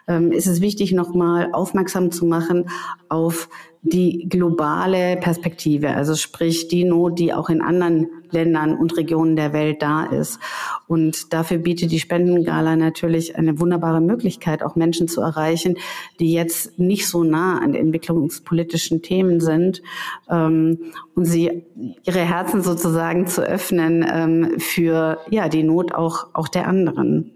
ähm, 0.07 0.31
ist 0.31 0.47
es 0.47 0.61
wichtig, 0.61 0.91
nochmal 0.91 1.49
aufmerksam 1.51 2.11
zu 2.11 2.25
machen 2.25 2.69
auf 3.09 3.49
die 3.87 4.27
globale 4.27 5.15
Perspektive, 5.17 5.91
also 5.91 6.15
sprich 6.15 6.67
die 6.67 6.85
Not, 6.85 7.19
die 7.19 7.33
auch 7.33 7.49
in 7.49 7.61
anderen 7.61 8.07
Ländern 8.31 8.75
und 8.75 8.97
Regionen 8.97 9.35
der 9.35 9.53
Welt 9.53 9.83
da 9.83 10.05
ist. 10.05 10.39
Und 10.87 11.33
dafür 11.33 11.59
bietet 11.59 11.91
die 11.91 11.99
Spendengala 11.99 12.75
natürlich 12.75 13.35
eine 13.35 13.59
wunderbare 13.59 14.01
Möglichkeit, 14.01 14.63
auch 14.63 14.75
Menschen 14.75 15.07
zu 15.07 15.21
erreichen, 15.21 15.77
die 16.19 16.33
jetzt 16.33 16.79
nicht 16.79 17.07
so 17.07 17.23
nah 17.23 17.59
an 17.59 17.75
entwicklungspolitischen 17.75 19.03
Themen 19.03 19.39
sind 19.39 19.83
ähm, 20.29 20.79
und 21.13 21.25
sie 21.25 21.63
ihre 22.03 22.21
Herzen 22.21 22.63
sozusagen 22.63 23.27
zu 23.27 23.43
öffnen 23.43 24.03
ähm, 24.11 24.59
für 24.59 25.19
ja 25.29 25.47
die 25.47 25.63
Not 25.63 25.93
auch 25.93 26.27
auch 26.33 26.47
der 26.47 26.67
anderen. 26.67 27.33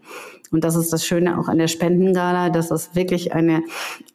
Und 0.52 0.64
das 0.64 0.76
ist 0.76 0.91
das 0.91 1.06
Schöne 1.06 1.38
auch 1.39 1.47
an 1.47 1.58
der 1.58 1.68
Spendengala, 1.68 2.50
dass 2.50 2.72
es 2.72 2.95
wirklich 2.95 3.34
eine 3.34 3.62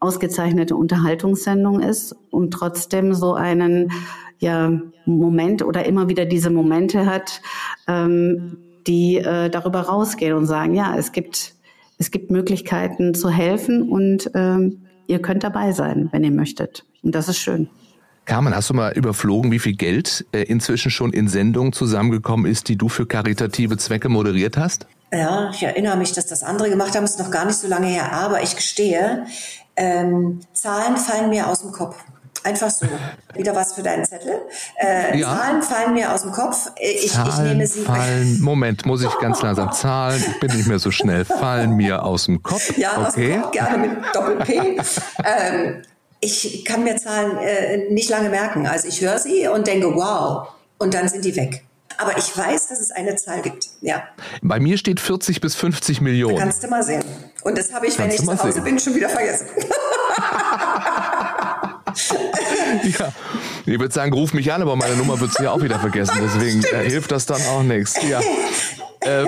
ausgezeichnete 0.01 0.76
Unterhaltungssendung 0.76 1.80
ist 1.80 2.16
und 2.30 2.51
trotzdem 2.53 3.14
so 3.14 3.35
einen 3.35 3.93
ja, 4.39 4.72
Moment 5.07 5.62
oder 5.62 5.85
immer 5.87 6.09
wieder 6.09 6.24
diese 6.24 6.51
Momente 6.51 7.07
hat, 7.07 7.41
ähm, 7.87 8.59
die 8.87 9.16
äh, 9.16 9.49
darüber 9.49 9.80
rausgehen 9.80 10.35
und 10.35 10.47
sagen, 10.47 10.74
ja, 10.74 10.97
es 10.97 11.12
gibt, 11.12 11.55
es 11.99 12.11
gibt 12.11 12.30
Möglichkeiten 12.30 13.14
zu 13.14 13.30
helfen 13.30 13.89
und 13.89 14.30
ähm, 14.35 14.82
ihr 15.07 15.20
könnt 15.20 15.45
dabei 15.45 15.72
sein, 15.72 16.09
wenn 16.12 16.24
ihr 16.24 16.30
möchtet. 16.30 16.85
Und 17.03 17.14
das 17.14 17.28
ist 17.28 17.39
schön. 17.39 17.68
Carmen, 18.26 18.55
hast 18.55 18.70
du 18.70 18.74
mal 18.74 18.93
überflogen, 18.93 19.53
wie 19.53 19.59
viel 19.59 19.76
Geld 19.76 20.24
äh, 20.32 20.43
inzwischen 20.43 20.91
schon 20.91 21.12
in 21.12 21.28
Sendungen 21.28 21.74
zusammengekommen 21.74 22.51
ist, 22.51 22.68
die 22.68 22.76
du 22.76 22.89
für 22.89 23.07
karitative 23.07 23.76
Zwecke 23.76 24.09
moderiert 24.09 24.57
hast? 24.57 24.87
Ja, 25.15 25.51
ich 25.51 25.62
erinnere 25.62 25.97
mich, 25.97 26.12
dass 26.12 26.27
das 26.27 26.43
andere 26.43 26.71
gemacht 26.71 26.97
haben, 26.97 27.05
ist 27.05 27.19
noch 27.19 27.31
gar 27.31 27.45
nicht 27.45 27.59
so 27.59 27.69
lange 27.69 27.87
her, 27.87 28.12
aber 28.12 28.43
ich 28.43 28.57
gestehe, 28.57 29.27
ähm, 29.77 30.41
Zahlen 30.53 30.97
fallen 30.97 31.31
mir 31.31 31.49
aus 31.49 31.61
dem 31.61 31.73
Kopf. 31.73 31.97
Einfach 32.43 32.69
so. 32.69 32.87
Wieder 33.35 33.55
was 33.55 33.73
für 33.73 33.83
deinen 33.83 34.05
Zettel. 34.05 34.43
Äh, 34.79 35.19
ja. 35.19 35.29
Zahlen 35.29 35.62
fallen 35.62 35.95
mir 35.95 36.12
aus 36.12 36.23
dem 36.23 36.33
Kopf. 36.33 36.71
Ich, 36.79 37.12
Zahlen 37.12 37.31
ich 37.31 37.39
nehme 37.39 37.67
sie. 37.67 37.81
Fallen, 37.81 38.41
Moment, 38.43 38.85
muss 38.85 39.03
ich 39.03 39.19
ganz 39.19 39.41
langsam. 39.41 39.73
Zahlen, 39.73 40.23
ich 40.27 40.41
bin 40.41 40.55
nicht 40.55 40.67
mehr 40.69 40.79
so 40.79 40.91
schnell. 40.91 41.25
Fallen 41.25 41.71
mir 41.71 42.05
aus 42.05 42.27
dem 42.27 42.43
Kopf. 42.43 42.77
Ja, 42.77 43.09
okay. 43.09 43.39
Kopf, 43.41 43.53
gerne 43.53 43.79
mit 43.79 43.91
Doppel-P. 44.12 44.79
ähm, 45.25 45.83
ich 46.21 46.65
kann 46.67 46.85
mir 46.85 46.97
Zahlen 46.97 47.39
äh, 47.39 47.91
nicht 47.91 48.11
lange 48.11 48.29
merken. 48.29 48.67
Also 48.67 48.89
ich 48.89 49.01
höre 49.01 49.19
sie 49.19 49.49
und 49.49 49.67
denke, 49.67 49.95
wow. 49.95 50.49
Und 50.79 50.93
dann 50.93 51.09
sind 51.09 51.25
die 51.25 51.37
weg. 51.37 51.65
Aber 51.99 52.16
ich 52.18 52.36
weiß, 52.36 52.68
dass 52.68 52.80
es 52.80 52.90
eine 52.90 53.16
Zahl 53.16 53.42
gibt. 53.42 53.68
Ja. 53.80 54.03
Bei 54.42 54.61
mir 54.61 54.78
steht 54.78 55.01
40 55.01 55.40
bis 55.40 55.55
50 55.55 56.01
Millionen. 56.01 56.36
Da 56.36 56.42
kannst 56.42 56.62
du 56.64 56.68
mal 56.68 56.82
sehen. 56.82 57.05
Und 57.42 57.57
das 57.59 57.72
habe 57.72 57.86
ich, 57.86 57.97
kannst 57.97 58.18
wenn 58.18 58.24
ich 58.24 58.38
zu 58.38 58.42
Hause 58.45 58.53
sehen. 58.53 58.64
bin, 58.64 58.78
schon 58.78 58.95
wieder 58.95 59.09
vergessen. 59.09 59.47
ja, 62.99 63.12
ich 63.66 63.78
würde 63.78 63.92
sagen, 63.92 64.12
ruf 64.12 64.34
mich 64.34 64.53
an, 64.53 64.62
aber 64.62 64.76
meine 64.76 64.97
Nummer 64.97 65.20
wird 65.20 65.32
sie 65.34 65.45
ja 65.45 65.53
auch 65.53 65.62
wieder 65.62 65.78
vergessen. 65.78 66.14
Deswegen 66.20 66.64
äh, 66.64 66.88
hilft 66.88 67.12
das 67.12 67.26
dann 67.26 67.40
auch 67.42 67.62
nichts. 67.62 67.95
Ja. 68.09 68.20
Äh, 69.05 69.26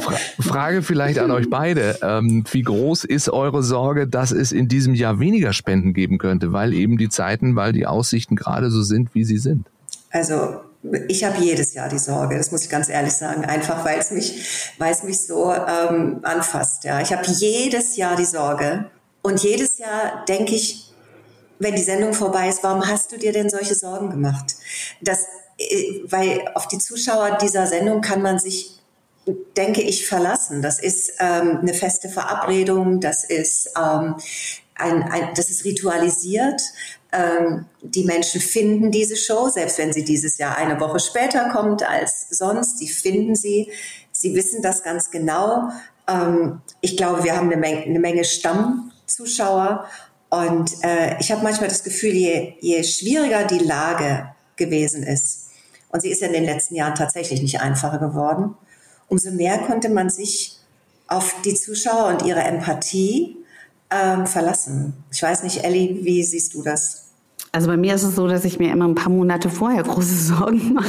Fra 0.00 0.12
Frage 0.38 0.82
vielleicht 0.82 1.18
an 1.18 1.30
euch 1.30 1.48
beide. 1.48 1.98
Ähm, 2.02 2.44
wie 2.52 2.60
groß 2.60 3.04
ist 3.04 3.30
eure 3.30 3.62
Sorge, 3.62 4.06
dass 4.06 4.32
es 4.32 4.52
in 4.52 4.68
diesem 4.68 4.94
Jahr 4.94 5.18
weniger 5.18 5.54
Spenden 5.54 5.94
geben 5.94 6.18
könnte, 6.18 6.52
weil 6.52 6.74
eben 6.74 6.98
die 6.98 7.08
Zeiten, 7.08 7.56
weil 7.56 7.72
die 7.72 7.86
Aussichten 7.86 8.36
gerade 8.36 8.68
so 8.70 8.82
sind, 8.82 9.14
wie 9.14 9.24
sie 9.24 9.38
sind? 9.38 9.66
Also 10.10 10.60
ich 11.08 11.24
habe 11.24 11.42
jedes 11.42 11.74
Jahr 11.74 11.88
die 11.88 11.98
Sorge, 11.98 12.36
das 12.36 12.50
muss 12.50 12.62
ich 12.62 12.68
ganz 12.68 12.88
ehrlich 12.88 13.14
sagen, 13.14 13.44
einfach 13.44 13.84
weil 13.84 13.98
es 13.98 14.10
mich, 14.10 14.72
weil 14.78 14.92
es 14.92 15.02
mich 15.02 15.26
so 15.26 15.52
ähm, 15.52 16.20
anfasst. 16.22 16.84
Ja, 16.84 17.00
ich 17.00 17.12
habe 17.12 17.26
jedes 17.26 17.96
Jahr 17.96 18.16
die 18.16 18.24
Sorge 18.24 18.90
und 19.22 19.42
jedes 19.42 19.78
Jahr 19.78 20.24
denke 20.28 20.54
ich, 20.54 20.92
wenn 21.58 21.74
die 21.74 21.82
Sendung 21.82 22.12
vorbei 22.12 22.48
ist, 22.48 22.62
warum 22.62 22.86
hast 22.86 23.12
du 23.12 23.16
dir 23.16 23.32
denn 23.32 23.48
solche 23.48 23.74
Sorgen 23.74 24.10
gemacht? 24.10 24.56
Das, 25.00 25.20
äh, 25.58 26.00
weil 26.04 26.44
auf 26.54 26.68
die 26.68 26.78
Zuschauer 26.78 27.38
dieser 27.40 27.66
Sendung 27.66 28.02
kann 28.02 28.20
man 28.20 28.38
sich, 28.38 28.78
denke 29.56 29.80
ich, 29.80 30.06
verlassen. 30.06 30.60
Das 30.60 30.78
ist 30.78 31.14
ähm, 31.20 31.60
eine 31.62 31.72
feste 31.72 32.10
Verabredung, 32.10 33.00
das 33.00 33.24
ist, 33.24 33.70
ähm, 33.82 34.16
ein, 34.74 35.02
ein, 35.04 35.30
das 35.34 35.50
ist 35.50 35.64
ritualisiert. 35.64 36.60
Ähm, 37.12 37.66
die 37.82 38.04
Menschen 38.04 38.40
finden 38.40 38.90
diese 38.90 39.16
Show, 39.16 39.48
selbst 39.48 39.78
wenn 39.78 39.92
sie 39.92 40.04
dieses 40.04 40.38
Jahr 40.38 40.56
eine 40.56 40.80
Woche 40.80 41.00
später 41.00 41.48
kommt 41.50 41.88
als 41.88 42.28
sonst. 42.30 42.78
Sie 42.78 42.88
finden 42.88 43.36
sie. 43.36 43.70
Sie 44.12 44.34
wissen 44.34 44.62
das 44.62 44.82
ganz 44.82 45.10
genau. 45.10 45.68
Ähm, 46.08 46.60
ich 46.80 46.96
glaube, 46.96 47.24
wir 47.24 47.36
haben 47.36 47.46
eine 47.46 47.56
Menge, 47.56 47.82
eine 47.82 48.00
Menge 48.00 48.24
Stammzuschauer 48.24 49.86
und 50.30 50.82
äh, 50.82 51.16
ich 51.20 51.30
habe 51.30 51.44
manchmal 51.44 51.68
das 51.68 51.84
Gefühl, 51.84 52.12
je, 52.12 52.54
je 52.60 52.82
schwieriger 52.82 53.44
die 53.44 53.58
Lage 53.58 54.30
gewesen 54.56 55.04
ist, 55.04 55.50
und 55.90 56.00
sie 56.00 56.10
ist 56.10 56.22
in 56.22 56.32
den 56.32 56.44
letzten 56.44 56.74
Jahren 56.74 56.96
tatsächlich 56.96 57.40
nicht 57.40 57.60
einfacher 57.60 57.98
geworden, 57.98 58.56
umso 59.08 59.30
mehr 59.30 59.58
konnte 59.58 59.88
man 59.90 60.10
sich 60.10 60.58
auf 61.06 61.36
die 61.44 61.54
Zuschauer 61.54 62.06
und 62.08 62.22
ihre 62.22 62.40
Empathie 62.40 63.36
ähm, 63.94 64.26
verlassen. 64.26 64.94
Ich 65.12 65.22
weiß 65.22 65.44
nicht, 65.44 65.64
Ellie, 65.64 66.04
wie 66.04 66.22
siehst 66.22 66.54
du 66.54 66.62
das? 66.62 67.04
Also 67.54 67.68
bei 67.68 67.76
mir 67.76 67.94
ist 67.94 68.02
es 68.02 68.16
so, 68.16 68.26
dass 68.26 68.44
ich 68.44 68.58
mir 68.58 68.72
immer 68.72 68.88
ein 68.88 68.96
paar 68.96 69.12
Monate 69.12 69.48
vorher 69.48 69.84
große 69.84 70.14
Sorgen 70.34 70.74
mache. 70.74 70.88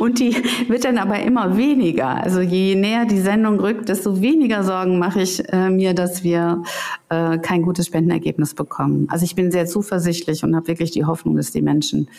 und 0.00 0.18
die 0.18 0.34
wird 0.68 0.84
dann 0.84 0.98
aber 0.98 1.20
immer 1.20 1.56
weniger. 1.56 2.08
Also 2.08 2.40
je 2.40 2.74
näher 2.74 3.04
die 3.04 3.20
Sendung 3.20 3.60
rückt, 3.60 3.88
desto 3.88 4.20
weniger 4.20 4.64
Sorgen 4.64 4.98
mache 4.98 5.22
ich 5.22 5.48
äh, 5.52 5.70
mir, 5.70 5.94
dass 5.94 6.24
wir 6.24 6.64
äh, 7.10 7.38
kein 7.38 7.62
gutes 7.62 7.86
Spendenergebnis 7.86 8.54
bekommen. 8.54 9.06
Also 9.08 9.24
ich 9.24 9.36
bin 9.36 9.52
sehr 9.52 9.66
zuversichtlich 9.66 10.42
und 10.42 10.56
habe 10.56 10.66
wirklich 10.66 10.90
die 10.90 11.04
Hoffnung, 11.04 11.36
dass 11.36 11.52
die 11.52 11.62
Menschen 11.62 12.10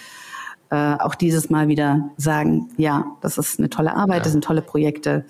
äh, 0.70 0.96
auch 1.00 1.16
dieses 1.16 1.50
Mal 1.50 1.68
wieder 1.68 2.12
sagen, 2.16 2.70
ja, 2.78 3.06
das 3.20 3.38
ist 3.38 3.60
eine 3.60 3.70
tolle 3.70 3.94
Arbeit, 3.94 4.20
ja. 4.20 4.24
das 4.24 4.32
sind 4.32 4.44
tolle 4.44 4.62
Projekte, 4.62 5.26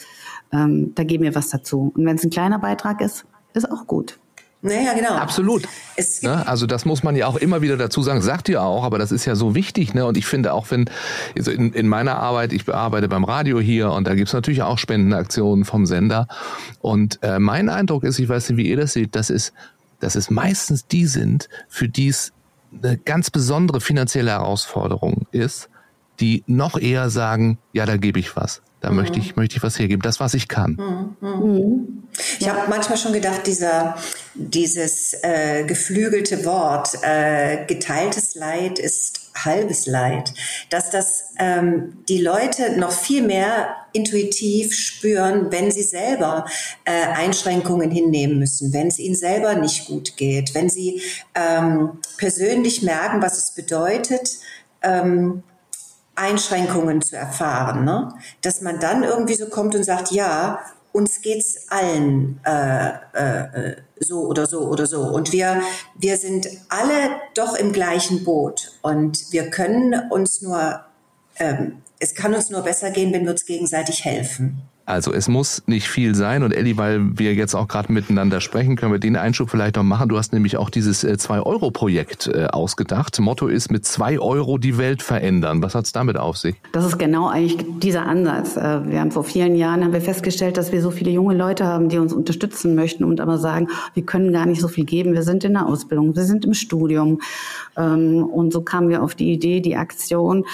ähm, 0.51 0.93
da 0.93 1.03
geben 1.03 1.23
wir 1.23 1.33
was 1.33 1.49
dazu. 1.49 1.91
Und 1.95 2.05
wenn 2.05 2.15
es 2.15 2.23
ein 2.23 2.29
kleiner 2.29 2.59
Beitrag 2.59 3.01
ist, 3.01 3.25
ist 3.53 3.71
auch 3.71 3.87
gut. 3.87 4.19
Naja, 4.65 4.93
genau. 4.93 5.15
Absolut. 5.15 5.67
Ne? 6.21 6.47
Also 6.47 6.65
das 6.65 6.85
muss 6.85 7.03
man 7.03 7.17
ja 7.17 7.27
auch 7.27 7.35
immer 7.35 7.61
wieder 7.61 7.75
dazu 7.75 8.01
sagen, 8.01 8.21
sagt 8.21 8.47
ihr 8.47 8.61
auch, 8.61 8.85
aber 8.85 8.97
das 8.97 9.11
ist 9.11 9.25
ja 9.25 9.35
so 9.35 9.55
wichtig. 9.55 9.93
Ne? 9.93 10.05
Und 10.05 10.15
ich 10.15 10.25
finde 10.25 10.53
auch, 10.53 10.71
wenn 10.71 10.89
also 11.37 11.51
in, 11.51 11.73
in 11.73 11.89
meiner 11.89 12.15
Arbeit, 12.15 12.53
ich 12.53 12.73
arbeite 12.73 13.09
beim 13.09 13.25
Radio 13.25 13.59
hier 13.59 13.91
und 13.91 14.07
da 14.07 14.15
gibt's 14.15 14.31
natürlich 14.31 14.61
auch 14.61 14.77
Spendenaktionen 14.77 15.65
vom 15.65 15.85
Sender. 15.85 16.27
Und 16.79 17.19
äh, 17.23 17.39
mein 17.39 17.67
Eindruck 17.67 18.05
ist, 18.05 18.19
ich 18.19 18.29
weiß 18.29 18.51
nicht, 18.51 18.57
wie 18.57 18.69
ihr 18.69 18.77
das 18.77 18.93
seht, 18.93 19.15
dass 19.15 19.29
es, 19.29 19.51
dass 19.99 20.15
es 20.15 20.29
meistens 20.29 20.87
die 20.87 21.07
sind, 21.07 21.49
für 21.67 21.89
die 21.89 22.07
es 22.07 22.31
eine 22.71 22.97
ganz 22.97 23.31
besondere 23.31 23.81
finanzielle 23.81 24.31
Herausforderung 24.31 25.27
ist, 25.31 25.69
die 26.21 26.45
noch 26.47 26.79
eher 26.79 27.09
sagen, 27.09 27.57
ja, 27.73 27.85
da 27.85 27.97
gebe 27.97 28.17
ich 28.17 28.37
was. 28.37 28.61
Da 28.83 28.89
mhm. 28.89 28.97
möchte 28.97 29.17
ich 29.17 29.35
möchte 29.37 29.55
ich 29.55 29.63
was 29.63 29.79
hergeben, 29.79 30.01
das 30.01 30.19
was 30.19 30.33
ich 30.33 30.47
kann. 30.47 31.15
Mhm. 31.21 31.29
mhm. 31.39 32.03
Ich 32.39 32.47
habe 32.47 32.69
manchmal 32.69 32.97
schon 32.97 33.13
gedacht, 33.13 33.47
dieser 33.47 33.95
dieses 34.35 35.15
äh, 35.23 35.63
geflügelte 35.63 36.45
Wort 36.45 36.89
äh, 37.01 37.65
geteiltes 37.65 38.35
Leid 38.35 38.77
ist 38.77 39.31
halbes 39.33 39.87
Leid, 39.87 40.33
dass 40.69 40.91
das 40.91 41.31
ähm, 41.39 42.03
die 42.09 42.21
Leute 42.21 42.77
noch 42.77 42.91
viel 42.91 43.23
mehr 43.23 43.75
intuitiv 43.93 44.75
spüren, 44.75 45.51
wenn 45.51 45.71
sie 45.71 45.81
selber 45.81 46.45
äh, 46.83 46.91
Einschränkungen 46.91 47.89
hinnehmen 47.89 48.37
müssen, 48.37 48.73
wenn 48.73 48.87
es 48.87 48.99
ihnen 48.99 49.15
selber 49.15 49.55
nicht 49.55 49.87
gut 49.87 50.17
geht, 50.17 50.53
wenn 50.53 50.69
sie 50.69 51.01
ähm, 51.35 51.99
persönlich 52.17 52.83
merken, 52.83 53.21
was 53.21 53.37
es 53.37 53.51
bedeutet. 53.51 54.37
Ähm, 54.81 55.41
Einschränkungen 56.15 57.01
zu 57.01 57.15
erfahren, 57.15 57.85
ne? 57.85 58.13
dass 58.41 58.61
man 58.61 58.79
dann 58.79 59.03
irgendwie 59.03 59.35
so 59.35 59.47
kommt 59.47 59.75
und 59.75 59.83
sagt, 59.83 60.11
ja, 60.11 60.59
uns 60.91 61.21
geht's 61.21 61.69
allen 61.69 62.39
äh, 62.45 62.89
äh, 63.13 63.75
so 63.99 64.27
oder 64.27 64.45
so 64.45 64.67
oder 64.67 64.85
so 64.85 65.01
und 65.01 65.31
wir 65.31 65.61
wir 65.95 66.17
sind 66.17 66.47
alle 66.69 67.19
doch 67.33 67.55
im 67.55 67.73
gleichen 67.73 68.23
Boot 68.23 68.73
und 68.83 69.31
wir 69.31 69.49
können 69.49 70.11
uns 70.11 70.43
nur 70.43 70.81
ähm, 71.39 71.81
es 71.99 72.13
kann 72.13 72.33
uns 72.33 72.49
nur 72.49 72.61
besser 72.61 72.91
gehen, 72.91 73.11
wenn 73.13 73.23
wir 73.23 73.31
uns 73.31 73.45
gegenseitig 73.45 74.05
helfen. 74.05 74.61
Also 74.85 75.13
es 75.13 75.27
muss 75.27 75.63
nicht 75.65 75.87
viel 75.87 76.13
sein. 76.13 76.43
Und 76.43 76.53
Elli, 76.53 76.77
weil 76.77 77.17
wir 77.17 77.33
jetzt 77.33 77.55
auch 77.55 77.67
gerade 77.67 77.91
miteinander 77.91 78.41
sprechen, 78.41 78.75
können 78.75 78.91
wir 78.91 78.99
den 78.99 79.15
Einschub 79.15 79.49
vielleicht 79.49 79.77
noch 79.77 79.83
machen. 79.83 80.09
Du 80.09 80.17
hast 80.17 80.33
nämlich 80.33 80.57
auch 80.57 80.69
dieses 80.69 81.05
2-Euro-Projekt 81.05 82.27
äh, 82.27 82.43
äh, 82.43 82.47
ausgedacht. 82.47 83.19
Motto 83.19 83.47
ist 83.47 83.71
mit 83.71 83.85
2 83.85 84.19
Euro 84.19 84.57
die 84.57 84.77
Welt 84.77 85.01
verändern. 85.01 85.61
Was 85.61 85.75
hat 85.75 85.85
es 85.85 85.91
damit 85.91 86.17
auf 86.17 86.37
sich? 86.37 86.55
Das 86.73 86.85
ist 86.85 86.97
genau 86.97 87.29
eigentlich 87.29 87.65
dieser 87.79 88.05
Ansatz. 88.05 88.57
Äh, 88.57 88.89
wir 88.89 88.99
haben 88.99 89.11
vor 89.11 89.23
vielen 89.23 89.55
Jahren 89.55 89.83
haben 89.83 89.93
wir 89.93 90.01
festgestellt, 90.01 90.57
dass 90.57 90.71
wir 90.71 90.81
so 90.81 90.91
viele 90.91 91.11
junge 91.11 91.35
Leute 91.35 91.65
haben, 91.65 91.89
die 91.89 91.97
uns 91.97 92.11
unterstützen 92.11 92.75
möchten 92.75 93.03
und 93.03 93.21
aber 93.21 93.37
sagen, 93.37 93.69
wir 93.93 94.03
können 94.03 94.33
gar 94.33 94.45
nicht 94.45 94.59
so 94.59 94.67
viel 94.67 94.85
geben. 94.85 95.13
Wir 95.13 95.23
sind 95.23 95.43
in 95.43 95.53
der 95.53 95.67
Ausbildung, 95.67 96.15
wir 96.15 96.23
sind 96.23 96.43
im 96.43 96.53
Studium. 96.53 97.21
Ähm, 97.77 98.23
und 98.23 98.51
so 98.51 98.61
kamen 98.61 98.89
wir 98.89 99.01
auf 99.01 99.15
die 99.15 99.31
Idee, 99.31 99.61
die 99.61 99.77
Aktion 99.77 100.45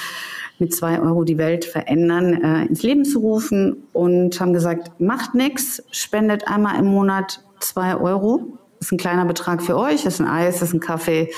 mit 0.59 0.75
zwei 0.75 0.99
Euro 0.99 1.23
die 1.23 1.37
Welt 1.37 1.65
verändern, 1.65 2.33
äh, 2.33 2.65
ins 2.65 2.83
Leben 2.83 3.05
zu 3.05 3.19
rufen 3.19 3.83
und 3.93 4.39
haben 4.39 4.53
gesagt, 4.53 4.99
macht 4.99 5.33
nichts, 5.33 5.83
spendet 5.91 6.47
einmal 6.47 6.77
im 6.79 6.85
Monat 6.85 7.41
zwei 7.59 7.95
Euro. 7.95 8.59
Das 8.79 8.87
ist 8.87 8.91
ein 8.93 8.97
kleiner 8.97 9.25
Betrag 9.25 9.61
für 9.61 9.77
euch, 9.77 10.03
das 10.03 10.15
ist 10.15 10.21
ein 10.21 10.27
Eis, 10.27 10.59
das 10.59 10.69
ist 10.69 10.73
ein 10.73 10.79
Kaffee, 10.79 11.31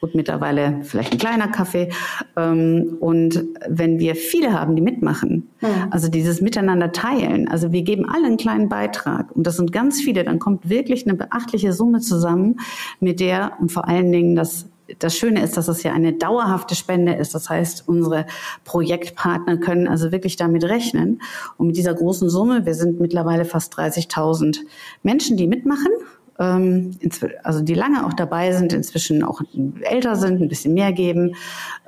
gut, 0.00 0.16
mittlerweile 0.16 0.80
vielleicht 0.82 1.12
ein 1.12 1.18
kleiner 1.18 1.46
Kaffee. 1.46 1.90
Ähm, 2.36 2.96
und 2.98 3.44
wenn 3.68 4.00
wir 4.00 4.16
viele 4.16 4.52
haben, 4.52 4.74
die 4.74 4.82
mitmachen, 4.82 5.48
mhm. 5.60 5.68
also 5.90 6.08
dieses 6.08 6.40
Miteinander 6.40 6.90
teilen, 6.90 7.46
also 7.46 7.70
wir 7.70 7.82
geben 7.82 8.08
alle 8.08 8.26
einen 8.26 8.36
kleinen 8.36 8.68
Beitrag 8.68 9.30
und 9.36 9.46
das 9.46 9.56
sind 9.56 9.70
ganz 9.70 10.00
viele, 10.00 10.24
dann 10.24 10.40
kommt 10.40 10.68
wirklich 10.68 11.06
eine 11.06 11.16
beachtliche 11.16 11.72
Summe 11.72 12.00
zusammen, 12.00 12.58
mit 12.98 13.20
der 13.20 13.52
und 13.60 13.70
vor 13.70 13.86
allen 13.86 14.10
Dingen 14.10 14.34
das 14.34 14.66
das 14.98 15.16
Schöne 15.16 15.42
ist, 15.42 15.56
dass 15.56 15.68
es 15.68 15.82
ja 15.82 15.92
eine 15.92 16.12
dauerhafte 16.12 16.74
Spende 16.74 17.14
ist. 17.14 17.34
Das 17.34 17.50
heißt, 17.50 17.84
unsere 17.86 18.26
Projektpartner 18.64 19.58
können 19.58 19.88
also 19.88 20.12
wirklich 20.12 20.36
damit 20.36 20.64
rechnen. 20.64 21.20
Und 21.56 21.68
mit 21.68 21.76
dieser 21.76 21.94
großen 21.94 22.30
Summe, 22.30 22.66
wir 22.66 22.74
sind 22.74 23.00
mittlerweile 23.00 23.44
fast 23.44 23.74
30.000 23.74 24.58
Menschen, 25.02 25.36
die 25.36 25.46
mitmachen 25.46 25.92
ähm, 26.38 26.96
also 27.42 27.60
die 27.60 27.74
lange 27.74 28.06
auch 28.06 28.12
dabei 28.12 28.52
sind, 28.52 28.72
inzwischen 28.72 29.24
auch 29.24 29.40
älter 29.80 30.16
sind, 30.16 30.40
ein 30.40 30.48
bisschen 30.48 30.74
mehr 30.74 30.92
geben, 30.92 31.34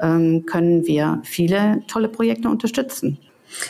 ähm, 0.00 0.44
können 0.44 0.86
wir 0.86 1.22
viele 1.24 1.82
tolle 1.86 2.08
Projekte 2.08 2.48
unterstützen. 2.48 3.18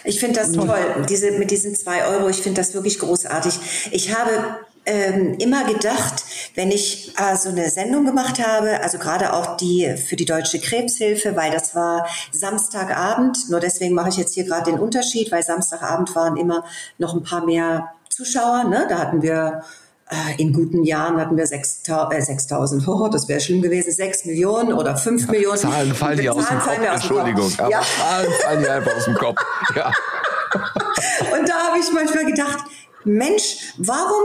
Ich 0.05 0.21
finde 0.21 0.41
das 0.41 0.53
toll, 0.53 0.69
diese, 1.09 1.33
mit 1.33 1.51
diesen 1.51 1.75
zwei 1.75 2.07
Euro, 2.07 2.29
ich 2.29 2.37
finde 2.37 2.61
das 2.61 2.75
wirklich 2.75 2.99
großartig. 2.99 3.55
Ich 3.93 4.15
habe 4.15 4.31
ähm, 4.87 5.35
immer 5.39 5.65
gedacht, 5.65 6.25
wenn 6.55 6.71
ich 6.71 7.13
äh, 7.19 7.37
so 7.37 7.51
eine 7.51 7.69
Sendung 7.71 8.07
gemacht 8.07 8.45
habe, 8.45 8.83
also 8.83 8.99
gerade 8.99 9.33
auch 9.33 9.57
die 9.57 9.97
für 9.97 10.17
die 10.17 10.25
Deutsche 10.25 10.59
Krebshilfe, 10.59 11.37
weil 11.37 11.51
das 11.51 11.75
war 11.75 12.07
Samstagabend, 12.33 13.51
nur 13.51 13.61
deswegen 13.61 13.95
mache 13.95 14.09
ich 14.09 14.17
jetzt 14.17 14.35
hier 14.35 14.45
gerade 14.45 14.71
den 14.71 14.81
Unterschied, 14.81 15.31
weil 15.33 15.43
Samstagabend 15.43 16.15
waren 16.15 16.37
immer 16.37 16.65
noch 16.99 17.15
ein 17.15 17.23
paar 17.23 17.45
mehr 17.45 17.93
Zuschauer, 18.09 18.65
ne? 18.65 18.87
da 18.89 18.99
hatten 18.99 19.23
wir 19.23 19.63
äh, 20.11 20.43
in 20.43 20.53
guten 20.53 20.83
Jahren 20.83 21.21
hatten 21.21 21.37
wir 21.37 21.45
6.000, 21.45 22.83
äh, 22.83 22.89
oh, 22.89 23.09
das 23.09 23.29
wäre 23.29 23.41
schlimm 23.41 23.63
gewesen, 23.63 23.93
6 23.93 24.25
Millionen 24.25 24.73
oder 24.73 24.97
5 24.97 25.27
ja, 25.27 25.31
Millionen. 25.31 25.59
Zahlen 25.59 25.95
fallen 25.95 26.19
dir 26.19 26.35
aus, 26.35 26.49
dem 26.49 26.59
Kopf, 26.59 26.79
Entschuldigung, 26.79 27.53
aber 27.59 27.71
ja. 27.71 27.83
Zahlen 27.83 28.33
fallen 28.43 28.63
dir 28.63 28.73
einfach 28.73 28.97
aus 28.97 29.05
dem 29.05 29.15
Kopf. 29.15 29.41
Ja. 29.77 29.93
Und 31.39 31.49
da 31.49 31.55
habe 31.69 31.79
ich 31.79 31.93
manchmal 31.93 32.25
gedacht, 32.25 32.59
Mensch, 33.05 33.73
warum 33.79 34.23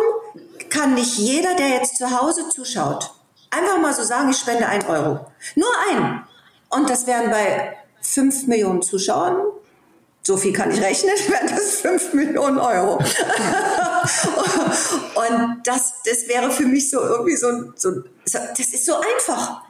kann 0.75 0.93
nicht 0.93 1.17
jeder, 1.17 1.55
der 1.55 1.69
jetzt 1.69 1.97
zu 1.97 2.19
Hause 2.19 2.49
zuschaut, 2.49 3.11
einfach 3.49 3.79
mal 3.79 3.93
so 3.93 4.03
sagen, 4.03 4.29
ich 4.29 4.37
spende 4.37 4.67
ein 4.67 4.85
Euro. 4.85 5.25
Nur 5.55 5.69
ein. 5.89 6.23
Und 6.69 6.89
das 6.89 7.07
wären 7.07 7.31
bei 7.31 7.77
5 8.01 8.47
Millionen 8.47 8.81
Zuschauern 8.81 9.37
so 10.25 10.35
viel 10.37 10.53
kann 10.53 10.71
ich 10.71 10.81
rechnen, 10.81 11.13
wären 11.27 11.47
das 11.47 11.81
5 11.81 12.13
Millionen 12.13 12.57
Euro. 12.57 12.97
und 12.97 13.05
das, 15.63 16.01
das 16.03 16.27
wäre 16.27 16.49
für 16.49 16.65
mich 16.65 16.89
so 16.89 16.99
irgendwie 16.99 17.35
so, 17.35 17.71
so, 17.75 18.01
das 18.25 18.59
ist 18.59 18.85
so 18.85 18.95
einfach. 18.95 19.61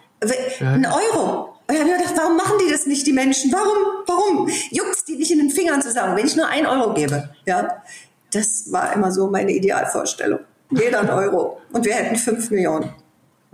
Ein 0.61 0.85
Euro. 0.85 1.57
Und 1.67 1.73
ich 1.73 1.79
habe 1.81 1.91
mir 1.91 1.97
gedacht, 1.97 2.13
warum 2.15 2.37
machen 2.37 2.57
die 2.65 2.71
das 2.71 2.85
nicht, 2.85 3.05
die 3.05 3.11
Menschen? 3.11 3.51
Warum, 3.51 4.05
warum 4.07 4.47
juckt 4.71 5.05
die 5.09 5.17
nicht 5.17 5.31
in 5.31 5.39
den 5.39 5.49
Fingern 5.49 5.81
zu 5.81 5.91
sagen, 5.91 6.15
wenn 6.15 6.25
ich 6.25 6.37
nur 6.37 6.47
ein 6.47 6.65
Euro 6.65 6.93
gebe? 6.93 7.31
Ja, 7.45 7.83
das 8.31 8.71
war 8.71 8.93
immer 8.93 9.11
so 9.11 9.27
meine 9.27 9.51
Idealvorstellung. 9.51 10.39
Jeder 10.71 11.01
ein 11.01 11.09
Euro. 11.09 11.61
Und 11.71 11.85
wir 11.85 11.93
hätten 11.93 12.15
5 12.15 12.51
Millionen. 12.51 13.04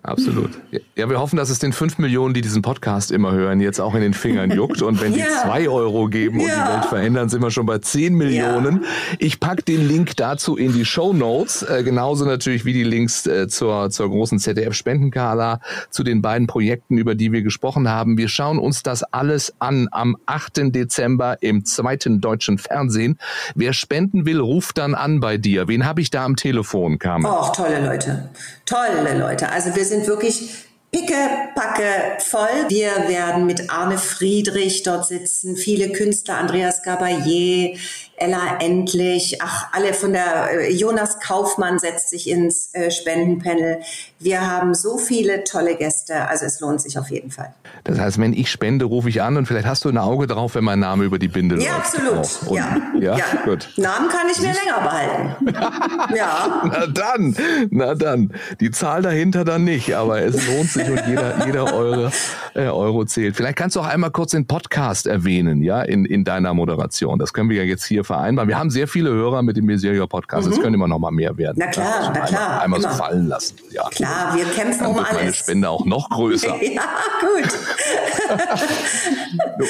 Absolut. 0.04 0.50
Ja, 0.96 1.10
wir 1.10 1.20
hoffen, 1.20 1.36
dass 1.36 1.52
es 1.52 1.60
den 1.60 1.74
fünf 1.74 2.00
Millionen, 2.00 2.34
die 2.34 2.42
diesen 2.42 2.64
Podcast 2.64 3.12
immer 3.12 3.34
hören, 3.34 3.62
jetzt 3.62 3.80
auch 3.80 3.94
in 3.94 4.02
den 4.02 4.16
Fingern 4.16 4.50
juckt. 4.56 4.82
Und 4.82 5.00
wenn 5.00 5.14
ja. 5.14 5.26
die 5.26 5.32
zwei 5.32 5.70
Euro 5.70 6.08
geben 6.08 6.40
und 6.40 6.48
ja. 6.48 6.66
die 6.66 6.74
Welt 6.74 6.86
verändern, 6.86 7.30
sind 7.30 7.44
wir 7.44 7.52
schon 7.52 7.68
bei 7.68 7.78
zehn 7.78 8.16
Millionen. 8.16 8.82
Ja. 8.82 8.90
Ich 9.20 9.40
pack 9.40 9.64
den 9.66 9.88
Link 9.88 10.16
dazu 10.18 10.58
in 10.58 10.74
die 10.74 10.86
Show 10.86 11.14
Notes. 11.14 11.62
Äh, 11.62 11.84
genauso 11.84 12.26
natürlich 12.26 12.66
wie 12.66 12.74
die 12.74 12.84
Links 12.84 13.28
äh, 13.28 13.48
zur, 13.48 13.92
zur 13.92 14.10
großen 14.10 14.40
ZDF-Spendenkala, 14.40 15.60
zu 15.92 16.04
den 16.04 16.24
beiden 16.24 16.48
Projekten, 16.48 16.98
über 16.98 17.14
die 17.14 17.32
wir 17.32 17.44
gesprochen 17.44 17.88
haben. 17.88 18.18
Wir 18.18 18.28
schauen 18.28 18.58
uns 18.58 18.82
das 18.82 19.04
alles 19.04 19.54
an 19.60 19.88
am 19.92 20.18
8. 20.26 20.74
Dezember 20.74 21.38
im 21.42 21.64
zweiten 21.64 22.22
deutschen 22.22 22.58
Fernsehen. 22.58 23.20
Wer 23.54 23.74
spenden 23.74 24.26
will, 24.26 24.40
ruft 24.40 24.80
dann 24.80 24.96
an 24.96 25.20
bei 25.20 25.38
dir. 25.38 25.68
Wen 25.68 25.86
habe 25.86 26.02
ich 26.02 26.10
da 26.10 26.26
am 26.26 26.36
Telefon, 26.36 26.98
Carmen? 26.98 27.28
Oh, 27.28 27.52
tolle 27.56 27.86
Leute. 27.86 28.30
Tolle 28.66 29.18
Leute. 29.20 29.52
Also 29.52 29.76
wir 29.76 29.86
sind 29.92 30.08
wirklich 30.08 30.50
Picke, 30.92 31.16
packe 31.56 32.18
voll. 32.20 32.66
Wir 32.68 33.08
werden 33.08 33.46
mit 33.46 33.70
Arne 33.70 33.98
Friedrich 33.98 34.84
dort 34.84 35.06
sitzen, 35.06 35.56
viele 35.56 35.92
Künstler, 35.92 36.38
Andreas 36.38 36.84
Gabayé, 36.84 37.78
Ella 38.22 38.60
Endlich, 38.60 39.42
ach, 39.42 39.68
alle 39.72 39.96
von 39.96 40.14
der, 40.14 40.52
äh, 40.52 40.72
Jonas 40.72 41.20
Kaufmann 41.20 41.80
setzt 41.80 42.12
sich 42.12 42.30
ins 42.30 42.74
äh, 42.74 42.92
Spendenpanel. 42.92 43.80
Wir 44.20 44.48
haben 44.48 44.76
so 44.76 45.00
viele 45.00 45.44
tolle 45.44 45.76
Gäste, 45.76 46.28
also 46.28 46.46
es 46.46 46.60
lohnt 46.60 46.82
sich 46.82 47.00
auf 47.00 47.10
jeden 47.10 47.32
Fall. 47.32 47.54
Das 47.84 48.00
heißt, 48.00 48.20
wenn 48.20 48.34
ich 48.34 48.52
spende, 48.52 48.86
rufe 48.86 49.10
ich 49.10 49.24
an 49.24 49.38
und 49.38 49.48
vielleicht 49.48 49.66
hast 49.66 49.84
du 49.86 49.90
ein 49.90 49.98
Auge 49.98 50.28
drauf, 50.28 50.54
wenn 50.54 50.64
mein 50.64 50.80
Name 50.80 51.04
über 51.04 51.18
die 51.18 51.30
Binde 51.30 51.56
läuft. 51.56 51.68
Ja, 51.68 51.78
absolut. 51.78 52.48
Und, 52.48 52.58
ja. 52.58 52.78
ja. 53.00 53.18
ja, 53.18 53.26
gut. 53.44 53.70
Namen 53.78 54.10
kann 54.10 54.28
ich 54.32 54.40
mir 54.40 54.54
länger 54.54 54.82
behalten. 54.84 56.16
ja. 56.16 56.62
Na 56.64 56.86
dann, 56.86 57.36
na 57.72 57.96
dann. 57.96 58.34
Die 58.60 58.70
Zahl 58.70 59.02
dahinter 59.02 59.44
dann 59.44 59.64
nicht, 59.64 59.96
aber 59.96 60.22
es 60.22 60.48
lohnt 60.48 60.70
sich 60.70 60.88
und 60.88 61.02
jeder, 61.08 61.44
jeder 61.48 61.74
Euro, 61.74 62.12
äh, 62.54 62.68
Euro 62.68 63.06
zählt. 63.06 63.36
Vielleicht 63.36 63.56
kannst 63.56 63.76
du 63.76 63.80
auch 63.80 63.88
einmal 63.88 64.12
kurz 64.12 64.32
den 64.32 64.46
Podcast 64.46 65.08
erwähnen, 65.08 65.64
ja, 65.64 65.82
in, 65.82 66.06
in 66.06 66.24
deiner 66.24 66.54
Moderation. 66.54 67.18
Das 67.18 67.34
können 67.34 67.50
wir 67.50 67.58
ja 67.58 67.64
jetzt 67.64 67.86
hier 67.86 68.04
vereinbaren. 68.12 68.50
Wir 68.50 68.60
haben 68.60 68.70
sehr 68.70 68.88
viele 68.88 69.10
Hörer 69.10 69.42
mit 69.42 69.56
dem 69.56 69.66
Miseria 69.66 70.06
Podcast. 70.06 70.48
Es 70.48 70.58
mhm. 70.58 70.62
können 70.62 70.74
immer 70.76 70.88
noch 70.88 71.00
mal 71.00 71.12
mehr 71.12 71.38
werden. 71.38 71.58
Na 71.58 71.68
klar, 71.68 72.12
na 72.14 72.22
klar. 72.22 72.62
Einmal, 72.62 72.80
einmal 72.80 72.82
so 72.82 72.98
fallen 72.98 73.28
lassen. 73.28 73.56
Ja. 73.72 73.88
Klar, 73.90 74.36
wir 74.36 74.46
kämpfen 74.46 74.84
Dann 74.84 74.92
um 74.92 75.00
alles. 75.00 75.14
Meine 75.14 75.34
Spende 75.34 75.70
auch 75.70 75.86
noch 75.86 76.10
größer. 76.10 76.62
ja, 76.74 76.84
gut. 77.22 77.50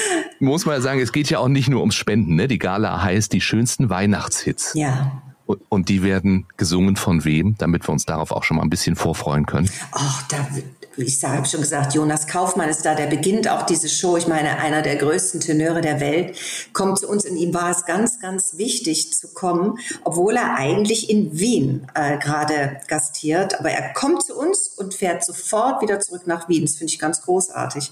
Muss 0.40 0.66
man 0.66 0.76
ja 0.76 0.80
sagen, 0.80 1.00
es 1.00 1.12
geht 1.12 1.30
ja 1.30 1.38
auch 1.38 1.48
nicht 1.48 1.68
nur 1.68 1.80
ums 1.80 1.94
Spenden. 1.94 2.34
Ne? 2.34 2.48
Die 2.48 2.58
Gala 2.58 3.02
heißt 3.02 3.32
die 3.32 3.40
schönsten 3.40 3.90
Weihnachtshits. 3.90 4.74
Ja. 4.74 5.22
Und 5.46 5.88
die 5.88 6.02
werden 6.02 6.46
gesungen 6.56 6.96
von 6.96 7.24
wem, 7.24 7.56
damit 7.58 7.86
wir 7.86 7.92
uns 7.92 8.06
darauf 8.06 8.30
auch 8.30 8.44
schon 8.44 8.56
mal 8.58 8.62
ein 8.62 8.70
bisschen 8.70 8.96
vorfreuen 8.96 9.46
können? 9.46 9.68
Ach, 9.90 10.22
da, 10.28 10.46
ich 10.96 11.22
habe 11.24 11.46
schon 11.46 11.60
gesagt, 11.60 11.94
Jonas 11.94 12.26
Kaufmann 12.26 12.68
ist 12.68 12.84
da, 12.84 12.94
der 12.94 13.06
beginnt 13.06 13.48
auch 13.48 13.62
diese 13.62 13.88
Show. 13.88 14.16
Ich 14.16 14.28
meine, 14.28 14.58
einer 14.58 14.82
der 14.82 14.96
größten 14.96 15.40
Tenöre 15.40 15.80
der 15.80 16.00
Welt 16.00 16.36
kommt 16.72 16.98
zu 16.98 17.08
uns 17.08 17.24
und 17.24 17.36
ihm 17.36 17.54
war 17.54 17.70
es 17.70 17.86
ganz, 17.86 18.20
ganz 18.20 18.58
wichtig 18.58 19.12
zu 19.12 19.32
kommen, 19.32 19.78
obwohl 20.04 20.36
er 20.36 20.54
eigentlich 20.54 21.10
in 21.10 21.38
Wien 21.38 21.86
äh, 21.94 22.18
gerade 22.18 22.80
gastiert. 22.88 23.58
Aber 23.58 23.70
er 23.70 23.92
kommt 23.94 24.22
zu 24.22 24.36
uns 24.38 24.68
und 24.68 24.94
fährt 24.94 25.24
sofort 25.24 25.82
wieder 25.82 26.00
zurück 26.00 26.26
nach 26.26 26.48
Wien. 26.48 26.62
Das 26.62 26.76
finde 26.76 26.92
ich 26.92 26.98
ganz 26.98 27.22
großartig. 27.22 27.90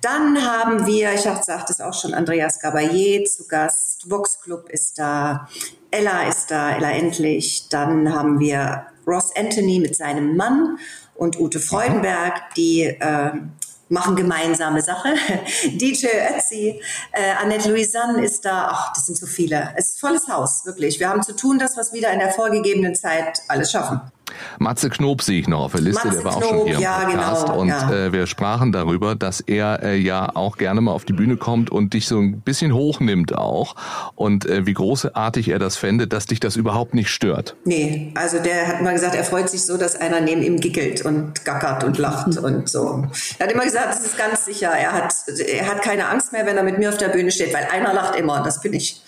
Dann 0.00 0.42
haben 0.42 0.86
wir, 0.86 1.12
ich 1.12 1.26
habe 1.26 1.38
gesagt, 1.38 1.70
es 1.70 1.80
auch 1.80 1.94
schon 1.94 2.14
Andreas 2.14 2.60
Gabayé 2.60 3.24
zu 3.24 3.46
Gast. 3.46 3.89
Vox 4.06 4.40
Club 4.40 4.68
ist 4.68 4.98
da. 4.98 5.48
Ella 5.90 6.28
ist 6.28 6.50
da, 6.50 6.76
Ella 6.76 6.90
endlich. 6.92 7.68
Dann 7.68 8.12
haben 8.14 8.40
wir 8.40 8.86
Ross 9.06 9.34
Anthony 9.36 9.80
mit 9.80 9.96
seinem 9.96 10.36
Mann 10.36 10.78
und 11.14 11.38
Ute 11.38 11.60
Freudenberg, 11.60 12.54
die 12.56 12.82
äh, 12.82 13.32
machen 13.88 14.16
gemeinsame 14.16 14.80
Sache. 14.80 15.14
DJ 15.64 16.06
Ötzi, 16.36 16.80
äh, 17.12 17.32
Annette 17.42 17.68
Louisanne 17.68 18.24
ist 18.24 18.44
da. 18.44 18.68
Ach, 18.70 18.92
das 18.94 19.06
sind 19.06 19.18
so 19.18 19.26
viele. 19.26 19.74
Es 19.76 19.90
ist 19.90 20.00
volles 20.00 20.28
Haus, 20.28 20.64
wirklich. 20.64 20.98
Wir 21.00 21.08
haben 21.08 21.22
zu 21.22 21.34
tun, 21.34 21.58
dass 21.58 21.76
wir 21.76 21.82
es 21.82 21.92
wieder 21.92 22.12
in 22.12 22.20
der 22.20 22.30
vorgegebenen 22.30 22.94
Zeit 22.94 23.42
alles 23.48 23.70
schaffen. 23.70 24.00
Matze 24.58 24.90
Knob 24.90 25.22
sehe 25.22 25.40
ich 25.40 25.48
noch 25.48 25.60
auf 25.60 25.72
der 25.72 25.80
Liste, 25.80 26.08
Matze 26.08 26.18
der 26.18 26.24
war 26.24 26.32
Knob, 26.32 26.44
auch 26.44 26.48
schon 26.48 26.66
hier 26.66 26.76
im 26.76 26.80
ja, 26.80 26.98
Podcast. 26.98 27.46
Genau, 27.46 27.60
und 27.60 27.68
ja. 27.68 27.92
äh, 27.92 28.12
wir 28.12 28.26
sprachen 28.26 28.72
darüber, 28.72 29.14
dass 29.14 29.40
er 29.40 29.82
äh, 29.82 29.96
ja 29.96 30.34
auch 30.34 30.56
gerne 30.56 30.80
mal 30.80 30.92
auf 30.92 31.04
die 31.04 31.12
Bühne 31.12 31.36
kommt 31.36 31.70
und 31.70 31.94
dich 31.94 32.06
so 32.06 32.18
ein 32.18 32.40
bisschen 32.40 32.74
hochnimmt 32.74 33.36
auch. 33.36 33.74
Und 34.14 34.46
äh, 34.46 34.66
wie 34.66 34.74
großartig 34.74 35.48
er 35.48 35.58
das 35.58 35.76
fände, 35.76 36.06
dass 36.06 36.26
dich 36.26 36.40
das 36.40 36.56
überhaupt 36.56 36.94
nicht 36.94 37.10
stört. 37.10 37.56
Nee, 37.64 38.12
also 38.14 38.38
der 38.38 38.66
hat 38.68 38.82
mal 38.82 38.92
gesagt, 38.92 39.14
er 39.14 39.24
freut 39.24 39.48
sich 39.48 39.64
so, 39.64 39.76
dass 39.76 39.96
einer 39.96 40.20
neben 40.20 40.42
ihm 40.42 40.60
gickelt 40.60 41.04
und 41.04 41.44
gackert 41.44 41.84
und 41.84 41.98
lacht 41.98 42.36
und 42.42 42.68
so. 42.68 43.06
Er 43.38 43.46
hat 43.46 43.52
immer 43.52 43.64
gesagt, 43.64 43.88
das 43.88 44.00
ist 44.00 44.18
ganz 44.18 44.44
sicher. 44.44 44.70
Er 44.70 44.92
hat, 44.92 45.14
er 45.46 45.68
hat 45.68 45.82
keine 45.82 46.08
Angst 46.08 46.32
mehr, 46.32 46.46
wenn 46.46 46.56
er 46.56 46.62
mit 46.62 46.78
mir 46.78 46.88
auf 46.88 46.98
der 46.98 47.08
Bühne 47.08 47.30
steht, 47.30 47.54
weil 47.54 47.66
einer 47.70 47.92
lacht 47.92 48.16
immer 48.16 48.38
und 48.38 48.46
das 48.46 48.60
bin 48.60 48.72
ich. 48.72 49.02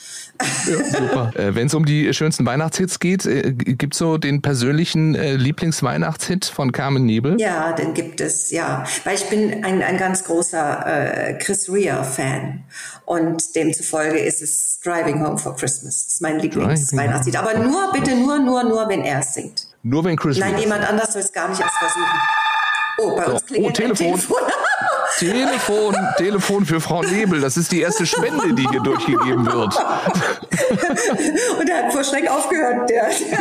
Ja, 0.67 0.85
super. 0.85 1.33
äh, 1.35 1.55
Wenn 1.55 1.67
es 1.67 1.75
um 1.75 1.85
die 1.85 2.13
schönsten 2.15 2.47
Weihnachtshits 2.47 2.99
geht, 2.99 3.27
äh, 3.27 3.53
gibt 3.53 3.95
es 3.95 3.99
so 3.99 4.19
den 4.19 4.43
persönlichen 4.43 5.15
äh, 5.15 5.35
Lieblingsweihnachtshit 5.37 6.45
von 6.47 6.73
Carmen 6.73 7.05
Nebel? 7.05 7.41
Ja, 7.41 7.73
den 7.73 7.95
gibt 7.95 8.21
es, 8.21 8.51
ja. 8.51 8.85
Weil 9.05 9.17
ich 9.17 9.25
bin 9.25 9.65
ein, 9.65 9.83
ein 9.83 9.97
ganz 9.99 10.25
großer 10.25 10.87
äh, 10.87 11.39
Chris 11.39 11.71
Rea-Fan. 11.71 12.65
Und 13.05 13.55
demzufolge 13.55 14.19
ist 14.19 14.43
es 14.43 14.81
Driving 14.83 15.25
Home 15.25 15.39
for 15.39 15.57
Christmas. 15.57 16.05
Das 16.05 16.15
ist 16.15 16.23
mein 16.23 16.39
Lieblingsweihnachtslied. 16.39 17.37
Aber 17.37 17.55
nur, 17.59 17.93
bitte 17.93 18.15
nur, 18.17 18.39
nur, 18.39 18.65
nur, 18.65 18.89
wenn 18.89 19.03
er 19.03 19.21
es 19.21 19.35
singt. 19.35 19.67
Nur 19.83 20.05
wenn 20.05 20.17
Chris 20.17 20.39
Nein, 20.39 20.59
jemand 20.59 20.89
anders 20.89 21.13
soll 21.13 21.23
es 21.23 21.33
gar 21.33 21.49
nicht 21.49 21.61
erst 21.61 21.77
versuchen. 21.77 22.21
Oh, 22.99 23.17
bei 23.17 23.25
so. 23.25 23.33
uns 23.33 23.47
klingelt 23.47 23.79
oh, 23.79 23.83
Telefon. 23.83 24.07
Telefon. 24.07 24.37
Telefon, 25.23 25.95
Telefon 26.17 26.67
für 26.67 26.81
Frau 26.81 27.03
Nebel. 27.03 27.41
Das 27.41 27.57
ist 27.57 27.71
die 27.71 27.81
erste 27.81 28.07
Spende, 28.07 28.55
die 28.55 28.67
hier 28.69 28.81
durchgegeben 28.81 29.47
wird. 29.47 29.77
Und 31.61 31.69
er 31.69 31.85
hat 31.85 31.93
vor 31.93 32.03
Schreck 32.03 32.29
aufgehört. 32.29 32.91
Der, 32.91 33.09
ja. 33.09 33.39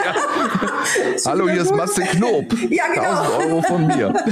Hallo, 1.26 1.50
hier 1.50 1.62
ist 1.62 1.74
Matze 1.74 2.04
Knob. 2.04 2.54
Ja, 2.70 2.84
genau. 2.94 3.22
1000 3.22 3.46
Euro 3.46 3.62
von 3.64 3.88
mir. 3.88 4.14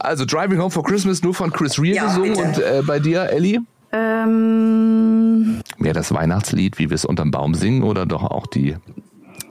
Also 0.00 0.24
Driving 0.24 0.60
Home 0.60 0.70
for 0.70 0.82
Christmas 0.82 1.22
nur 1.22 1.34
von 1.34 1.52
Chris 1.52 1.80
Rea 1.80 1.94
ja, 1.94 2.04
gesungen. 2.04 2.34
Bitte. 2.34 2.42
Und 2.44 2.58
äh, 2.58 2.82
bei 2.86 2.98
dir, 2.98 3.30
Ellie? 3.30 3.60
Ähm. 3.92 5.60
Mehr 5.78 5.92
das 5.92 6.12
Weihnachtslied, 6.12 6.78
wie 6.78 6.90
wir 6.90 6.94
es 6.94 7.04
unterm 7.04 7.30
Baum 7.30 7.54
singen, 7.54 7.82
oder 7.82 8.06
doch 8.06 8.22
auch 8.22 8.46
die 8.46 8.76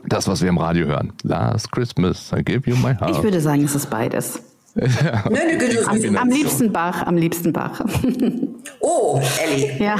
das, 0.06 0.28
was 0.28 0.40
wir 0.42 0.48
im 0.48 0.58
Radio 0.58 0.86
hören. 0.86 1.12
Last 1.22 1.70
Christmas, 1.72 2.32
I 2.32 2.42
give 2.42 2.68
you 2.68 2.76
my 2.76 2.94
heart. 2.94 3.10
Ich 3.10 3.22
würde 3.22 3.40
sagen, 3.40 3.64
es 3.64 3.74
ist 3.74 3.90
beides. 3.90 4.49
Ja. 4.74 5.24
Nein, 5.28 5.58
am, 5.86 6.16
am 6.16 6.28
liebsten 6.28 6.72
Bach, 6.72 7.02
am 7.06 7.16
liebsten 7.16 7.52
Bach. 7.52 7.80
Oh, 8.82 9.20
Ellie. 9.42 9.76
Ja. 9.78 9.96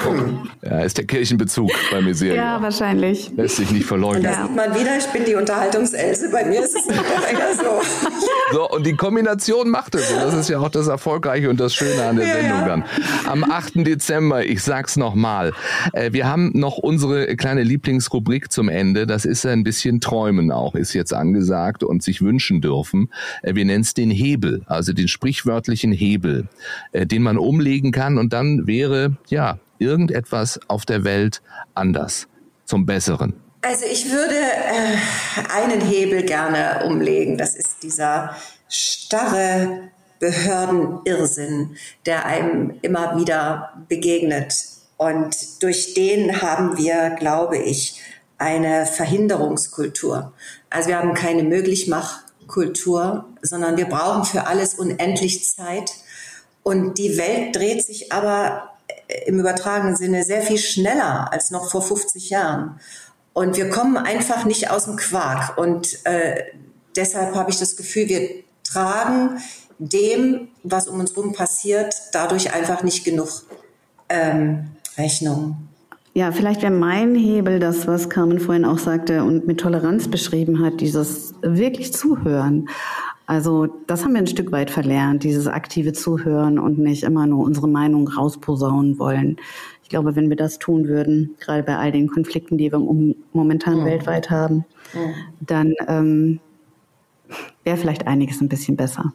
ja. 0.62 0.81
Ist 0.81 0.97
der 0.97 1.07
Kirchenbezug 1.07 1.71
bei 1.91 2.01
mir 2.01 2.14
sehr. 2.14 2.35
Ja, 2.35 2.62
wahrscheinlich. 2.62 3.31
Lässt 3.37 3.57
sich 3.57 3.71
nicht 3.73 3.85
verleugnen. 3.85 4.27
Und 4.27 4.33
da 4.33 4.43
sieht 4.47 4.57
man 4.57 4.75
wieder, 4.75 4.97
ich 4.99 5.07
bin 5.07 5.25
die 5.25 5.35
Unterhaltungselse. 5.35 6.31
Bei 6.31 6.45
mir 6.45 6.64
ist 6.64 6.75
es 6.77 6.87
immer 6.87 7.55
so. 7.55 7.83
So, 8.53 8.68
und 8.68 8.85
die 8.85 8.97
Kombination 8.97 9.71
macht 9.71 9.95
es. 9.95 10.11
Und 10.11 10.18
das 10.18 10.35
ist 10.35 10.49
ja 10.49 10.59
auch 10.59 10.71
das 10.71 10.89
Erfolgreiche 10.89 11.49
und 11.51 11.61
das 11.61 11.73
Schöne 11.73 12.03
an 12.03 12.16
der 12.16 12.27
ja, 12.27 12.35
Sendung 12.35 12.66
dann. 12.66 12.85
Am 13.27 13.45
8. 13.45 13.87
Dezember, 13.87 14.45
ich 14.45 14.62
sag's 14.62 14.97
nochmal, 14.97 15.53
äh, 15.93 16.12
wir 16.12 16.27
haben 16.27 16.51
noch 16.55 16.77
unsere 16.77 17.37
kleine 17.37 17.62
Lieblingsrubrik 17.62 18.51
zum 18.51 18.68
Ende. 18.68 19.07
Das 19.07 19.25
ist 19.25 19.47
ein 19.47 19.62
bisschen 19.62 20.01
Träumen 20.01 20.51
auch, 20.51 20.75
ist 20.75 20.95
jetzt 20.95 21.14
angesagt 21.14 21.85
und 21.85 22.03
sich 22.03 22.23
wünschen 22.23 22.61
dürfen. 22.61 23.11
Äh, 23.43 23.55
wir 23.55 23.64
nennen 23.64 23.83
es 23.83 23.95
den 23.95 24.11
Hebel, 24.11 24.60
also 24.67 24.93
den 24.93 25.09
sprichwörtlichen 25.09 25.93
Hebel, 25.93 26.49
äh, 26.93 27.07
den 27.07 27.23
man 27.23 27.39
umlegen 27.39 27.93
kann 27.93 28.19
und 28.19 28.33
dann 28.33 28.67
wäre 28.67 29.17
ja 29.29 29.59
irgendetwas 29.79 30.61
auf 30.69 30.85
der 30.85 31.05
Welt 31.05 31.43
anders 31.75 32.29
zum 32.65 32.87
Besseren? 32.87 33.35
Also 33.63 33.85
ich 33.91 34.11
würde 34.11 34.35
äh, 34.35 34.97
einen 35.55 35.81
Hebel 35.81 36.23
gerne 36.23 36.85
umlegen. 36.87 37.37
Das 37.37 37.57
ist 37.57 37.83
dieser 37.83 38.35
starre 38.69 39.91
Behördenirrsinn, 40.19 41.77
der 42.07 42.25
einem 42.25 42.79
immer 42.83 43.19
wieder 43.19 43.85
begegnet. 43.89 44.55
Und 44.97 45.63
durch 45.63 45.95
den 45.95 46.43
haben 46.43 46.77
wir, 46.77 47.11
glaube 47.19 47.59
ich, 47.59 48.01
eine 48.39 48.87
Verhinderungskultur. 48.87 50.33
Also 50.71 50.89
wir 50.89 50.99
haben 50.99 51.15
keine 51.15 51.43
Möglichmachkultur, 52.51 53.25
sondern 53.43 53.77
wir 53.77 53.87
brauchen 53.87 54.25
für 54.25 54.47
alles 54.47 54.75
unendlich 54.75 55.47
Zeit. 55.47 55.93
Und 56.63 56.99
die 56.99 57.17
Welt 57.17 57.57
dreht 57.57 57.85
sich 57.85 58.13
aber 58.13 58.71
äh, 59.09 59.29
im 59.29 59.39
übertragenen 59.39 59.97
Sinne 59.97 60.25
sehr 60.25 60.43
viel 60.43 60.59
schneller 60.59 61.33
als 61.33 61.51
noch 61.51 61.71
vor 61.71 61.83
50 61.83 62.31
Jahren. 62.31 62.81
Und 63.33 63.57
wir 63.57 63.71
kommen 63.71 63.97
einfach 63.97 64.45
nicht 64.45 64.71
aus 64.71 64.85
dem 64.85 64.97
Quark. 64.97 65.57
Und 65.57 66.05
äh, 66.05 66.45
deshalb 66.97 67.35
habe 67.35 67.51
ich 67.51 67.59
das 67.59 67.77
Gefühl, 67.77 68.09
wir 68.09 68.29
tragen 68.65 69.41
dem, 69.79 70.49
was 70.63 70.89
um 70.89 71.01
uns 71.01 71.17
herum 71.17 71.33
passiert, 71.33 71.95
dadurch 72.13 72.53
einfach 72.53 72.83
nicht 72.83 73.05
genug 73.05 73.45
ähm, 74.11 74.73
Rechnung. 74.99 75.70
Ja, 76.21 76.33
vielleicht 76.33 76.61
wäre 76.61 76.71
mein 76.71 77.14
Hebel 77.14 77.61
das, 77.61 77.87
was 77.87 78.11
Carmen 78.11 78.41
vorhin 78.41 78.66
auch 78.66 78.77
sagte 78.77 79.25
und 79.25 79.47
mit 79.47 79.59
Toleranz 79.59 80.09
beschrieben 80.09 80.62
hat, 80.62 80.83
dieses 80.83 81.33
wirklich 81.41 81.95
Zuhören. 81.95 82.68
Also 83.25 83.68
das 83.87 84.05
haben 84.05 84.12
wir 84.12 84.18
ein 84.18 84.27
Stück 84.27 84.53
weit 84.53 84.71
verlernt, 84.71 85.25
dieses 85.25 85.47
aktive 85.47 85.95
Zuhören 85.95 86.59
und 86.59 86.79
nicht 86.79 87.05
immer 87.05 87.27
nur 87.27 87.43
unsere 87.43 87.68
Meinung 87.68 88.07
rausposaunen 88.07 88.99
wollen. 88.99 89.39
Ich 89.83 89.89
glaube, 89.89 90.14
wenn 90.14 90.29
wir 90.29 90.37
das 90.37 90.59
tun 90.59 90.89
würden, 90.89 91.37
gerade 91.41 91.62
bei 91.62 91.79
all 91.79 91.91
den 91.91 92.09
Konflikten, 92.09 92.59
die 92.59 92.71
wir 92.71 92.81
momentan 93.33 93.79
ja. 93.79 93.85
weltweit 93.87 94.29
haben, 94.29 94.66
ja. 94.93 95.01
dann 95.41 95.73
ähm, 95.89 96.41
wäre 97.64 97.79
vielleicht 97.79 98.07
einiges 98.07 98.43
ein 98.43 98.51
bisschen 98.51 98.77
besser. 98.77 99.14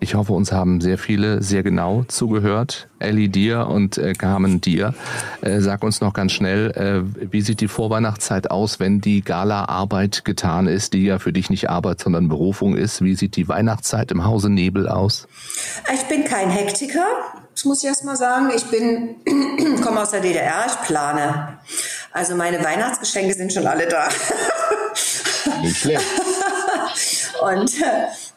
Ich 0.00 0.14
hoffe, 0.14 0.34
uns 0.34 0.52
haben 0.52 0.80
sehr 0.82 0.98
viele 0.98 1.42
sehr 1.42 1.62
genau 1.62 2.04
zugehört. 2.08 2.88
Ellie 2.98 3.30
dir 3.30 3.66
und 3.68 3.96
äh, 3.96 4.12
Carmen 4.12 4.60
dir. 4.60 4.94
Äh, 5.40 5.60
sag 5.60 5.82
uns 5.82 6.00
noch 6.00 6.12
ganz 6.12 6.32
schnell, 6.32 6.70
äh, 6.72 7.32
wie 7.32 7.40
sieht 7.40 7.60
die 7.60 7.68
Vorweihnachtszeit 7.68 8.50
aus, 8.50 8.80
wenn 8.80 9.00
die 9.00 9.22
Gala-Arbeit 9.22 10.26
getan 10.26 10.66
ist, 10.66 10.92
die 10.92 11.04
ja 11.04 11.18
für 11.18 11.32
dich 11.32 11.48
nicht 11.48 11.70
Arbeit, 11.70 12.00
sondern 12.00 12.28
Berufung 12.28 12.76
ist? 12.76 13.02
Wie 13.02 13.14
sieht 13.14 13.36
die 13.36 13.48
Weihnachtszeit 13.48 14.10
im 14.12 14.24
Hause 14.24 14.50
Nebel 14.50 14.88
aus? 14.88 15.26
Ich 15.92 16.04
bin 16.04 16.24
kein 16.24 16.50
Hektiker, 16.50 17.06
das 17.54 17.64
muss 17.64 17.82
ich 17.82 17.88
erst 17.88 18.04
mal 18.04 18.16
sagen. 18.16 18.50
Ich 18.54 18.64
bin, 18.66 19.16
komme 19.82 20.02
aus 20.02 20.10
der 20.10 20.20
DDR, 20.20 20.66
ich 20.66 20.86
plane. 20.86 21.58
Also 22.12 22.36
meine 22.36 22.62
Weihnachtsgeschenke 22.62 23.32
sind 23.32 23.52
schon 23.52 23.66
alle 23.66 23.88
da. 23.88 24.08
Nicht 25.62 25.78
schlecht. 25.78 26.04
und 27.42 27.72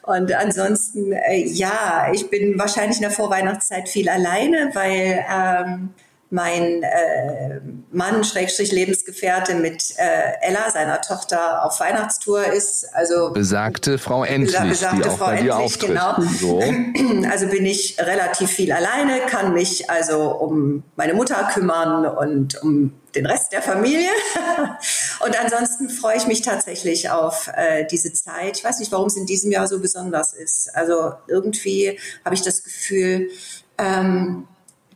und 0.04 0.34
ansonsten, 0.34 1.12
äh, 1.12 1.46
ja, 1.46 2.10
ich 2.14 2.30
bin 2.30 2.58
wahrscheinlich 2.58 2.98
in 2.98 3.04
der 3.04 3.12
Vorweihnachtszeit 3.12 3.90
viel 3.90 4.10
alleine, 4.10 4.72
weil 4.74 5.26
ähm, 5.30 5.90
mein 6.32 6.84
äh, 6.84 7.60
Mann, 7.92 8.24
Schrägstrich 8.24 8.72
Lebensgefährte 8.72 9.56
mit 9.56 9.96
äh, 9.98 10.48
Ella, 10.48 10.70
seiner 10.70 11.02
Tochter, 11.02 11.66
auf 11.66 11.80
Weihnachtstour 11.80 12.46
ist. 12.46 12.88
Also 12.94 13.32
besagte 13.32 13.98
Frau 13.98 14.24
Endlich, 14.24 14.60
besagte 14.60 15.02
die 15.02 15.10
auch 15.10 15.18
Frau 15.18 15.26
bei 15.26 15.42
dir 15.42 15.54
Endlich, 15.54 15.66
auftritt. 15.66 15.90
Genau. 15.90 16.22
So. 16.40 16.64
Also 17.30 17.48
bin 17.48 17.66
ich 17.66 17.98
relativ 18.00 18.50
viel 18.50 18.72
alleine, 18.72 19.20
kann 19.28 19.54
mich 19.54 19.90
also 19.90 20.32
um 20.32 20.84
meine 20.96 21.14
Mutter 21.14 21.50
kümmern 21.54 22.06
und 22.06 22.62
um 22.62 22.94
den 23.16 23.26
Rest 23.26 23.52
der 23.52 23.62
Familie. 23.62 24.10
und 25.20 25.40
ansonsten 25.40 25.90
freue 25.90 26.18
ich 26.18 26.28
mich 26.28 26.42
tatsächlich 26.42 27.10
auf 27.10 27.50
äh, 27.56 27.86
diese 27.90 28.14
Zeit. 28.14 28.58
Ich 28.58 28.64
weiß 28.64 28.80
nicht, 28.80 28.92
warum 28.92 29.08
es 29.08 29.18
in 29.18 29.26
diesem 29.26 29.52
Jahr 29.52 29.68
so 29.68 29.80
besonders 29.80 30.34
ist. 30.34 30.76
Also 30.76 31.14
irgendwie 31.28 32.00
habe 32.24 32.36
ich 32.36 32.42
das 32.42 32.64
Gefühl, 32.64 33.30
ähm, 33.78 34.48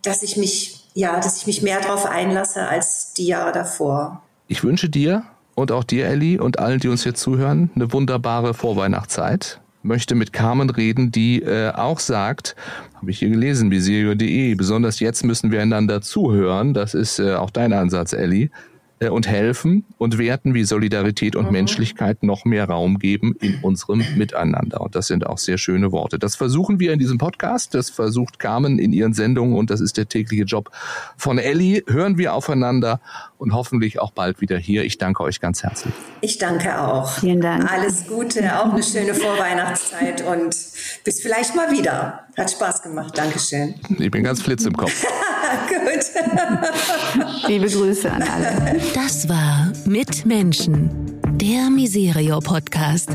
dass 0.01 0.23
ich 0.23 0.37
mich 0.37 0.83
ja, 0.93 1.19
dass 1.19 1.37
ich 1.37 1.47
mich 1.47 1.61
mehr 1.61 1.81
darauf 1.81 2.05
einlasse 2.05 2.67
als 2.67 3.13
die 3.13 3.25
Jahre 3.25 3.51
davor. 3.51 4.21
Ich 4.47 4.63
wünsche 4.63 4.89
dir 4.89 5.23
und 5.55 5.71
auch 5.71 5.83
dir, 5.83 6.05
Elli, 6.05 6.39
und 6.39 6.59
allen, 6.59 6.79
die 6.79 6.87
uns 6.87 7.03
hier 7.03 7.15
zuhören, 7.15 7.71
eine 7.75 7.91
wunderbare 7.91 8.53
Vorweihnachtszeit. 8.53 9.59
Möchte 9.81 10.15
mit 10.15 10.31
Carmen 10.31 10.69
reden, 10.69 11.11
die 11.11 11.41
äh, 11.41 11.71
auch 11.71 11.99
sagt, 11.99 12.55
habe 12.95 13.11
ich 13.11 13.19
hier 13.19 13.29
gelesen, 13.29 13.69
visirio.de, 13.69 14.55
besonders 14.55 14.99
jetzt 15.01 15.25
müssen 15.25 15.51
wir 15.51 15.61
einander 15.61 16.01
zuhören. 16.01 16.73
Das 16.73 16.93
ist 16.93 17.19
äh, 17.19 17.33
auch 17.33 17.49
dein 17.49 17.73
Ansatz, 17.73 18.13
Elli. 18.13 18.49
Äh, 19.03 19.09
und 19.09 19.27
helfen 19.27 19.85
und 19.97 20.17
Werten 20.17 20.53
wie 20.53 20.63
Solidarität 20.63 21.35
und 21.35 21.47
mhm. 21.47 21.51
Menschlichkeit 21.51 22.23
noch 22.23 22.45
mehr 22.45 22.65
Raum 22.65 22.99
geben 22.99 23.35
in 23.39 23.59
unserem 23.61 24.03
Miteinander. 24.15 24.81
Und 24.81 24.95
das 24.95 25.07
sind 25.07 25.27
auch 25.27 25.37
sehr 25.37 25.57
schöne 25.57 25.91
Worte. 25.91 26.17
Das 26.17 26.35
versuchen 26.35 26.79
wir 26.79 26.93
in 26.93 26.99
diesem 26.99 27.17
Podcast, 27.17 27.73
das 27.73 27.89
versucht 27.89 28.39
Carmen 28.39 28.79
in 28.79 28.93
ihren 28.93 29.13
Sendungen 29.13 29.55
und 29.55 29.69
das 29.69 29.81
ist 29.81 29.97
der 29.97 30.07
tägliche 30.07 30.43
Job 30.43 30.71
von 31.17 31.37
Ellie. 31.37 31.83
Hören 31.87 32.17
wir 32.17 32.33
aufeinander 32.33 33.01
und 33.43 33.53
hoffentlich 33.53 33.99
auch 33.99 34.11
bald 34.11 34.39
wieder 34.39 34.57
hier. 34.57 34.85
Ich 34.85 34.97
danke 34.97 35.21
euch 35.21 35.41
ganz 35.41 35.63
herzlich. 35.63 35.93
Ich 36.21 36.37
danke 36.37 36.81
auch. 36.81 37.19
Vielen 37.19 37.41
Dank. 37.41 37.69
Alles 37.69 38.07
Gute, 38.07 38.57
auch 38.57 38.71
eine 38.71 38.81
schöne 38.81 39.13
Vorweihnachtszeit 39.13 40.25
und 40.25 40.55
bis 41.03 41.21
vielleicht 41.21 41.53
mal 41.53 41.69
wieder. 41.69 42.23
Hat 42.37 42.49
Spaß 42.49 42.81
gemacht. 42.81 43.17
Dankeschön. 43.17 43.75
Ich 43.99 44.09
bin 44.09 44.23
ganz 44.23 44.41
flitz 44.41 44.63
im 44.63 44.75
Kopf. 44.75 45.05
Gut. 45.67 46.05
Liebe 47.47 47.67
Grüße 47.67 48.09
an 48.09 48.23
alle. 48.23 48.79
Das 48.95 49.27
war 49.27 49.73
Mit 49.85 50.25
Menschen, 50.25 51.19
der 51.37 51.69
Miserio 51.69 52.39
Podcast. 52.39 53.09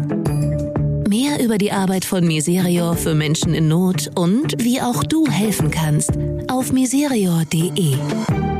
Mehr 1.08 1.42
über 1.42 1.56
die 1.56 1.72
Arbeit 1.72 2.04
von 2.04 2.26
Miserio 2.26 2.92
für 2.92 3.14
Menschen 3.14 3.54
in 3.54 3.68
Not 3.68 4.10
und 4.14 4.62
wie 4.62 4.82
auch 4.82 5.02
du 5.04 5.26
helfen 5.26 5.70
kannst 5.70 6.12
auf 6.48 6.70
miserio.de. 6.70 8.57